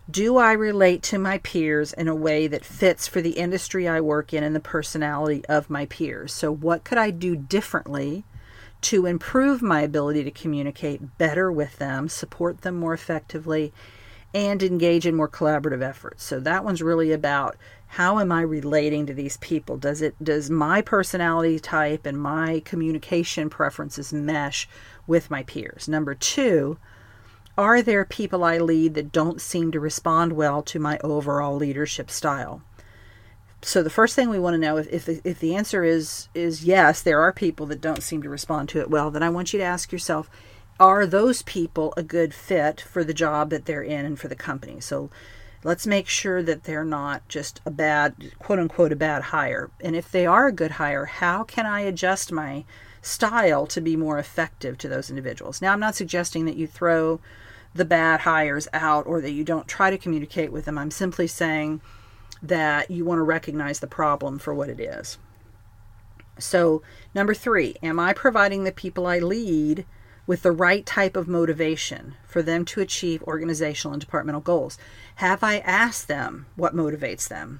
do 0.10 0.36
I 0.36 0.52
relate 0.52 1.04
to 1.04 1.18
my 1.18 1.38
peers 1.38 1.94
in 1.94 2.10
a 2.10 2.14
way 2.14 2.48
that 2.48 2.66
fits 2.66 3.08
for 3.08 3.22
the 3.22 3.38
industry 3.38 3.88
I 3.88 4.02
work 4.02 4.34
in 4.34 4.44
and 4.44 4.54
the 4.54 4.60
personality 4.60 5.46
of 5.46 5.70
my 5.70 5.86
peers? 5.86 6.34
So 6.34 6.54
what 6.54 6.84
could 6.84 6.98
I 6.98 7.12
do 7.12 7.38
differently 7.38 8.26
to 8.82 9.06
improve 9.06 9.62
my 9.62 9.80
ability 9.80 10.26
to 10.26 10.32
communicate 10.32 11.18
better 11.18 11.50
with 11.50 11.78
them, 11.78 12.10
support 12.10 12.64
them 12.64 12.76
more 12.76 12.94
effectively, 12.94 13.72
and 14.34 14.64
engage 14.64 15.06
in 15.06 15.16
more 15.16 15.28
collaborative 15.28 15.82
efforts. 15.82 16.24
So 16.24 16.40
that 16.40 16.64
one's 16.64 16.82
really 16.82 17.12
about 17.12 17.58
how 17.88 18.20
am 18.20 18.32
I 18.32 18.42
relating 18.42 19.06
to 19.08 19.14
these 19.14 19.38
people? 19.38 19.78
Does 19.78 20.02
it 20.02 20.16
does 20.24 20.50
my 20.50 20.82
personality 20.82 21.60
type 21.60 22.06
and 22.06 22.18
my 22.18 22.62
communication 22.64 23.50
preferences 23.50 24.14
mesh 24.14 24.70
with 25.06 25.30
my 25.30 25.44
peers? 25.44 25.90
Number 25.90 26.16
2, 26.16 26.78
are 27.58 27.82
there 27.82 28.06
people 28.06 28.46
I 28.46 28.58
lead 28.58 28.94
that 28.94 29.12
don't 29.12 29.42
seem 29.42 29.72
to 29.74 29.80
respond 29.80 30.34
well 30.34 30.62
to 30.64 30.80
my 30.80 31.00
overall 31.04 31.56
leadership 31.58 32.10
style? 32.10 32.62
So 33.62 33.84
the 33.84 33.90
first 33.90 34.16
thing 34.16 34.30
we 34.30 34.40
want 34.40 34.56
to 34.56 34.58
know 34.58 34.78
if, 34.78 34.88
if, 34.88 35.26
if 35.26 35.40
the 35.40 35.56
answer 35.56 35.84
is 35.84 36.30
is 36.34 36.64
yes, 36.64 37.02
there 37.02 37.22
are 37.22 37.34
people 37.34 37.66
that 37.68 37.82
don't 37.82 38.02
seem 38.02 38.24
to 38.24 38.30
respond 38.30 38.70
to 38.70 38.80
it 38.80 38.90
well, 38.90 39.12
then 39.12 39.22
I 39.22 39.30
want 39.30 39.52
you 39.52 39.60
to 39.60 39.66
ask 39.66 39.92
yourself, 39.92 40.30
are 40.82 41.06
those 41.06 41.44
people 41.44 41.94
a 41.96 42.02
good 42.02 42.34
fit 42.34 42.82
for 42.82 43.04
the 43.04 43.14
job 43.14 43.52
that 43.52 43.66
they're 43.66 43.84
in 43.84 44.04
and 44.04 44.20
for 44.20 44.28
the 44.28 44.36
company? 44.36 44.82
So 44.82 45.12
let's 45.64 45.86
make 45.86 46.08
sure 46.08 46.42
that 46.42 46.64
they're 46.64 46.84
not 46.84 47.28
just 47.28 47.62
a 47.68 47.70
bad, 47.70 48.32
quote 48.40 48.58
unquote, 48.58 48.92
a 48.92 48.96
bad 48.96 49.22
hire. 49.22 49.70
And 49.80 49.96
if 49.96 50.12
they 50.12 50.26
are 50.26 50.48
a 50.48 50.52
good 50.52 50.72
hire, 50.72 51.06
how 51.06 51.44
can 51.44 51.68
I 51.68 51.82
adjust 51.82 52.32
my 52.32 52.66
style 53.00 53.68
to 53.68 53.80
be 53.80 53.96
more 53.96 54.18
effective 54.18 54.76
to 54.80 54.90
those 54.90 55.12
individuals? 55.12 55.62
Now, 55.62 55.72
I'm 55.72 55.80
not 55.80 55.94
suggesting 55.94 56.46
that 56.46 56.58
you 56.58 56.66
throw 56.66 57.22
the 57.76 57.86
bad 57.86 58.22
hires 58.22 58.68
out 58.74 59.06
or 59.06 59.22
that 59.22 59.32
you 59.32 59.44
don't 59.44 59.68
try 59.68 59.92
to 59.92 60.00
communicate 60.00 60.52
with 60.52 60.66
them. 60.66 60.80
I'm 60.80 60.90
simply 60.92 61.28
saying 61.28 61.82
that 62.42 62.90
you 62.90 63.06
want 63.06 63.20
to 63.20 63.24
recognize 63.24 63.82
the 63.82 63.88
problem 63.88 64.40
for 64.40 64.52
what 64.52 64.68
it 64.68 64.80
is. 64.80 65.20
So, 66.40 66.82
number 67.14 67.36
three, 67.36 67.76
am 67.84 68.00
I 68.00 68.14
providing 68.14 68.64
the 68.64 68.72
people 68.72 69.06
I 69.06 69.20
lead? 69.20 69.86
With 70.32 70.44
the 70.44 70.52
right 70.54 70.86
type 70.86 71.18
of 71.18 71.28
motivation 71.28 72.16
for 72.24 72.42
them 72.42 72.64
to 72.64 72.80
achieve 72.80 73.22
organizational 73.24 73.92
and 73.92 74.00
departmental 74.00 74.40
goals? 74.40 74.78
Have 75.16 75.44
I 75.44 75.58
asked 75.58 76.08
them 76.08 76.46
what 76.56 76.74
motivates 76.74 77.28
them? 77.28 77.60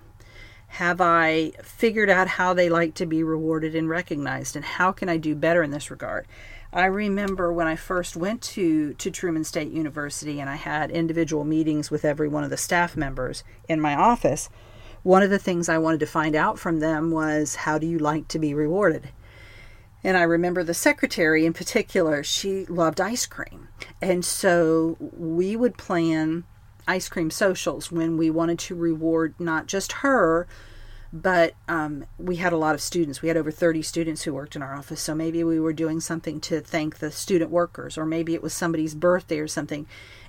Have 0.68 1.02
I 1.02 1.52
figured 1.62 2.10
out 2.10 2.30
how 2.30 2.54
they 2.54 2.70
like 2.70 2.94
to 2.94 3.06
be 3.06 3.24
rewarded 3.24 3.76
and 3.76 3.90
recognized? 3.90 4.56
And 4.56 4.64
how 4.64 4.94
can 4.94 5.10
I 5.10 5.18
do 5.18 5.36
better 5.36 5.62
in 5.64 5.72
this 5.72 5.92
regard? 5.92 6.26
I 6.72 6.86
remember 6.86 7.52
when 7.52 7.68
I 7.68 7.76
first 7.76 8.16
went 8.16 8.42
to, 8.44 8.94
to 8.94 9.12
Truman 9.12 9.44
State 9.44 9.74
University 9.74 10.40
and 10.40 10.50
I 10.50 10.56
had 10.56 10.92
individual 10.92 11.44
meetings 11.44 11.92
with 11.92 12.06
every 12.06 12.30
one 12.30 12.46
of 12.46 12.52
the 12.52 12.56
staff 12.56 12.96
members 12.96 13.44
in 13.68 13.82
my 13.82 13.96
office. 13.96 14.48
One 15.04 15.24
of 15.24 15.30
the 15.30 15.40
things 15.40 15.68
I 15.68 15.78
wanted 15.78 16.00
to 16.00 16.06
find 16.06 16.38
out 16.38 16.58
from 16.58 16.80
them 16.80 17.12
was 17.12 17.56
how 17.56 17.78
do 17.78 17.86
you 17.86 18.00
like 18.00 18.30
to 18.30 18.40
be 18.40 18.54
rewarded? 18.54 19.10
And 20.04 20.18
I 20.18 20.24
remember 20.24 20.64
the 20.64 20.74
secretary 20.74 21.46
in 21.46 21.54
particular, 21.54 22.24
she 22.24 22.66
loved 22.66 23.00
ice 23.00 23.26
cream. 23.26 23.68
And 24.02 24.26
so 24.26 24.98
we 25.00 25.56
would 25.56 25.78
plan 25.78 26.44
ice 26.88 27.08
cream 27.08 27.30
socials 27.30 27.92
when 27.92 28.18
we 28.18 28.30
wanted 28.30 28.60
to 28.60 28.76
reward 28.76 29.36
not 29.40 29.68
just 29.68 29.92
her, 29.94 30.48
but 31.14 31.54
um, 31.68 32.06
we 32.18 32.38
had 32.38 32.54
a 32.54 32.58
lot 32.58 32.74
of 32.74 32.82
students. 32.82 33.22
We 33.22 33.28
had 33.28 33.38
over 33.38 33.52
30 33.52 33.82
students 33.82 34.24
who 34.24 34.34
worked 34.34 34.56
in 34.56 34.62
our 34.62 34.74
office. 34.74 35.02
So 35.02 35.14
maybe 35.14 35.44
we 35.44 35.60
were 35.60 35.74
doing 35.74 36.00
something 36.00 36.40
to 36.42 36.62
thank 36.62 37.00
the 37.00 37.12
student 37.12 37.52
workers, 37.52 37.98
or 37.98 38.06
maybe 38.06 38.34
it 38.34 38.42
was 38.42 38.54
somebody's 38.54 38.96
birthday 38.96 39.40
or 39.40 39.48
something. 39.48 39.88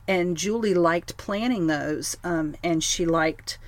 And 0.08 0.36
Julie 0.36 0.74
liked 0.74 1.16
planning 1.16 1.68
those, 1.68 2.16
um, 2.24 2.56
and 2.64 2.82
she 2.82 3.06
liked 3.06 3.58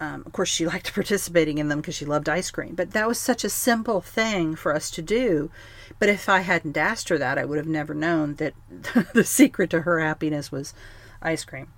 um, 0.00 0.22
of 0.26 0.32
course, 0.32 0.48
she 0.48 0.66
liked 0.68 0.94
participating 0.94 1.58
in 1.58 1.68
them 1.68 1.80
because 1.80 1.94
she 1.94 2.04
loved 2.04 2.28
ice 2.28 2.50
cream, 2.50 2.74
but 2.74 2.92
that 2.92 3.08
was 3.08 3.18
such 3.18 3.44
a 3.44 3.50
simple 3.50 4.00
thing 4.00 4.54
for 4.54 4.74
us 4.74 4.90
to 4.92 5.02
do. 5.02 5.50
But 5.98 6.08
if 6.08 6.28
I 6.28 6.40
hadn't 6.40 6.76
asked 6.76 7.08
her 7.08 7.18
that, 7.18 7.38
I 7.38 7.44
would 7.44 7.58
have 7.58 7.66
never 7.66 7.94
known 7.94 8.36
that 8.36 8.54
the 9.14 9.24
secret 9.24 9.70
to 9.70 9.82
her 9.82 10.00
happiness 10.00 10.52
was 10.52 10.74
ice 11.20 11.44
cream. 11.44 11.68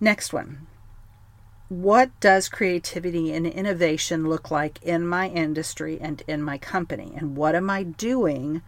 Next 0.00 0.32
one. 0.32 0.66
What 1.68 2.10
does 2.20 2.48
creativity 2.48 3.32
and 3.32 3.46
innovation 3.46 4.28
look 4.28 4.50
like 4.50 4.82
in 4.82 5.06
my 5.06 5.28
industry 5.28 5.98
and 6.00 6.22
in 6.28 6.42
my 6.42 6.58
company? 6.58 7.14
And 7.16 7.36
what 7.36 7.54
am 7.54 7.70
I 7.70 7.84
doing 7.84 8.62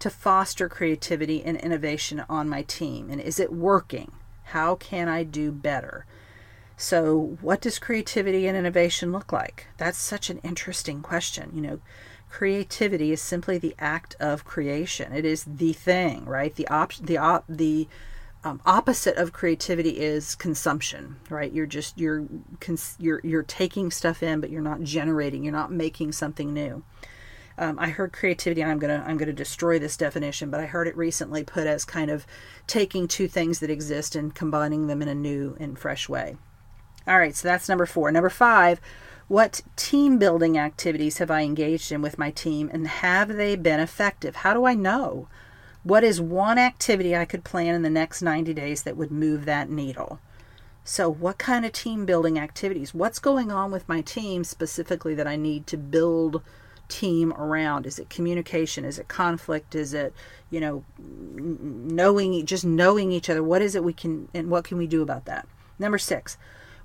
to 0.00 0.10
foster 0.10 0.68
creativity 0.68 1.42
and 1.42 1.56
innovation 1.56 2.24
on 2.28 2.48
my 2.48 2.62
team? 2.62 3.08
And 3.10 3.20
is 3.20 3.40
it 3.40 3.52
working? 3.52 4.12
How 4.46 4.74
can 4.74 5.08
I 5.08 5.22
do 5.22 5.50
better? 5.50 6.04
So, 6.76 7.38
what 7.40 7.60
does 7.60 7.78
creativity 7.78 8.46
and 8.46 8.56
innovation 8.56 9.12
look 9.12 9.32
like? 9.32 9.68
That's 9.76 9.98
such 9.98 10.30
an 10.30 10.38
interesting 10.38 11.02
question. 11.02 11.50
You 11.54 11.60
know, 11.60 11.80
creativity 12.28 13.12
is 13.12 13.20
simply 13.20 13.58
the 13.58 13.74
act 13.78 14.16
of 14.18 14.44
creation. 14.44 15.12
It 15.12 15.24
is 15.24 15.44
the 15.44 15.72
thing, 15.72 16.24
right? 16.24 16.54
The 16.54 16.66
op- 16.68 16.94
the 16.94 17.18
op- 17.18 17.44
the 17.48 17.88
um, 18.44 18.60
opposite 18.66 19.16
of 19.16 19.32
creativity 19.32 20.00
is 20.00 20.34
consumption, 20.34 21.16
right? 21.30 21.52
You're 21.52 21.66
just 21.66 21.96
you're 21.98 22.26
cons- 22.60 22.96
you're 22.98 23.20
you're 23.22 23.42
taking 23.44 23.90
stuff 23.90 24.22
in, 24.22 24.40
but 24.40 24.50
you're 24.50 24.62
not 24.62 24.82
generating. 24.82 25.44
You're 25.44 25.52
not 25.52 25.70
making 25.70 26.12
something 26.12 26.52
new. 26.52 26.82
Um, 27.58 27.78
I 27.78 27.90
heard 27.90 28.12
creativity, 28.12 28.62
and 28.62 28.70
I'm 28.70 28.78
gonna 28.78 29.04
I'm 29.06 29.18
gonna 29.18 29.32
destroy 29.32 29.78
this 29.78 29.96
definition, 29.96 30.50
but 30.50 30.58
I 30.60 30.66
heard 30.66 30.88
it 30.88 30.96
recently 30.96 31.44
put 31.44 31.66
as 31.66 31.84
kind 31.84 32.10
of 32.10 32.26
taking 32.66 33.06
two 33.06 33.28
things 33.28 33.60
that 33.60 33.70
exist 33.70 34.16
and 34.16 34.34
combining 34.34 34.86
them 34.86 35.02
in 35.02 35.08
a 35.08 35.14
new 35.14 35.56
and 35.60 35.78
fresh 35.78 36.08
way. 36.08 36.36
All 37.06 37.18
right, 37.18 37.34
so 37.34 37.48
that's 37.48 37.68
number 37.68 37.86
four. 37.86 38.10
Number 38.12 38.30
five, 38.30 38.80
what 39.28 39.62
team 39.76 40.18
building 40.18 40.58
activities 40.58 41.18
have 41.18 41.30
I 41.30 41.42
engaged 41.42 41.90
in 41.90 42.02
with 42.02 42.18
my 42.18 42.30
team 42.30 42.70
and 42.72 42.86
have 42.86 43.28
they 43.28 43.56
been 43.56 43.80
effective? 43.80 44.36
How 44.36 44.54
do 44.54 44.64
I 44.64 44.74
know? 44.74 45.28
What 45.84 46.04
is 46.04 46.20
one 46.20 46.58
activity 46.58 47.16
I 47.16 47.24
could 47.24 47.42
plan 47.42 47.74
in 47.74 47.82
the 47.82 47.90
next 47.90 48.22
90 48.22 48.54
days 48.54 48.82
that 48.84 48.96
would 48.96 49.10
move 49.10 49.44
that 49.46 49.68
needle? 49.68 50.20
So, 50.84 51.08
what 51.08 51.38
kind 51.38 51.64
of 51.64 51.72
team 51.72 52.06
building 52.06 52.38
activities? 52.38 52.92
What's 52.92 53.18
going 53.18 53.50
on 53.50 53.70
with 53.70 53.88
my 53.88 54.00
team 54.00 54.42
specifically 54.44 55.14
that 55.14 55.26
I 55.26 55.36
need 55.36 55.66
to 55.68 55.76
build 55.76 56.42
team 56.88 57.32
around? 57.32 57.86
Is 57.86 57.98
it 57.98 58.10
communication? 58.10 58.84
Is 58.84 58.98
it 58.98 59.08
conflict? 59.08 59.74
Is 59.74 59.94
it, 59.94 60.12
you 60.50 60.60
know, 60.60 60.84
knowing 60.98 62.44
just 62.46 62.64
knowing 62.64 63.12
each 63.12 63.30
other? 63.30 63.42
What 63.42 63.62
is 63.62 63.74
it 63.74 63.84
we 63.84 63.92
can 63.92 64.28
and 64.34 64.50
what 64.50 64.64
can 64.64 64.76
we 64.76 64.86
do 64.86 65.02
about 65.02 65.24
that? 65.26 65.46
Number 65.78 65.98
6. 65.98 66.36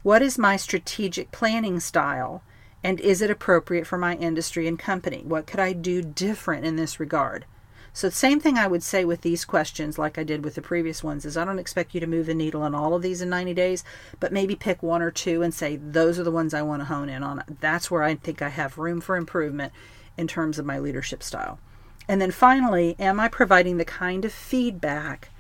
What 0.07 0.21
is 0.21 0.37
my 0.37 0.55
strategic 0.55 1.33
planning 1.33 1.81
style 1.81 2.41
and 2.81 2.97
is 3.01 3.21
it 3.21 3.29
appropriate 3.29 3.85
for 3.85 3.97
my 3.97 4.15
industry 4.15 4.65
and 4.65 4.79
company? 4.79 5.21
What 5.25 5.45
could 5.45 5.59
I 5.59 5.73
do 5.73 6.01
different 6.01 6.65
in 6.65 6.77
this 6.77 6.97
regard? 6.97 7.43
So, 7.91 8.07
the 8.07 8.15
same 8.15 8.39
thing 8.39 8.57
I 8.57 8.67
would 8.67 8.83
say 8.83 9.03
with 9.03 9.19
these 9.19 9.43
questions, 9.43 9.97
like 9.97 10.17
I 10.17 10.23
did 10.23 10.45
with 10.45 10.55
the 10.55 10.61
previous 10.61 11.03
ones, 11.03 11.25
is 11.25 11.35
I 11.35 11.43
don't 11.43 11.59
expect 11.59 11.93
you 11.93 11.99
to 11.99 12.07
move 12.07 12.27
the 12.27 12.33
needle 12.33 12.61
on 12.61 12.73
all 12.73 12.93
of 12.93 13.01
these 13.01 13.21
in 13.21 13.27
90 13.27 13.53
days, 13.53 13.83
but 14.21 14.31
maybe 14.31 14.55
pick 14.55 14.81
one 14.81 15.01
or 15.01 15.11
two 15.11 15.41
and 15.41 15.53
say, 15.53 15.75
those 15.75 16.17
are 16.17 16.23
the 16.23 16.31
ones 16.31 16.53
I 16.53 16.61
want 16.61 16.83
to 16.83 16.85
hone 16.85 17.09
in 17.09 17.21
on. 17.21 17.43
That's 17.59 17.91
where 17.91 18.03
I 18.03 18.15
think 18.15 18.41
I 18.41 18.47
have 18.47 18.77
room 18.77 19.01
for 19.01 19.17
improvement 19.17 19.73
in 20.15 20.25
terms 20.25 20.57
of 20.57 20.65
my 20.65 20.79
leadership 20.79 21.21
style. 21.21 21.59
And 22.07 22.21
then 22.21 22.31
finally, 22.31 22.95
am 22.97 23.19
I 23.19 23.27
providing 23.27 23.75
the 23.75 23.83
kind 23.83 24.23
of 24.23 24.31
feedback 24.31 25.31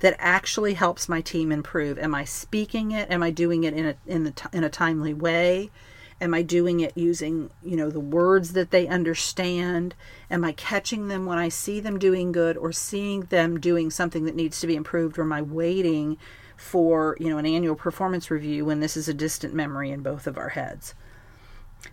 that 0.00 0.16
actually 0.18 0.74
helps 0.74 1.08
my 1.08 1.20
team 1.20 1.52
improve? 1.52 1.98
Am 1.98 2.14
I 2.14 2.24
speaking 2.24 2.92
it? 2.92 3.10
Am 3.10 3.22
I 3.22 3.30
doing 3.30 3.64
it 3.64 3.74
in 3.74 3.86
a 3.86 3.94
in 4.06 4.24
the 4.24 4.48
in 4.52 4.64
a 4.64 4.70
timely 4.70 5.14
way? 5.14 5.70
Am 6.22 6.34
I 6.34 6.42
doing 6.42 6.80
it 6.80 6.92
using, 6.96 7.50
you 7.62 7.76
know, 7.76 7.88
the 7.88 7.98
words 7.98 8.52
that 8.52 8.70
they 8.70 8.86
understand? 8.86 9.94
Am 10.30 10.44
I 10.44 10.52
catching 10.52 11.08
them 11.08 11.24
when 11.24 11.38
I 11.38 11.48
see 11.48 11.80
them 11.80 11.98
doing 11.98 12.30
good 12.30 12.58
or 12.58 12.72
seeing 12.72 13.22
them 13.22 13.58
doing 13.58 13.90
something 13.90 14.24
that 14.24 14.34
needs 14.34 14.60
to 14.60 14.66
be 14.66 14.76
improved 14.76 15.18
or 15.18 15.22
am 15.22 15.32
I 15.32 15.40
waiting 15.40 16.18
for, 16.58 17.16
you 17.18 17.30
know, 17.30 17.38
an 17.38 17.46
annual 17.46 17.74
performance 17.74 18.30
review 18.30 18.66
when 18.66 18.80
this 18.80 18.98
is 18.98 19.08
a 19.08 19.14
distant 19.14 19.54
memory 19.54 19.90
in 19.90 20.02
both 20.02 20.26
of 20.26 20.36
our 20.36 20.50
heads? 20.50 20.94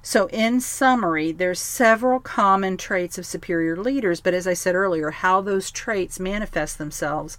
So, 0.01 0.28
in 0.28 0.60
summary, 0.60 1.32
there's 1.32 1.62
several 1.62 2.20
common 2.20 2.76
traits 2.76 3.18
of 3.18 3.26
superior 3.26 3.78
leaders, 3.78 4.20
but 4.20 4.34
as 4.34 4.45
I 4.45 4.53
said 4.53 4.76
earlier, 4.76 5.12
how 5.12 5.39
those 5.39 5.72
traits 5.72 6.20
manifest 6.20 6.78
themselves 6.78 7.38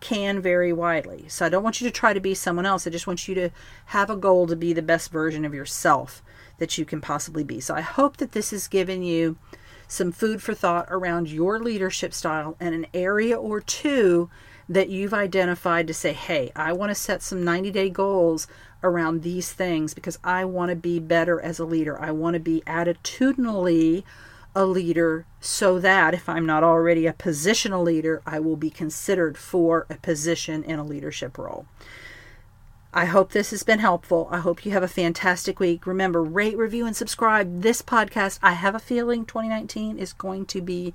can 0.00 0.40
vary 0.40 0.72
widely. 0.72 1.26
So, 1.28 1.46
I 1.46 1.48
don't 1.48 1.64
want 1.64 1.80
you 1.80 1.88
to 1.88 1.92
try 1.92 2.12
to 2.12 2.20
be 2.20 2.34
someone 2.34 2.66
else. 2.66 2.86
I 2.86 2.90
just 2.90 3.06
want 3.06 3.28
you 3.28 3.34
to 3.36 3.50
have 3.86 4.10
a 4.10 4.16
goal 4.16 4.46
to 4.46 4.56
be 4.56 4.72
the 4.72 4.82
best 4.82 5.10
version 5.10 5.44
of 5.44 5.54
yourself 5.54 6.22
that 6.58 6.76
you 6.76 6.84
can 6.84 7.00
possibly 7.00 7.44
be. 7.44 7.60
So 7.60 7.74
I 7.74 7.80
hope 7.80 8.18
that 8.18 8.32
this 8.32 8.50
has 8.50 8.68
given 8.68 9.02
you 9.02 9.36
some 9.86 10.12
food 10.12 10.42
for 10.42 10.54
thought 10.54 10.86
around 10.90 11.30
your 11.30 11.58
leadership 11.58 12.12
style 12.12 12.56
and 12.60 12.74
an 12.74 12.86
area 12.92 13.36
or 13.36 13.60
two 13.60 14.28
that 14.68 14.90
you've 14.90 15.14
identified 15.14 15.86
to 15.86 15.94
say, 15.94 16.12
hey, 16.12 16.52
I 16.54 16.74
want 16.74 16.90
to 16.90 16.94
set 16.94 17.22
some 17.22 17.42
90 17.42 17.70
day 17.70 17.88
goals 17.88 18.46
around 18.82 19.22
these 19.22 19.52
things 19.52 19.94
because 19.94 20.18
I 20.22 20.44
want 20.44 20.68
to 20.68 20.76
be 20.76 20.98
better 20.98 21.40
as 21.40 21.58
a 21.58 21.64
leader. 21.64 21.98
I 21.98 22.10
want 22.10 22.34
to 22.34 22.40
be 22.40 22.62
attitudinally 22.66 24.04
a 24.58 24.66
leader 24.66 25.24
so 25.40 25.78
that 25.78 26.14
if 26.14 26.28
I'm 26.28 26.44
not 26.44 26.64
already 26.64 27.06
a 27.06 27.12
positional 27.12 27.84
leader, 27.84 28.20
I 28.26 28.40
will 28.40 28.56
be 28.56 28.70
considered 28.70 29.38
for 29.38 29.86
a 29.88 29.94
position 29.94 30.64
in 30.64 30.80
a 30.80 30.84
leadership 30.84 31.38
role. 31.38 31.66
I 32.92 33.04
hope 33.04 33.30
this 33.30 33.50
has 33.52 33.62
been 33.62 33.78
helpful. 33.78 34.26
I 34.32 34.38
hope 34.38 34.66
you 34.66 34.72
have 34.72 34.82
a 34.82 34.88
fantastic 34.88 35.60
week. 35.60 35.86
Remember, 35.86 36.24
rate, 36.24 36.58
review, 36.58 36.86
and 36.86 36.96
subscribe. 36.96 37.62
This 37.62 37.82
podcast, 37.82 38.40
I 38.42 38.54
have 38.54 38.74
a 38.74 38.80
feeling 38.80 39.24
2019 39.24 39.96
is 39.96 40.12
going 40.12 40.44
to 40.46 40.60
be 40.60 40.92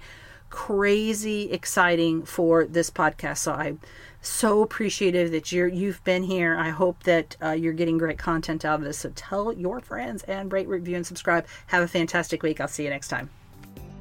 crazy 0.50 1.50
exciting 1.50 2.24
for 2.24 2.66
this 2.66 2.90
podcast. 2.90 3.38
So 3.38 3.54
I'm 3.54 3.80
so 4.22 4.62
appreciative 4.62 5.32
that 5.32 5.54
you're 5.54 5.70
you've 5.70 6.04
been 6.04 6.24
here. 6.24 6.58
I 6.58 6.70
hope 6.70 7.04
that 7.04 7.38
uh, 7.42 7.52
you're 7.52 7.72
getting 7.72 7.98
great 7.98 8.18
content 8.18 8.66
out 8.66 8.80
of 8.80 8.86
this. 8.86 8.98
So 8.98 9.14
tell 9.16 9.54
your 9.54 9.80
friends 9.80 10.24
and 10.24 10.52
rate, 10.52 10.68
review, 10.68 10.98
and 10.98 11.08
subscribe. 11.08 11.48
Have 11.68 11.84
a 11.84 11.88
fantastic 11.88 12.44
week. 12.44 12.60
I'll 12.60 12.68
see 12.68 12.84
you 12.84 12.90
next 12.90 13.08
time. 13.08 13.30